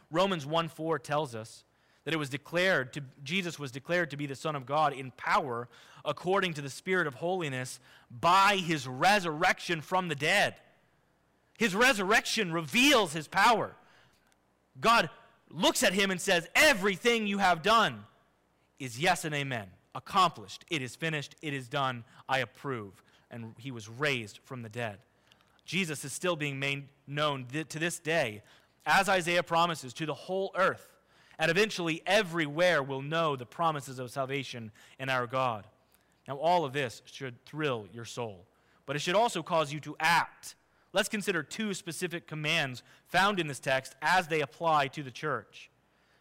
Romans 0.10 0.46
1 0.46 0.68
4 0.68 1.00
tells 1.00 1.34
us 1.34 1.64
that 2.04 2.14
it 2.14 2.18
was 2.18 2.30
declared 2.30 2.92
to 2.94 3.04
Jesus 3.24 3.58
was 3.58 3.72
declared 3.72 4.12
to 4.12 4.18
be 4.18 4.26
the 4.26 4.36
Son 4.36 4.56
of 4.56 4.66
God 4.66 4.92
in 4.92 5.12
power 5.12 5.70
according 6.04 6.54
to 6.56 6.62
the 6.62 6.70
Spirit 6.70 7.08
of 7.08 7.14
holiness 7.14 7.80
by 8.10 8.58
his 8.58 8.88
resurrection 8.88 9.80
from 9.80 10.10
the 10.10 10.16
dead. 10.16 10.56
His 11.62 11.76
resurrection 11.76 12.52
reveals 12.52 13.13
his 13.13 13.28
power. 13.28 13.76
God 14.80 15.12
looks 15.52 15.84
at 15.84 15.93
him 15.93 16.10
and 16.10 16.19
says, 16.19 16.50
Everything 16.56 17.28
you 17.28 17.38
have 17.38 17.62
done 17.62 18.04
is 18.80 19.00
yes 19.00 19.26
and 19.26 19.36
amen. 19.36 19.67
Accomplished. 19.93 20.65
It 20.71 20.82
is 20.82 20.95
finished. 20.95 21.36
It 21.43 21.54
is 21.54 21.67
done. 21.67 22.04
I 22.28 22.39
approve. 22.39 23.04
And 23.30 23.54
he 23.60 23.69
was 23.69 23.88
raised 23.88 24.39
from 24.43 24.63
the 24.63 24.69
dead. 24.69 24.97
Jesus 25.63 26.04
is 26.04 26.12
still 26.12 26.36
being 26.36 26.58
made 26.58 26.88
known 27.06 27.45
to 27.69 27.78
this 27.78 28.00
day, 28.00 28.41
as 28.88 29.08
Isaiah 29.08 29.43
promises, 29.43 29.93
to 29.93 30.08
the 30.08 30.15
whole 30.15 30.52
earth 30.56 30.88
and 31.38 31.52
eventually 31.52 32.02
everywhere 32.08 32.82
will 32.82 33.04
know 33.04 33.36
the 33.36 33.45
promises 33.45 34.00
of 34.00 34.10
salvation 34.10 34.71
in 35.00 35.10
our 35.10 35.28
God. 35.28 35.67
Now, 36.28 36.38
all 36.38 36.65
of 36.65 36.74
this 36.74 37.04
should 37.06 37.45
thrill 37.45 37.86
your 37.93 38.06
soul, 38.06 38.47
but 38.88 38.95
it 38.95 39.00
should 39.04 39.13
also 39.13 39.43
cause 39.43 39.71
you 39.71 39.80
to 39.82 39.95
act. 40.00 40.56
Let's 40.94 41.10
consider 41.10 41.44
two 41.44 41.74
specific 41.74 42.28
commands 42.28 42.84
found 43.06 43.40
in 43.40 43.48
this 43.48 43.60
text 43.60 43.96
as 44.02 44.28
they 44.28 44.42
apply 44.42 44.88
to 44.90 45.04
the 45.04 45.12
church. 45.12 45.70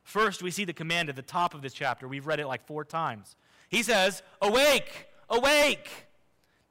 First, 0.03 0.43
we 0.43 0.51
see 0.51 0.65
the 0.65 0.73
command 0.73 1.09
at 1.09 1.17
the 1.17 1.23
top 1.23 1.55
of 1.55 1.63
this 1.63 1.73
chapter. 1.73 2.07
We've 2.09 2.27
read 2.27 2.41
it 2.41 2.47
like 2.47 2.67
four 2.67 2.85
times. 2.85 3.37
He 3.69 3.83
says, 3.83 4.23
Awake! 4.41 5.07
Awake! 5.29 5.89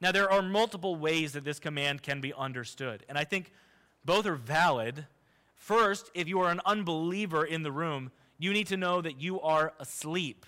Now, 0.00 0.12
there 0.12 0.30
are 0.30 0.42
multiple 0.42 0.96
ways 0.96 1.32
that 1.32 1.44
this 1.44 1.58
command 1.58 2.02
can 2.02 2.20
be 2.20 2.32
understood, 2.32 3.04
and 3.08 3.18
I 3.18 3.24
think 3.24 3.52
both 4.04 4.24
are 4.26 4.34
valid. 4.34 5.06
First, 5.54 6.10
if 6.14 6.26
you 6.26 6.40
are 6.40 6.50
an 6.50 6.60
unbeliever 6.64 7.44
in 7.44 7.62
the 7.62 7.72
room, 7.72 8.10
you 8.38 8.52
need 8.54 8.66
to 8.68 8.78
know 8.78 9.02
that 9.02 9.20
you 9.20 9.40
are 9.42 9.74
asleep. 9.78 10.46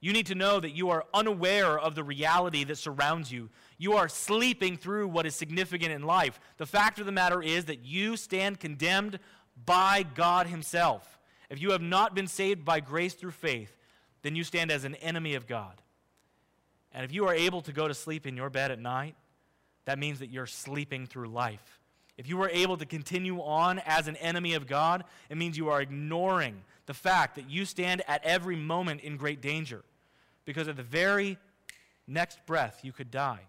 You 0.00 0.12
need 0.12 0.26
to 0.26 0.34
know 0.34 0.60
that 0.60 0.70
you 0.70 0.90
are 0.90 1.06
unaware 1.12 1.78
of 1.78 1.94
the 1.94 2.04
reality 2.04 2.62
that 2.64 2.76
surrounds 2.76 3.32
you. 3.32 3.48
You 3.78 3.94
are 3.94 4.08
sleeping 4.08 4.76
through 4.76 5.08
what 5.08 5.24
is 5.24 5.36
significant 5.36 5.92
in 5.92 6.02
life. 6.02 6.40
The 6.56 6.66
fact 6.66 6.98
of 6.98 7.06
the 7.06 7.12
matter 7.12 7.40
is 7.40 7.66
that 7.66 7.84
you 7.84 8.16
stand 8.16 8.58
condemned 8.58 9.20
by 9.64 10.04
God 10.14 10.48
Himself. 10.48 11.18
If 11.48 11.62
you 11.62 11.70
have 11.70 11.80
not 11.80 12.14
been 12.14 12.26
saved 12.26 12.64
by 12.64 12.80
grace 12.80 13.14
through 13.14 13.30
faith, 13.30 13.74
then 14.22 14.34
you 14.34 14.44
stand 14.44 14.70
as 14.70 14.84
an 14.84 14.96
enemy 14.96 15.34
of 15.34 15.46
God. 15.46 15.80
And 16.92 17.04
if 17.04 17.12
you 17.12 17.26
are 17.26 17.34
able 17.34 17.62
to 17.62 17.72
go 17.72 17.86
to 17.86 17.94
sleep 17.94 18.26
in 18.26 18.36
your 18.36 18.50
bed 18.50 18.70
at 18.70 18.80
night, 18.80 19.14
that 19.84 19.98
means 19.98 20.18
that 20.18 20.30
you're 20.30 20.46
sleeping 20.46 21.06
through 21.06 21.28
life. 21.28 21.80
If 22.16 22.28
you 22.28 22.42
are 22.42 22.50
able 22.50 22.76
to 22.78 22.84
continue 22.84 23.40
on 23.40 23.78
as 23.86 24.08
an 24.08 24.16
enemy 24.16 24.54
of 24.54 24.66
God, 24.66 25.04
it 25.30 25.36
means 25.36 25.56
you 25.56 25.70
are 25.70 25.80
ignoring 25.80 26.62
the 26.86 26.94
fact 26.94 27.36
that 27.36 27.48
you 27.48 27.64
stand 27.64 28.02
at 28.08 28.24
every 28.24 28.56
moment 28.56 29.02
in 29.02 29.16
great 29.16 29.40
danger 29.40 29.84
because 30.44 30.66
at 30.66 30.76
the 30.76 30.82
very 30.82 31.38
next 32.08 32.44
breath 32.44 32.80
you 32.82 32.90
could 32.92 33.10
die. 33.10 33.40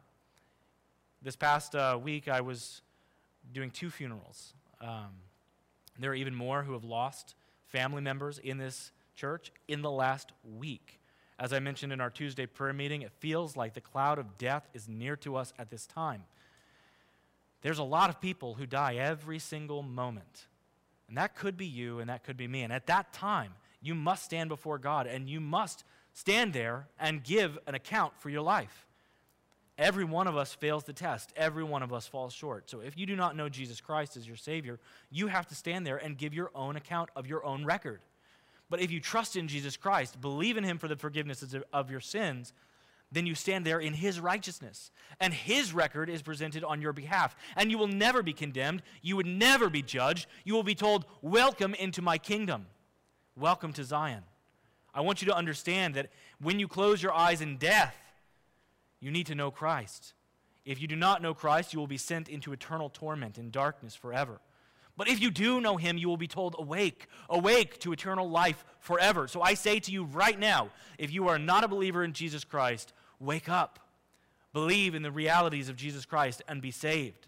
This 1.22 1.36
past 1.36 1.76
uh, 1.76 2.00
week, 2.02 2.30
I 2.30 2.40
was 2.40 2.82
doing 3.52 3.72
two 3.72 3.90
funerals. 3.90 4.54
Um, 4.80 5.10
there 6.00 6.12
are 6.12 6.16
even 6.16 6.34
more 6.34 6.64
who 6.64 6.72
have 6.74 6.86
lost 6.86 7.36
family 7.66 8.02
members 8.02 8.40
in 8.40 8.58
this 8.58 8.92
church 9.16 9.52
in 9.68 9.82
the 9.82 9.92
last 9.92 10.32
week. 10.58 11.02
As 11.38 11.52
I 11.52 11.60
mentioned 11.60 11.92
in 11.92 12.00
our 12.00 12.10
Tuesday 12.10 12.46
prayer 12.46 12.72
meeting, 12.72 13.02
it 13.02 13.12
feels 13.20 13.58
like 13.58 13.74
the 13.74 13.82
cloud 13.82 14.18
of 14.18 14.38
death 14.38 14.70
is 14.74 14.88
near 14.88 15.18
to 15.18 15.36
us 15.36 15.54
at 15.60 15.70
this 15.70 15.86
time. 15.86 16.24
There's 17.62 17.80
a 17.80 17.84
lot 17.84 18.10
of 18.10 18.22
people 18.22 18.54
who 18.54 18.66
die 18.66 18.96
every 18.96 19.40
single 19.40 19.84
moment. 19.84 20.48
And 21.10 21.18
that 21.18 21.36
could 21.36 21.58
be 21.58 21.66
you 21.66 22.00
and 22.00 22.10
that 22.10 22.24
could 22.24 22.38
be 22.38 22.48
me. 22.48 22.62
And 22.62 22.72
at 22.72 22.88
that 22.88 23.12
time, 23.12 23.52
you 23.82 23.94
must 23.94 24.24
stand 24.24 24.48
before 24.48 24.78
God 24.78 25.06
and 25.06 25.30
you 25.30 25.42
must 25.42 25.84
stand 26.14 26.54
there 26.54 26.88
and 26.98 27.22
give 27.24 27.58
an 27.68 27.76
account 27.76 28.14
for 28.20 28.30
your 28.30 28.42
life. 28.42 28.86
Every 29.80 30.04
one 30.04 30.28
of 30.28 30.36
us 30.36 30.54
fails 30.54 30.84
the 30.84 30.92
test. 30.92 31.32
Every 31.38 31.63
one 31.63 31.82
of 31.82 31.94
us 31.94 32.06
falls 32.06 32.34
short. 32.34 32.70
So 32.70 32.82
if 32.82 32.98
you 32.98 33.06
do 33.06 33.15
not 33.15 33.38
know 33.38 33.48
Jesus 33.48 33.80
Christ 33.80 34.18
as 34.18 34.28
your 34.28 34.36
Savior, 34.36 34.78
you 35.10 35.28
have 35.28 35.48
to 35.48 35.56
stand 35.56 35.88
there 35.88 35.96
and 35.96 36.18
give 36.18 36.34
your 36.34 36.52
own 36.54 36.76
account 36.76 37.10
of 37.15 37.26
your 37.26 37.46
own 37.46 37.63
record. 37.63 38.02
But 38.70 38.82
if 38.82 38.92
you 38.92 39.00
trust 39.00 39.38
in 39.38 39.48
Jesus 39.48 39.78
Christ, 39.78 40.20
believe 40.20 40.58
in 40.58 40.65
Him 40.65 40.78
for 40.80 40.89
the 40.89 40.98
forgiveness 40.98 41.56
of 41.72 41.89
your 41.89 42.02
sins, 42.02 42.52
then 43.10 43.26
you 43.26 43.36
stand 43.36 43.65
there 43.65 43.80
in 43.80 43.94
his 43.94 44.20
righteousness. 44.20 44.92
And 45.20 45.34
his 45.34 45.74
record 45.74 46.10
is 46.10 46.22
presented 46.22 46.63
on 46.63 46.82
your 46.82 46.94
behalf. 46.94 47.36
And 47.56 47.72
you 47.72 47.78
will 47.78 47.88
never 47.88 48.22
be 48.22 48.34
condemned. 48.34 48.84
You 49.02 49.15
would 49.15 49.26
never 49.26 49.70
be 49.70 49.82
judged. 49.82 50.28
You 50.44 50.54
will 50.54 50.63
be 50.63 50.76
told, 50.76 51.06
Welcome 51.22 51.74
into 51.74 52.02
my 52.02 52.18
kingdom. 52.18 52.68
Welcome 53.36 53.74
to 53.74 53.84
Zion. 53.84 54.24
I 54.94 55.02
want 55.02 55.22
you 55.22 55.28
to 55.28 55.36
understand 55.36 55.96
that 55.96 56.10
when 56.42 56.60
you 56.60 56.68
close 56.68 57.02
your 57.02 57.13
eyes 57.13 57.42
in 57.42 57.58
death, 57.58 57.96
you 59.00 59.12
need 59.12 59.28
to 59.28 59.36
know 59.36 59.52
Christ. 59.52 60.14
If 60.66 60.82
you 60.82 60.88
do 60.88 60.96
not 60.96 61.22
know 61.22 61.34
Christ, 61.34 61.74
you 61.74 61.80
will 61.80 61.88
be 61.88 61.98
sent 61.98 62.30
into 62.30 62.54
eternal 62.54 62.90
torment 62.90 63.38
in 63.38 63.50
darkness 63.50 63.96
forever. 63.96 64.40
But 64.98 65.08
if 65.08 65.22
you 65.22 65.32
do 65.32 65.62
know 65.62 65.78
him, 65.78 65.98
you 65.98 66.10
will 66.10 66.18
be 66.18 66.28
told, 66.28 66.56
Awake, 66.60 67.08
awake 67.30 67.80
to 67.80 67.94
eternal 67.94 68.30
life 68.30 68.66
forever. 68.80 69.28
So 69.28 69.42
I 69.42 69.54
say 69.54 69.80
to 69.80 69.92
you 69.92 70.04
right 70.04 70.38
now, 70.38 70.70
if 70.98 71.12
you 71.14 71.30
are 71.30 71.40
not 71.40 71.64
a 71.64 71.70
believer 71.70 72.04
in 72.04 72.12
Jesus 72.12 72.44
Christ, 72.44 72.94
Wake 73.20 73.50
up. 73.50 73.80
Believe 74.54 74.96
in 74.96 75.04
the 75.04 75.12
realities 75.12 75.70
of 75.70 75.76
Jesus 75.76 76.06
Christ 76.06 76.42
and 76.48 76.62
be 76.62 76.72
saved. 76.72 77.28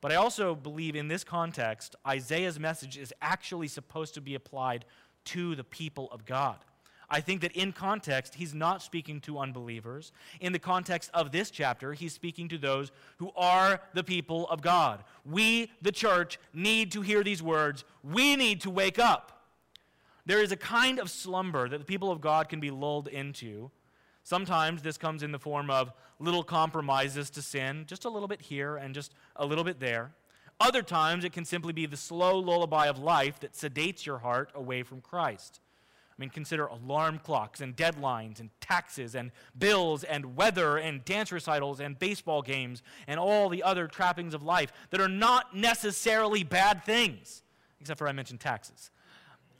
But 0.00 0.12
I 0.12 0.16
also 0.16 0.54
believe 0.54 0.94
in 0.94 1.08
this 1.08 1.24
context, 1.24 1.96
Isaiah's 2.06 2.60
message 2.60 2.96
is 2.96 3.12
actually 3.20 3.66
supposed 3.66 4.14
to 4.14 4.20
be 4.20 4.34
applied 4.34 4.84
to 5.26 5.56
the 5.56 5.64
people 5.64 6.08
of 6.12 6.24
God. 6.24 6.58
I 7.10 7.20
think 7.20 7.40
that 7.40 7.52
in 7.52 7.72
context, 7.72 8.34
he's 8.34 8.54
not 8.54 8.82
speaking 8.82 9.20
to 9.22 9.38
unbelievers. 9.38 10.12
In 10.40 10.52
the 10.52 10.58
context 10.58 11.10
of 11.14 11.32
this 11.32 11.50
chapter, 11.50 11.92
he's 11.94 12.12
speaking 12.12 12.48
to 12.48 12.58
those 12.58 12.92
who 13.16 13.30
are 13.36 13.80
the 13.94 14.04
people 14.04 14.48
of 14.48 14.60
God. 14.60 15.04
We, 15.24 15.70
the 15.80 15.92
church, 15.92 16.38
need 16.52 16.92
to 16.92 17.00
hear 17.00 17.24
these 17.24 17.42
words. 17.42 17.84
We 18.02 18.36
need 18.36 18.60
to 18.62 18.70
wake 18.70 18.98
up. 18.98 19.46
There 20.26 20.42
is 20.42 20.52
a 20.52 20.56
kind 20.56 20.98
of 20.98 21.10
slumber 21.10 21.68
that 21.68 21.78
the 21.78 21.84
people 21.84 22.10
of 22.10 22.20
God 22.20 22.48
can 22.48 22.60
be 22.60 22.70
lulled 22.70 23.08
into 23.08 23.70
Sometimes 24.28 24.82
this 24.82 24.98
comes 24.98 25.22
in 25.22 25.32
the 25.32 25.38
form 25.38 25.70
of 25.70 25.90
little 26.18 26.42
compromises 26.42 27.30
to 27.30 27.40
sin, 27.40 27.84
just 27.86 28.04
a 28.04 28.10
little 28.10 28.28
bit 28.28 28.42
here 28.42 28.76
and 28.76 28.94
just 28.94 29.14
a 29.36 29.46
little 29.46 29.64
bit 29.64 29.80
there. 29.80 30.12
Other 30.60 30.82
times 30.82 31.24
it 31.24 31.32
can 31.32 31.46
simply 31.46 31.72
be 31.72 31.86
the 31.86 31.96
slow 31.96 32.38
lullaby 32.38 32.88
of 32.88 32.98
life 32.98 33.40
that 33.40 33.54
sedates 33.54 34.04
your 34.04 34.18
heart 34.18 34.50
away 34.54 34.82
from 34.82 35.00
Christ. 35.00 35.60
I 36.18 36.20
mean, 36.20 36.30
consider 36.30 36.66
alarm 36.66 37.20
clocks 37.22 37.60
and 37.60 37.76
deadlines 37.76 38.40
and 38.40 38.50
taxes 38.60 39.14
and 39.14 39.30
bills 39.56 40.02
and 40.02 40.34
weather 40.34 40.76
and 40.76 41.04
dance 41.04 41.30
recitals 41.30 41.78
and 41.78 41.96
baseball 41.96 42.42
games 42.42 42.82
and 43.06 43.20
all 43.20 43.48
the 43.48 43.62
other 43.62 43.86
trappings 43.86 44.34
of 44.34 44.42
life 44.42 44.72
that 44.90 45.00
are 45.00 45.08
not 45.08 45.54
necessarily 45.56 46.42
bad 46.42 46.82
things, 46.84 47.44
except 47.80 47.98
for 47.98 48.08
I 48.08 48.12
mentioned 48.12 48.40
taxes. 48.40 48.90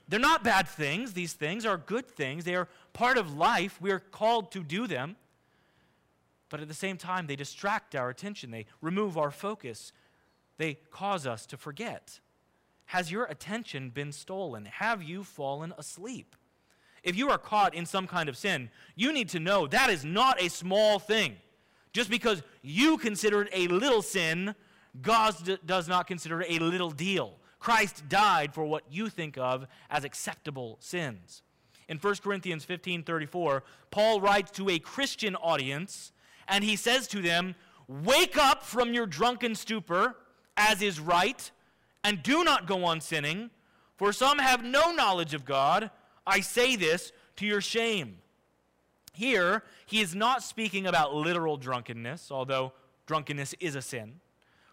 They're 0.09 0.19
not 0.19 0.43
bad 0.43 0.67
things. 0.67 1.13
These 1.13 1.33
things 1.33 1.65
are 1.65 1.77
good 1.77 2.07
things. 2.07 2.43
They 2.43 2.55
are 2.55 2.67
part 2.91 3.17
of 3.17 3.37
life. 3.37 3.79
We 3.79 3.91
are 3.91 3.99
called 3.99 4.51
to 4.51 4.61
do 4.61 4.85
them. 4.85 5.15
But 6.49 6.59
at 6.59 6.67
the 6.67 6.73
same 6.73 6.97
time, 6.97 7.27
they 7.27 7.35
distract 7.37 7.95
our 7.95 8.09
attention, 8.09 8.51
they 8.51 8.65
remove 8.81 9.17
our 9.17 9.31
focus, 9.31 9.93
they 10.57 10.79
cause 10.89 11.25
us 11.25 11.45
to 11.45 11.57
forget. 11.57 12.19
Has 12.85 13.11
your 13.11 13.25
attention 13.25 13.91
been 13.91 14.11
stolen? 14.11 14.65
Have 14.65 15.03
you 15.03 15.23
fallen 15.23 15.73
asleep? 15.77 16.35
If 17.03 17.15
you 17.15 17.29
are 17.29 17.37
caught 17.37 17.73
in 17.73 17.85
some 17.85 18.07
kind 18.07 18.29
of 18.29 18.37
sin, 18.37 18.69
you 18.95 19.13
need 19.13 19.29
to 19.29 19.39
know 19.39 19.67
that 19.67 19.89
is 19.89 20.03
not 20.03 20.41
a 20.41 20.49
small 20.49 20.99
thing. 20.99 21.37
Just 21.93 22.09
because 22.09 22.43
you 22.61 22.97
consider 22.97 23.43
it 23.43 23.49
a 23.53 23.67
little 23.67 24.01
sin, 24.01 24.55
God 25.01 25.59
does 25.65 25.87
not 25.87 26.07
consider 26.07 26.41
it 26.41 26.47
a 26.49 26.63
little 26.63 26.91
deal. 26.91 27.35
Christ 27.59 28.07
died 28.07 28.53
for 28.53 28.65
what 28.65 28.83
you 28.89 29.09
think 29.09 29.37
of 29.37 29.67
as 29.89 30.03
acceptable 30.03 30.77
sins. 30.79 31.41
In 31.87 31.97
1 31.97 32.15
Corinthians 32.17 32.63
15 32.63 33.03
34, 33.03 33.63
Paul 33.91 34.21
writes 34.21 34.51
to 34.51 34.69
a 34.69 34.79
Christian 34.79 35.35
audience, 35.35 36.11
and 36.47 36.63
he 36.63 36.75
says 36.75 37.07
to 37.09 37.21
them, 37.21 37.55
Wake 37.87 38.37
up 38.37 38.63
from 38.63 38.93
your 38.93 39.07
drunken 39.07 39.55
stupor, 39.55 40.15
as 40.55 40.81
is 40.81 40.99
right, 40.99 41.49
and 42.03 42.21
do 42.21 42.43
not 42.43 42.67
go 42.67 42.85
on 42.85 43.01
sinning, 43.01 43.49
for 43.97 44.13
some 44.13 44.37
have 44.37 44.63
no 44.63 44.91
knowledge 44.91 45.33
of 45.33 45.45
God. 45.45 45.89
I 46.29 46.41
say 46.41 46.75
this 46.75 47.11
to 47.37 47.45
your 47.45 47.61
shame. 47.61 48.17
Here, 49.13 49.63
he 49.85 49.99
is 50.01 50.15
not 50.15 50.43
speaking 50.43 50.85
about 50.87 51.13
literal 51.13 51.57
drunkenness, 51.57 52.31
although 52.31 52.73
drunkenness 53.05 53.55
is 53.59 53.75
a 53.75 53.81
sin. 53.81 54.21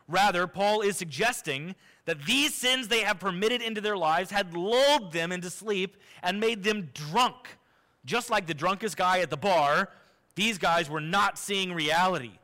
Rather, 0.08 0.46
Paul 0.46 0.82
is 0.82 0.96
suggesting 0.96 1.74
that 2.04 2.24
these 2.24 2.54
sins 2.54 2.86
they 2.86 3.00
have 3.00 3.18
permitted 3.18 3.60
into 3.60 3.80
their 3.80 3.96
lives 3.96 4.30
had 4.30 4.54
lulled 4.54 5.12
them 5.12 5.32
into 5.32 5.50
sleep 5.50 5.96
and 6.22 6.38
made 6.38 6.62
them 6.62 6.90
drunk. 6.94 7.58
Just 8.04 8.30
like 8.30 8.46
the 8.46 8.54
drunkest 8.54 8.96
guy 8.96 9.18
at 9.18 9.30
the 9.30 9.36
bar, 9.36 9.90
these 10.36 10.58
guys 10.58 10.88
were 10.88 11.00
not 11.00 11.38
seeing 11.38 11.72
reality. 11.72 12.38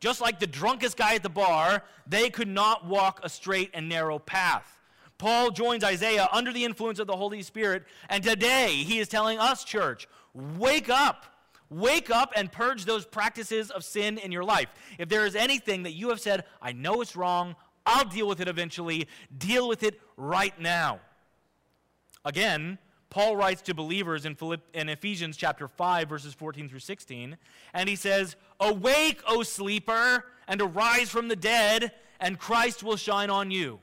Just 0.00 0.20
like 0.20 0.40
the 0.40 0.46
drunkest 0.46 0.96
guy 0.96 1.14
at 1.14 1.22
the 1.22 1.28
bar, 1.28 1.84
they 2.06 2.28
could 2.28 2.48
not 2.48 2.86
walk 2.86 3.20
a 3.22 3.28
straight 3.28 3.70
and 3.72 3.88
narrow 3.88 4.18
path. 4.18 4.75
Paul 5.18 5.50
joins 5.50 5.82
Isaiah 5.82 6.28
under 6.32 6.52
the 6.52 6.64
influence 6.64 6.98
of 6.98 7.06
the 7.06 7.16
Holy 7.16 7.42
Spirit, 7.42 7.84
and 8.08 8.22
today 8.22 8.82
he 8.84 8.98
is 8.98 9.08
telling 9.08 9.38
us, 9.38 9.64
church, 9.64 10.08
wake 10.34 10.88
up. 10.90 11.26
Wake 11.68 12.10
up 12.10 12.32
and 12.36 12.52
purge 12.52 12.84
those 12.84 13.04
practices 13.04 13.70
of 13.72 13.82
sin 13.82 14.18
in 14.18 14.30
your 14.30 14.44
life. 14.44 14.68
If 14.98 15.08
there 15.08 15.26
is 15.26 15.34
anything 15.34 15.82
that 15.82 15.94
you 15.94 16.10
have 16.10 16.20
said, 16.20 16.44
I 16.62 16.72
know 16.72 17.00
it's 17.00 17.16
wrong, 17.16 17.56
I'll 17.84 18.04
deal 18.04 18.28
with 18.28 18.40
it 18.40 18.46
eventually, 18.46 19.08
deal 19.36 19.66
with 19.66 19.82
it 19.82 20.00
right 20.16 20.58
now. 20.60 21.00
Again, 22.24 22.78
Paul 23.10 23.36
writes 23.36 23.62
to 23.62 23.74
believers 23.74 24.26
in, 24.26 24.34
Philipp- 24.34 24.68
in 24.74 24.88
Ephesians 24.88 25.36
chapter 25.36 25.66
5, 25.68 26.08
verses 26.08 26.34
14 26.34 26.68
through 26.68 26.80
16, 26.80 27.36
and 27.72 27.88
he 27.88 27.96
says, 27.96 28.36
Awake, 28.60 29.22
O 29.26 29.42
sleeper, 29.42 30.24
and 30.46 30.60
arise 30.60 31.08
from 31.10 31.28
the 31.28 31.36
dead, 31.36 31.92
and 32.20 32.38
Christ 32.38 32.82
will 32.82 32.96
shine 32.96 33.30
on 33.30 33.50
you. 33.50 33.80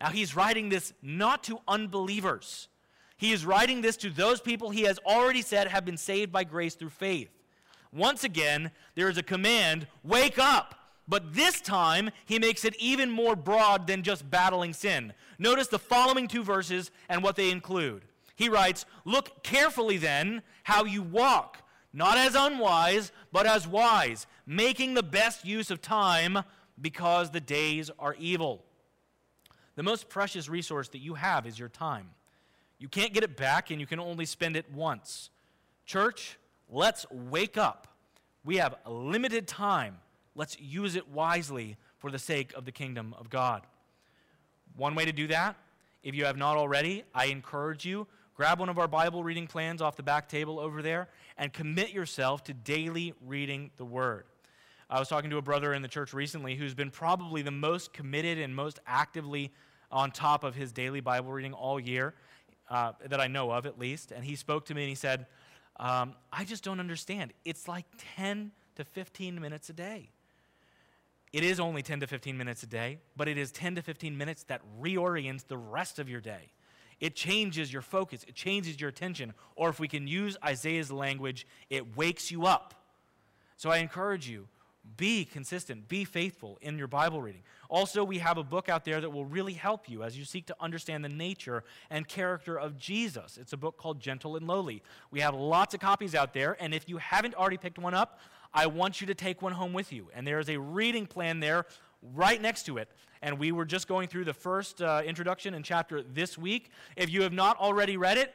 Now, 0.00 0.10
he's 0.10 0.36
writing 0.36 0.68
this 0.68 0.92
not 1.02 1.44
to 1.44 1.60
unbelievers. 1.66 2.68
He 3.16 3.32
is 3.32 3.46
writing 3.46 3.80
this 3.80 3.96
to 3.98 4.10
those 4.10 4.40
people 4.40 4.70
he 4.70 4.82
has 4.82 4.98
already 5.06 5.42
said 5.42 5.68
have 5.68 5.84
been 5.84 5.96
saved 5.96 6.32
by 6.32 6.44
grace 6.44 6.74
through 6.74 6.90
faith. 6.90 7.30
Once 7.92 8.24
again, 8.24 8.70
there 8.96 9.08
is 9.08 9.18
a 9.18 9.22
command 9.22 9.86
wake 10.02 10.38
up. 10.38 10.74
But 11.06 11.34
this 11.34 11.60
time, 11.60 12.10
he 12.24 12.38
makes 12.38 12.64
it 12.64 12.74
even 12.76 13.10
more 13.10 13.36
broad 13.36 13.86
than 13.86 14.02
just 14.02 14.28
battling 14.30 14.72
sin. 14.72 15.12
Notice 15.38 15.68
the 15.68 15.78
following 15.78 16.28
two 16.28 16.42
verses 16.42 16.90
and 17.08 17.22
what 17.22 17.36
they 17.36 17.50
include. 17.50 18.04
He 18.36 18.48
writes, 18.48 18.86
Look 19.04 19.42
carefully 19.42 19.98
then 19.98 20.42
how 20.62 20.84
you 20.84 21.02
walk, 21.02 21.62
not 21.92 22.16
as 22.16 22.34
unwise, 22.34 23.12
but 23.32 23.46
as 23.46 23.68
wise, 23.68 24.26
making 24.46 24.94
the 24.94 25.02
best 25.02 25.44
use 25.44 25.70
of 25.70 25.82
time 25.82 26.38
because 26.80 27.30
the 27.30 27.40
days 27.40 27.90
are 27.98 28.16
evil. 28.18 28.63
The 29.76 29.82
most 29.82 30.08
precious 30.08 30.48
resource 30.48 30.88
that 30.88 30.98
you 30.98 31.14
have 31.14 31.46
is 31.46 31.58
your 31.58 31.68
time. 31.68 32.10
You 32.78 32.88
can't 32.88 33.12
get 33.12 33.24
it 33.24 33.36
back, 33.36 33.70
and 33.70 33.80
you 33.80 33.86
can 33.86 34.00
only 34.00 34.24
spend 34.24 34.56
it 34.56 34.70
once. 34.72 35.30
Church, 35.86 36.38
let's 36.70 37.06
wake 37.10 37.56
up. 37.56 37.88
We 38.44 38.56
have 38.56 38.74
limited 38.86 39.48
time 39.48 39.98
Let's 40.36 40.58
use 40.60 40.96
it 40.96 41.08
wisely 41.08 41.76
for 41.98 42.10
the 42.10 42.18
sake 42.18 42.52
of 42.54 42.64
the 42.64 42.72
kingdom 42.72 43.14
of 43.18 43.30
God. 43.30 43.62
One 44.76 44.94
way 44.94 45.04
to 45.04 45.12
do 45.12 45.28
that, 45.28 45.56
if 46.02 46.14
you 46.14 46.24
have 46.24 46.36
not 46.36 46.56
already, 46.56 47.04
I 47.14 47.26
encourage 47.26 47.84
you 47.84 48.06
grab 48.34 48.58
one 48.58 48.68
of 48.68 48.80
our 48.80 48.88
Bible 48.88 49.22
reading 49.22 49.46
plans 49.46 49.80
off 49.80 49.94
the 49.94 50.02
back 50.02 50.28
table 50.28 50.58
over 50.58 50.82
there 50.82 51.08
and 51.38 51.52
commit 51.52 51.92
yourself 51.92 52.42
to 52.44 52.52
daily 52.52 53.14
reading 53.24 53.70
the 53.76 53.84
Word. 53.84 54.24
I 54.94 55.00
was 55.00 55.08
talking 55.08 55.28
to 55.30 55.38
a 55.38 55.42
brother 55.42 55.74
in 55.74 55.82
the 55.82 55.88
church 55.88 56.14
recently 56.14 56.54
who's 56.54 56.72
been 56.72 56.92
probably 56.92 57.42
the 57.42 57.50
most 57.50 57.92
committed 57.92 58.38
and 58.38 58.54
most 58.54 58.78
actively 58.86 59.52
on 59.90 60.12
top 60.12 60.44
of 60.44 60.54
his 60.54 60.70
daily 60.70 61.00
Bible 61.00 61.32
reading 61.32 61.52
all 61.52 61.80
year, 61.80 62.14
uh, 62.70 62.92
that 63.08 63.20
I 63.20 63.26
know 63.26 63.50
of 63.50 63.66
at 63.66 63.76
least. 63.76 64.12
And 64.12 64.24
he 64.24 64.36
spoke 64.36 64.66
to 64.66 64.74
me 64.74 64.82
and 64.82 64.88
he 64.88 64.94
said, 64.94 65.26
um, 65.80 66.14
I 66.32 66.44
just 66.44 66.62
don't 66.62 66.78
understand. 66.78 67.32
It's 67.44 67.66
like 67.66 67.86
10 68.14 68.52
to 68.76 68.84
15 68.84 69.40
minutes 69.40 69.68
a 69.68 69.72
day. 69.72 70.10
It 71.32 71.42
is 71.42 71.58
only 71.58 71.82
10 71.82 71.98
to 71.98 72.06
15 72.06 72.38
minutes 72.38 72.62
a 72.62 72.68
day, 72.68 73.00
but 73.16 73.26
it 73.26 73.36
is 73.36 73.50
10 73.50 73.74
to 73.74 73.82
15 73.82 74.16
minutes 74.16 74.44
that 74.44 74.60
reorients 74.80 75.44
the 75.44 75.58
rest 75.58 75.98
of 75.98 76.08
your 76.08 76.20
day. 76.20 76.52
It 77.00 77.16
changes 77.16 77.72
your 77.72 77.82
focus, 77.82 78.24
it 78.28 78.36
changes 78.36 78.80
your 78.80 78.90
attention, 78.90 79.34
or 79.56 79.70
if 79.70 79.80
we 79.80 79.88
can 79.88 80.06
use 80.06 80.36
Isaiah's 80.44 80.92
language, 80.92 81.48
it 81.68 81.96
wakes 81.96 82.30
you 82.30 82.46
up. 82.46 82.74
So 83.56 83.70
I 83.70 83.78
encourage 83.78 84.28
you 84.28 84.46
be 84.96 85.24
consistent, 85.24 85.88
be 85.88 86.04
faithful 86.04 86.58
in 86.60 86.78
your 86.78 86.86
Bible 86.86 87.20
reading. 87.20 87.42
Also, 87.68 88.04
we 88.04 88.18
have 88.18 88.38
a 88.38 88.44
book 88.44 88.68
out 88.68 88.84
there 88.84 89.00
that 89.00 89.10
will 89.10 89.24
really 89.24 89.54
help 89.54 89.88
you 89.88 90.02
as 90.02 90.16
you 90.16 90.24
seek 90.24 90.46
to 90.46 90.56
understand 90.60 91.04
the 91.04 91.08
nature 91.08 91.64
and 91.90 92.06
character 92.06 92.58
of 92.58 92.78
Jesus. 92.78 93.38
It's 93.40 93.52
a 93.52 93.56
book 93.56 93.76
called 93.78 93.98
Gentle 93.98 94.36
and 94.36 94.46
Lowly. 94.46 94.82
We 95.10 95.20
have 95.20 95.34
lots 95.34 95.74
of 95.74 95.80
copies 95.80 96.14
out 96.14 96.34
there, 96.34 96.56
and 96.60 96.74
if 96.74 96.88
you 96.88 96.98
haven't 96.98 97.34
already 97.34 97.56
picked 97.56 97.78
one 97.78 97.94
up, 97.94 98.20
I 98.52 98.66
want 98.66 99.00
you 99.00 99.06
to 99.08 99.14
take 99.14 99.42
one 99.42 99.52
home 99.52 99.72
with 99.72 99.92
you. 99.92 100.10
And 100.14 100.26
there 100.26 100.38
is 100.38 100.48
a 100.48 100.58
reading 100.58 101.06
plan 101.06 101.40
there 101.40 101.66
right 102.14 102.40
next 102.40 102.64
to 102.66 102.78
it. 102.78 102.88
And 103.22 103.38
we 103.38 103.52
were 103.52 103.64
just 103.64 103.88
going 103.88 104.08
through 104.08 104.26
the 104.26 104.34
first 104.34 104.82
uh, 104.82 105.02
introduction 105.04 105.54
and 105.54 105.64
chapter 105.64 106.02
this 106.02 106.36
week. 106.36 106.70
If 106.94 107.10
you 107.10 107.22
have 107.22 107.32
not 107.32 107.58
already 107.58 107.96
read 107.96 108.18
it, 108.18 108.34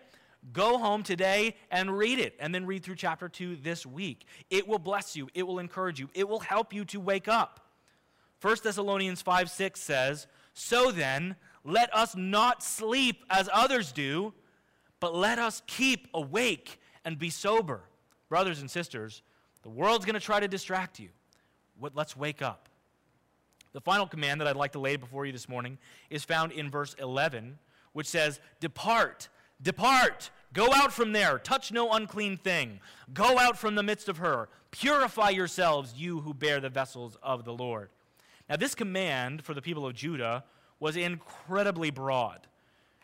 go 0.54 0.78
home 0.78 1.04
today 1.04 1.56
and 1.72 1.98
read 1.98 2.20
it, 2.20 2.36
and 2.40 2.54
then 2.54 2.66
read 2.66 2.84
through 2.84 2.96
chapter 2.96 3.30
2 3.30 3.58
this 3.58 3.86
week. 3.86 4.26
It 4.50 4.68
will 4.68 4.80
bless 4.80 5.16
you, 5.16 5.30
it 5.34 5.44
will 5.44 5.60
encourage 5.60 6.00
you, 6.00 6.10
it 6.14 6.28
will 6.28 6.40
help 6.40 6.74
you 6.74 6.86
to 6.86 7.00
wake 7.00 7.28
up. 7.28 7.60
1 8.42 8.58
Thessalonians 8.64 9.22
5 9.22 9.50
6 9.50 9.80
says, 9.82 10.28
So 10.54 10.92
then, 10.92 11.36
let 11.64 11.94
us 11.94 12.16
not 12.16 12.64
sleep 12.64 13.24
as 13.30 13.50
others 13.52 13.92
do, 13.92 14.34
but 15.00 15.14
let 15.14 15.40
us 15.40 15.62
keep 15.68 16.08
awake 16.14 16.80
and 17.04 17.20
be 17.20 17.30
sober. 17.30 17.82
Brothers 18.30 18.62
and 18.62 18.70
sisters, 18.70 19.24
the 19.64 19.70
world's 19.70 20.06
going 20.06 20.14
to 20.14 20.20
try 20.20 20.40
to 20.40 20.48
distract 20.48 21.00
you. 21.00 21.10
Let's 21.94 22.16
wake 22.16 22.42
up. 22.42 22.70
The 23.74 23.82
final 23.82 24.08
command 24.08 24.42
that 24.42 24.48
I'd 24.48 24.56
like 24.56 24.72
to 24.74 24.80
lay 24.80 24.96
before 24.96 25.26
you 25.26 25.32
this 25.32 25.48
morning 25.48 25.78
is 26.10 26.24
found 26.24 26.52
in 26.52 26.72
verse 26.72 26.96
11, 27.00 27.60
which 27.94 28.08
says, 28.08 28.40
Depart, 28.60 29.30
depart, 29.62 30.30
go 30.54 30.74
out 30.74 30.94
from 30.94 31.12
there, 31.12 31.40
touch 31.40 31.72
no 31.72 31.92
unclean 31.92 32.38
thing, 32.38 32.80
go 33.14 33.38
out 33.38 33.58
from 33.58 33.76
the 33.76 33.84
midst 33.84 34.10
of 34.10 34.18
her, 34.18 34.50
purify 34.72 35.30
yourselves, 35.30 35.94
you 35.96 36.22
who 36.22 36.34
bear 36.34 36.60
the 36.60 36.70
vessels 36.70 37.18
of 37.22 37.46
the 37.46 37.54
Lord. 37.54 37.90
Now, 38.50 38.56
this 38.56 38.74
command 38.76 39.44
for 39.44 39.54
the 39.54 39.62
people 39.62 39.86
of 39.86 39.94
Judah 39.94 40.44
was 40.80 40.98
incredibly 40.98 41.92
broad. 41.92 42.48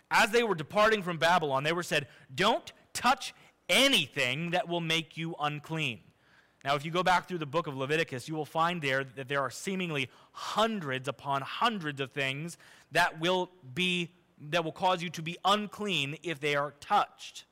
As 0.09 0.31
they 0.31 0.43
were 0.43 0.55
departing 0.55 1.03
from 1.03 1.17
Babylon, 1.17 1.63
they 1.63 1.73
were 1.73 1.83
said, 1.83 2.07
Don't 2.33 2.71
touch 2.93 3.33
anything 3.69 4.51
that 4.51 4.67
will 4.67 4.81
make 4.81 5.17
you 5.17 5.35
unclean. 5.39 5.99
Now, 6.63 6.75
if 6.75 6.83
you 6.83 6.89
go 6.89 7.03
back 7.03 7.27
through 7.27 7.37
the 7.37 7.45
book 7.45 7.67
of 7.67 7.77
Leviticus, 7.77 8.27
you 8.27 8.33
will 8.33 8.45
find 8.45 8.81
there 8.81 9.03
that 9.03 9.27
there 9.27 9.41
are 9.41 9.51
seemingly 9.51 10.09
hundreds 10.31 11.07
upon 11.07 11.43
hundreds 11.43 12.01
of 12.01 12.11
things 12.11 12.57
that 12.91 13.19
will 13.19 13.51
be 13.75 14.11
that 14.49 14.63
will 14.63 14.71
cause 14.71 15.01
you 15.01 15.09
to 15.11 15.21
be 15.21 15.37
unclean 15.45 16.17
if 16.23 16.39
they 16.39 16.55
are 16.55 16.73
touched. 16.79 17.45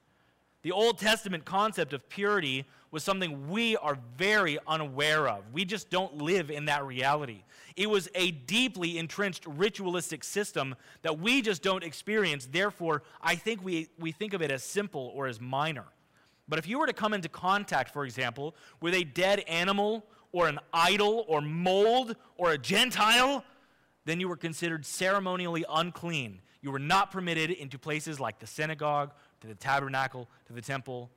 The 0.63 0.71
Old 0.71 0.97
Testament 0.97 1.43
concept 1.43 1.93
of 1.93 2.07
purity 2.07 2.65
was 2.89 3.03
something 3.03 3.49
we 3.49 3.75
are 3.77 3.97
very 4.17 4.57
unaware 4.67 5.27
of. 5.27 5.43
We 5.51 5.65
just 5.65 5.89
don't 5.89 6.17
live 6.17 6.49
in 6.49 6.65
that 6.65 6.85
reality. 6.85 7.43
It 7.75 7.89
was 7.89 8.07
a 8.15 8.31
deeply 8.31 8.97
entrenched 8.97 9.45
ritualistic 9.45 10.23
system 10.23 10.75
that 11.01 11.19
we 11.19 11.41
just 11.41 11.63
don't 11.63 11.83
experience. 11.83 12.47
Therefore, 12.49 13.03
I 13.21 13.35
think 13.35 13.63
we, 13.63 13.89
we 13.99 14.11
think 14.11 14.33
of 14.33 14.41
it 14.41 14.51
as 14.51 14.63
simple 14.63 15.11
or 15.15 15.27
as 15.27 15.41
minor. 15.41 15.85
But 16.47 16.59
if 16.59 16.67
you 16.67 16.79
were 16.79 16.87
to 16.87 16.93
come 16.93 17.13
into 17.13 17.29
contact, 17.29 17.91
for 17.91 18.05
example, 18.05 18.55
with 18.79 18.93
a 18.93 19.03
dead 19.03 19.39
animal 19.41 20.05
or 20.31 20.47
an 20.47 20.59
idol 20.73 21.25
or 21.27 21.41
mold 21.41 22.15
or 22.37 22.51
a 22.51 22.57
Gentile, 22.57 23.43
then 24.05 24.19
you 24.19 24.29
were 24.29 24.37
considered 24.37 24.85
ceremonially 24.85 25.65
unclean. 25.69 26.41
You 26.63 26.71
were 26.71 26.79
not 26.79 27.11
permitted 27.11 27.51
into 27.51 27.77
places 27.77 28.21
like 28.21 28.39
the 28.39 28.47
synagogue, 28.47 29.11
to 29.41 29.47
the 29.47 29.53
tabernacle, 29.53 30.29
to 30.47 30.53
the 30.53 30.61
temple. 30.61 31.11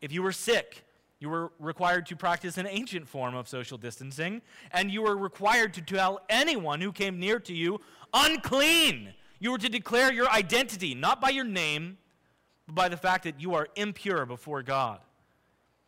If 0.00 0.12
you 0.12 0.22
were 0.22 0.32
sick, 0.32 0.84
you 1.18 1.28
were 1.28 1.52
required 1.58 2.06
to 2.06 2.16
practice 2.16 2.58
an 2.58 2.68
ancient 2.68 3.08
form 3.08 3.34
of 3.34 3.48
social 3.48 3.76
distancing, 3.76 4.40
and 4.70 4.92
you 4.92 5.02
were 5.02 5.16
required 5.16 5.74
to 5.74 5.82
tell 5.82 6.20
anyone 6.30 6.80
who 6.80 6.92
came 6.92 7.18
near 7.18 7.40
to 7.40 7.52
you, 7.52 7.80
unclean. 8.12 9.12
You 9.40 9.50
were 9.50 9.58
to 9.58 9.68
declare 9.68 10.12
your 10.12 10.30
identity, 10.30 10.94
not 10.94 11.20
by 11.20 11.30
your 11.30 11.44
name, 11.44 11.98
but 12.66 12.76
by 12.76 12.88
the 12.88 12.96
fact 12.96 13.24
that 13.24 13.40
you 13.40 13.54
are 13.54 13.66
impure 13.74 14.24
before 14.26 14.62
God. 14.62 15.00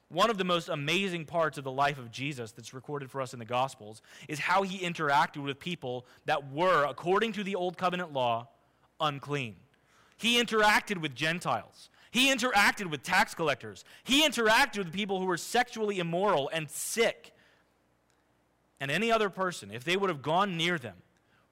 One 0.08 0.30
of 0.30 0.38
the 0.38 0.44
most 0.44 0.68
amazing 0.68 1.26
parts 1.26 1.58
of 1.58 1.64
the 1.64 1.70
life 1.70 1.98
of 1.98 2.10
Jesus 2.10 2.50
that's 2.50 2.74
recorded 2.74 3.08
for 3.08 3.20
us 3.20 3.32
in 3.32 3.38
the 3.38 3.44
Gospels 3.44 4.02
is 4.28 4.40
how 4.40 4.62
he 4.62 4.78
interacted 4.78 5.44
with 5.44 5.60
people 5.60 6.06
that 6.24 6.52
were, 6.52 6.84
according 6.84 7.32
to 7.34 7.44
the 7.44 7.54
Old 7.54 7.78
Covenant 7.78 8.12
law, 8.12 8.48
unclean. 9.00 9.56
He 10.16 10.42
interacted 10.42 10.98
with 10.98 11.14
Gentiles. 11.14 11.90
He 12.10 12.32
interacted 12.32 12.90
with 12.90 13.02
tax 13.02 13.34
collectors. 13.34 13.84
He 14.04 14.26
interacted 14.26 14.78
with 14.78 14.92
people 14.92 15.20
who 15.20 15.26
were 15.26 15.36
sexually 15.36 15.98
immoral 15.98 16.48
and 16.52 16.70
sick. 16.70 17.32
And 18.80 18.90
any 18.90 19.10
other 19.12 19.28
person, 19.28 19.70
if 19.70 19.84
they 19.84 19.96
would 19.96 20.10
have 20.10 20.22
gone 20.22 20.56
near 20.56 20.78
them, 20.78 20.96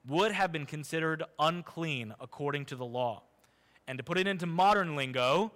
would 0.07 0.31
have 0.31 0.51
been 0.51 0.65
considered 0.65 1.23
unclean 1.39 2.13
according 2.19 2.65
to 2.65 2.75
the 2.75 2.85
law. 2.85 3.23
And 3.87 3.97
to 3.97 4.03
put 4.03 4.17
it 4.17 4.27
into 4.27 4.45
modern 4.45 4.95
lingo, 4.95 5.51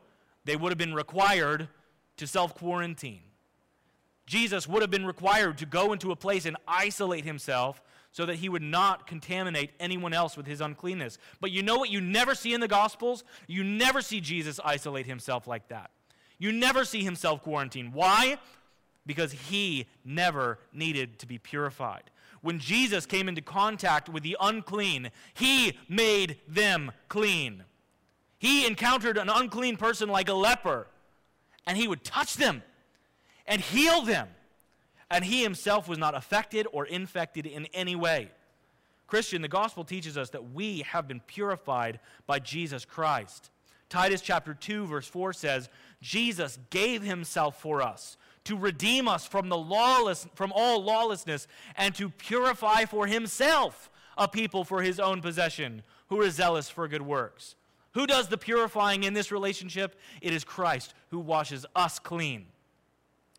they 0.45 0.55
would 0.55 0.71
have 0.71 0.77
been 0.77 0.93
required 0.93 1.67
to 2.17 2.27
self 2.27 2.53
quarantine. 2.55 3.21
Jesus 4.25 4.67
would 4.67 4.81
have 4.81 4.91
been 4.91 5.05
required 5.05 5.57
to 5.57 5.65
go 5.65 5.91
into 5.91 6.11
a 6.11 6.15
place 6.15 6.45
and 6.45 6.55
isolate 6.67 7.25
himself 7.25 7.81
so 8.11 8.25
that 8.25 8.35
he 8.35 8.49
would 8.49 8.61
not 8.61 9.07
contaminate 9.07 9.71
anyone 9.79 10.13
else 10.13 10.35
with 10.35 10.47
his 10.47 10.61
uncleanness. 10.61 11.17
But 11.39 11.51
you 11.51 11.61
know 11.61 11.77
what 11.77 11.89
you 11.89 12.01
never 12.01 12.35
see 12.35 12.53
in 12.53 12.61
the 12.61 12.67
Gospels? 12.67 13.23
You 13.47 13.63
never 13.63 14.01
see 14.01 14.19
Jesus 14.19 14.59
isolate 14.63 15.05
himself 15.05 15.47
like 15.47 15.67
that. 15.69 15.91
You 16.37 16.51
never 16.51 16.85
see 16.85 17.03
him 17.03 17.15
self 17.15 17.43
quarantine. 17.43 17.91
Why? 17.93 18.39
because 19.09 19.31
he 19.31 19.87
never 20.05 20.59
needed 20.71 21.17
to 21.17 21.25
be 21.25 21.39
purified. 21.39 22.03
When 22.41 22.59
Jesus 22.59 23.07
came 23.07 23.27
into 23.27 23.41
contact 23.41 24.07
with 24.07 24.21
the 24.21 24.37
unclean, 24.39 25.09
he 25.33 25.75
made 25.89 26.37
them 26.47 26.91
clean. 27.07 27.63
He 28.37 28.67
encountered 28.67 29.17
an 29.17 29.27
unclean 29.27 29.77
person 29.77 30.09
like 30.09 30.29
a 30.29 30.35
leper, 30.35 30.85
and 31.65 31.75
he 31.75 31.87
would 31.87 32.03
touch 32.03 32.35
them 32.35 32.61
and 33.47 33.59
heal 33.59 34.03
them. 34.03 34.27
And 35.11 35.25
he 35.25 35.43
himself 35.43 35.87
was 35.87 35.97
not 35.97 36.15
affected 36.15 36.67
or 36.71 36.85
infected 36.85 37.45
in 37.45 37.65
any 37.73 37.95
way. 37.95 38.29
Christian, 39.07 39.41
the 39.41 39.47
gospel 39.47 39.83
teaches 39.83 40.17
us 40.17 40.29
that 40.31 40.53
we 40.53 40.81
have 40.81 41.07
been 41.07 41.19
purified 41.21 41.99
by 42.27 42.39
Jesus 42.39 42.85
Christ. 42.85 43.49
Titus 43.89 44.21
chapter 44.21 44.53
2 44.53 44.85
verse 44.85 45.07
4 45.07 45.33
says, 45.33 45.69
Jesus 46.01 46.59
gave 46.69 47.01
himself 47.01 47.59
for 47.59 47.81
us 47.81 48.17
to 48.45 48.55
redeem 48.55 49.07
us 49.07 49.25
from 49.25 49.49
the 49.49 49.57
lawless 49.57 50.27
from 50.35 50.51
all 50.55 50.81
lawlessness 50.81 51.47
and 51.75 51.93
to 51.95 52.09
purify 52.09 52.85
for 52.85 53.07
himself 53.07 53.89
a 54.17 54.27
people 54.27 54.63
for 54.63 54.81
his 54.81 54.99
own 54.99 55.21
possession 55.21 55.83
who 56.09 56.21
are 56.21 56.29
zealous 56.29 56.69
for 56.69 56.87
good 56.87 57.01
works. 57.01 57.55
Who 57.93 58.05
does 58.05 58.27
the 58.27 58.37
purifying 58.37 59.03
in 59.03 59.13
this 59.13 59.31
relationship? 59.31 59.95
It 60.21 60.33
is 60.33 60.43
Christ 60.43 60.93
who 61.09 61.19
washes 61.19 61.65
us 61.75 61.97
clean. 61.99 62.45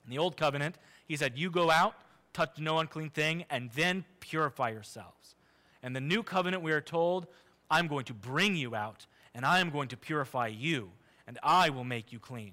In 0.04 0.10
the 0.10 0.18
old 0.18 0.36
covenant, 0.36 0.76
he 1.10 1.16
said, 1.16 1.36
You 1.36 1.50
go 1.50 1.72
out, 1.72 1.96
touch 2.32 2.60
no 2.60 2.78
unclean 2.78 3.10
thing, 3.10 3.44
and 3.50 3.68
then 3.72 4.04
purify 4.20 4.70
yourselves. 4.70 5.34
And 5.82 5.96
the 5.96 6.00
new 6.00 6.22
covenant, 6.22 6.62
we 6.62 6.70
are 6.70 6.80
told, 6.80 7.26
I'm 7.68 7.88
going 7.88 8.04
to 8.04 8.14
bring 8.14 8.54
you 8.54 8.76
out, 8.76 9.06
and 9.34 9.44
I 9.44 9.58
am 9.58 9.70
going 9.70 9.88
to 9.88 9.96
purify 9.96 10.46
you, 10.46 10.92
and 11.26 11.36
I 11.42 11.70
will 11.70 11.82
make 11.82 12.12
you 12.12 12.20
clean. 12.20 12.52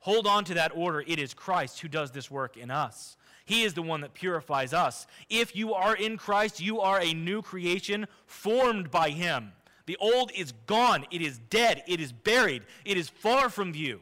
Hold 0.00 0.26
on 0.26 0.44
to 0.44 0.54
that 0.54 0.72
order. 0.74 1.02
It 1.06 1.18
is 1.18 1.32
Christ 1.32 1.80
who 1.80 1.88
does 1.88 2.10
this 2.10 2.30
work 2.30 2.58
in 2.58 2.70
us. 2.70 3.16
He 3.46 3.62
is 3.62 3.72
the 3.72 3.80
one 3.80 4.02
that 4.02 4.12
purifies 4.12 4.74
us. 4.74 5.06
If 5.30 5.56
you 5.56 5.72
are 5.72 5.96
in 5.96 6.18
Christ, 6.18 6.60
you 6.60 6.80
are 6.80 7.00
a 7.00 7.14
new 7.14 7.40
creation 7.40 8.06
formed 8.26 8.90
by 8.90 9.08
Him. 9.08 9.52
The 9.86 9.96
old 9.96 10.30
is 10.36 10.52
gone, 10.66 11.06
it 11.10 11.22
is 11.22 11.38
dead, 11.48 11.84
it 11.88 12.00
is 12.00 12.12
buried, 12.12 12.64
it 12.84 12.98
is 12.98 13.08
far 13.08 13.48
from 13.48 13.74
you. 13.74 14.00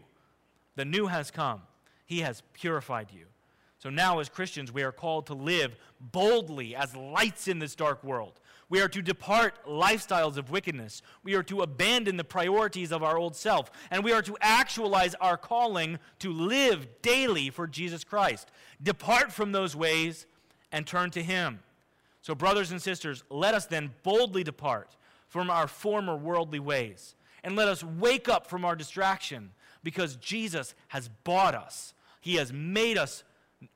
The 0.74 0.84
new 0.84 1.06
has 1.06 1.30
come. 1.30 1.62
He 2.04 2.22
has 2.22 2.42
purified 2.52 3.12
you. 3.14 3.26
So 3.80 3.88
now, 3.88 4.18
as 4.18 4.28
Christians, 4.28 4.70
we 4.70 4.82
are 4.82 4.92
called 4.92 5.26
to 5.26 5.34
live 5.34 5.74
boldly 5.98 6.76
as 6.76 6.94
lights 6.94 7.48
in 7.48 7.58
this 7.58 7.74
dark 7.74 8.04
world. 8.04 8.38
We 8.68 8.82
are 8.82 8.88
to 8.88 9.00
depart 9.00 9.66
lifestyles 9.66 10.36
of 10.36 10.50
wickedness. 10.50 11.00
We 11.24 11.34
are 11.34 11.42
to 11.44 11.62
abandon 11.62 12.18
the 12.18 12.24
priorities 12.24 12.92
of 12.92 13.02
our 13.02 13.16
old 13.16 13.34
self. 13.34 13.70
And 13.90 14.04
we 14.04 14.12
are 14.12 14.20
to 14.20 14.36
actualize 14.42 15.14
our 15.14 15.38
calling 15.38 15.98
to 16.18 16.30
live 16.30 16.88
daily 17.00 17.48
for 17.48 17.66
Jesus 17.66 18.04
Christ. 18.04 18.50
Depart 18.82 19.32
from 19.32 19.52
those 19.52 19.74
ways 19.74 20.26
and 20.70 20.86
turn 20.86 21.10
to 21.12 21.22
Him. 21.22 21.60
So, 22.20 22.34
brothers 22.34 22.70
and 22.70 22.82
sisters, 22.82 23.24
let 23.30 23.54
us 23.54 23.64
then 23.64 23.94
boldly 24.02 24.44
depart 24.44 24.94
from 25.26 25.50
our 25.50 25.66
former 25.66 26.16
worldly 26.16 26.60
ways. 26.60 27.14
And 27.42 27.56
let 27.56 27.66
us 27.66 27.82
wake 27.82 28.28
up 28.28 28.46
from 28.46 28.66
our 28.66 28.76
distraction 28.76 29.52
because 29.82 30.16
Jesus 30.16 30.74
has 30.88 31.08
bought 31.24 31.54
us. 31.54 31.94
He 32.20 32.34
has 32.34 32.52
made 32.52 32.98
us 32.98 33.24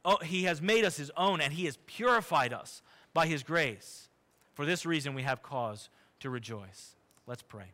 Oh, 0.05 0.18
he 0.22 0.45
has 0.45 0.62
made 0.62 0.85
us 0.85 0.97
his 0.97 1.11
own 1.16 1.41
and 1.41 1.53
he 1.53 1.66
has 1.66 1.78
purified 1.87 2.53
us 2.53 2.82
by 3.12 3.26
his 3.26 3.43
grace. 3.43 4.09
For 4.55 4.64
this 4.64 4.87
reason, 4.87 5.14
we 5.14 5.22
have 5.22 5.43
cause 5.43 5.89
to 6.20 6.30
rejoice. 6.30 6.97
Let's 7.26 7.43
pray. 7.43 7.72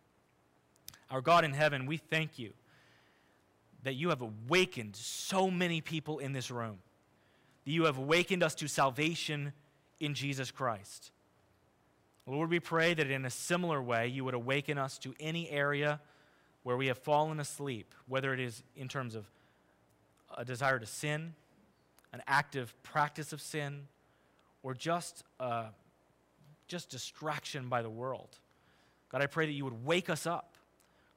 Our 1.11 1.21
God 1.21 1.45
in 1.45 1.53
heaven, 1.53 1.87
we 1.87 1.97
thank 1.97 2.39
you 2.39 2.53
that 3.83 3.95
you 3.95 4.11
have 4.11 4.23
awakened 4.23 4.97
so 4.97 5.51
many 5.51 5.81
people 5.81 6.19
in 6.19 6.33
this 6.33 6.51
room, 6.51 6.79
that 7.65 7.71
you 7.71 7.85
have 7.85 7.99
awakened 7.99 8.43
us 8.43 8.55
to 8.57 8.69
salvation 8.69 9.53
in 10.01 10.15
Jesus 10.15 10.51
Christ. 10.51 11.13
Lord, 12.27 12.51
we 12.51 12.61
pray 12.61 12.95
that 12.95 13.11
in 13.11 13.25
a 13.25 13.31
similar 13.31 13.83
way, 13.83 14.07
you 14.07 14.25
would 14.25 14.35
awaken 14.35 14.79
us 14.79 14.99
to 14.99 15.15
any 15.19 15.51
area 15.51 16.01
where 16.63 16.77
we 16.77 16.87
have 16.87 16.99
fallen 16.99 17.41
asleep, 17.41 17.95
whether 18.07 18.33
it 18.33 18.41
is 18.41 18.63
in 18.77 18.87
terms 18.87 19.15
of 19.15 19.25
a 20.37 20.45
desire 20.45 20.79
to 20.79 20.87
sin 20.87 21.35
an 22.13 22.23
active 22.27 22.75
practice 22.83 23.33
of 23.33 23.41
sin, 23.41 23.87
or 24.63 24.75
just, 24.75 25.25
just 26.67 26.91
distraction 26.91 27.69
by 27.69 27.83
the 27.83 27.91
world. 27.91 28.29
God, 29.11 29.23
I 29.23 29.27
pray 29.27 29.47
that 29.47 29.53
you 29.53 29.65
would 29.65 29.85
wake 29.85 30.11
us 30.11 30.27
up, 30.27 30.55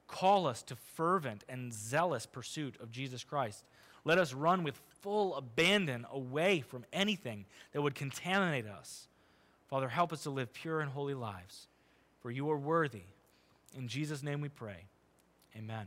call 0.08 0.46
us 0.46 0.62
to 0.64 0.76
fervent 0.94 1.44
and 1.48 1.72
zealous 1.72 2.26
pursuit 2.26 2.76
of 2.80 2.90
Jesus 2.90 3.24
Christ. 3.24 3.64
Let 4.04 4.18
us 4.18 4.32
run 4.32 4.64
with 4.64 4.80
full 5.00 5.34
abandon 5.34 6.06
away 6.12 6.60
from 6.60 6.84
anything 6.92 7.46
that 7.72 7.82
would 7.82 7.94
contaminate 7.94 8.66
us. 8.66 9.08
Father, 9.68 9.88
help 9.88 10.12
us 10.12 10.22
to 10.24 10.30
live 10.30 10.52
pure 10.52 10.80
and 10.80 10.90
holy 10.90 11.14
lives, 11.14 11.66
for 12.20 12.30
you 12.30 12.50
are 12.50 12.58
worthy. 12.58 13.02
In 13.76 13.88
Jesus' 13.88 14.22
name 14.22 14.40
we 14.40 14.48
pray. 14.48 14.84
Amen. 15.56 15.86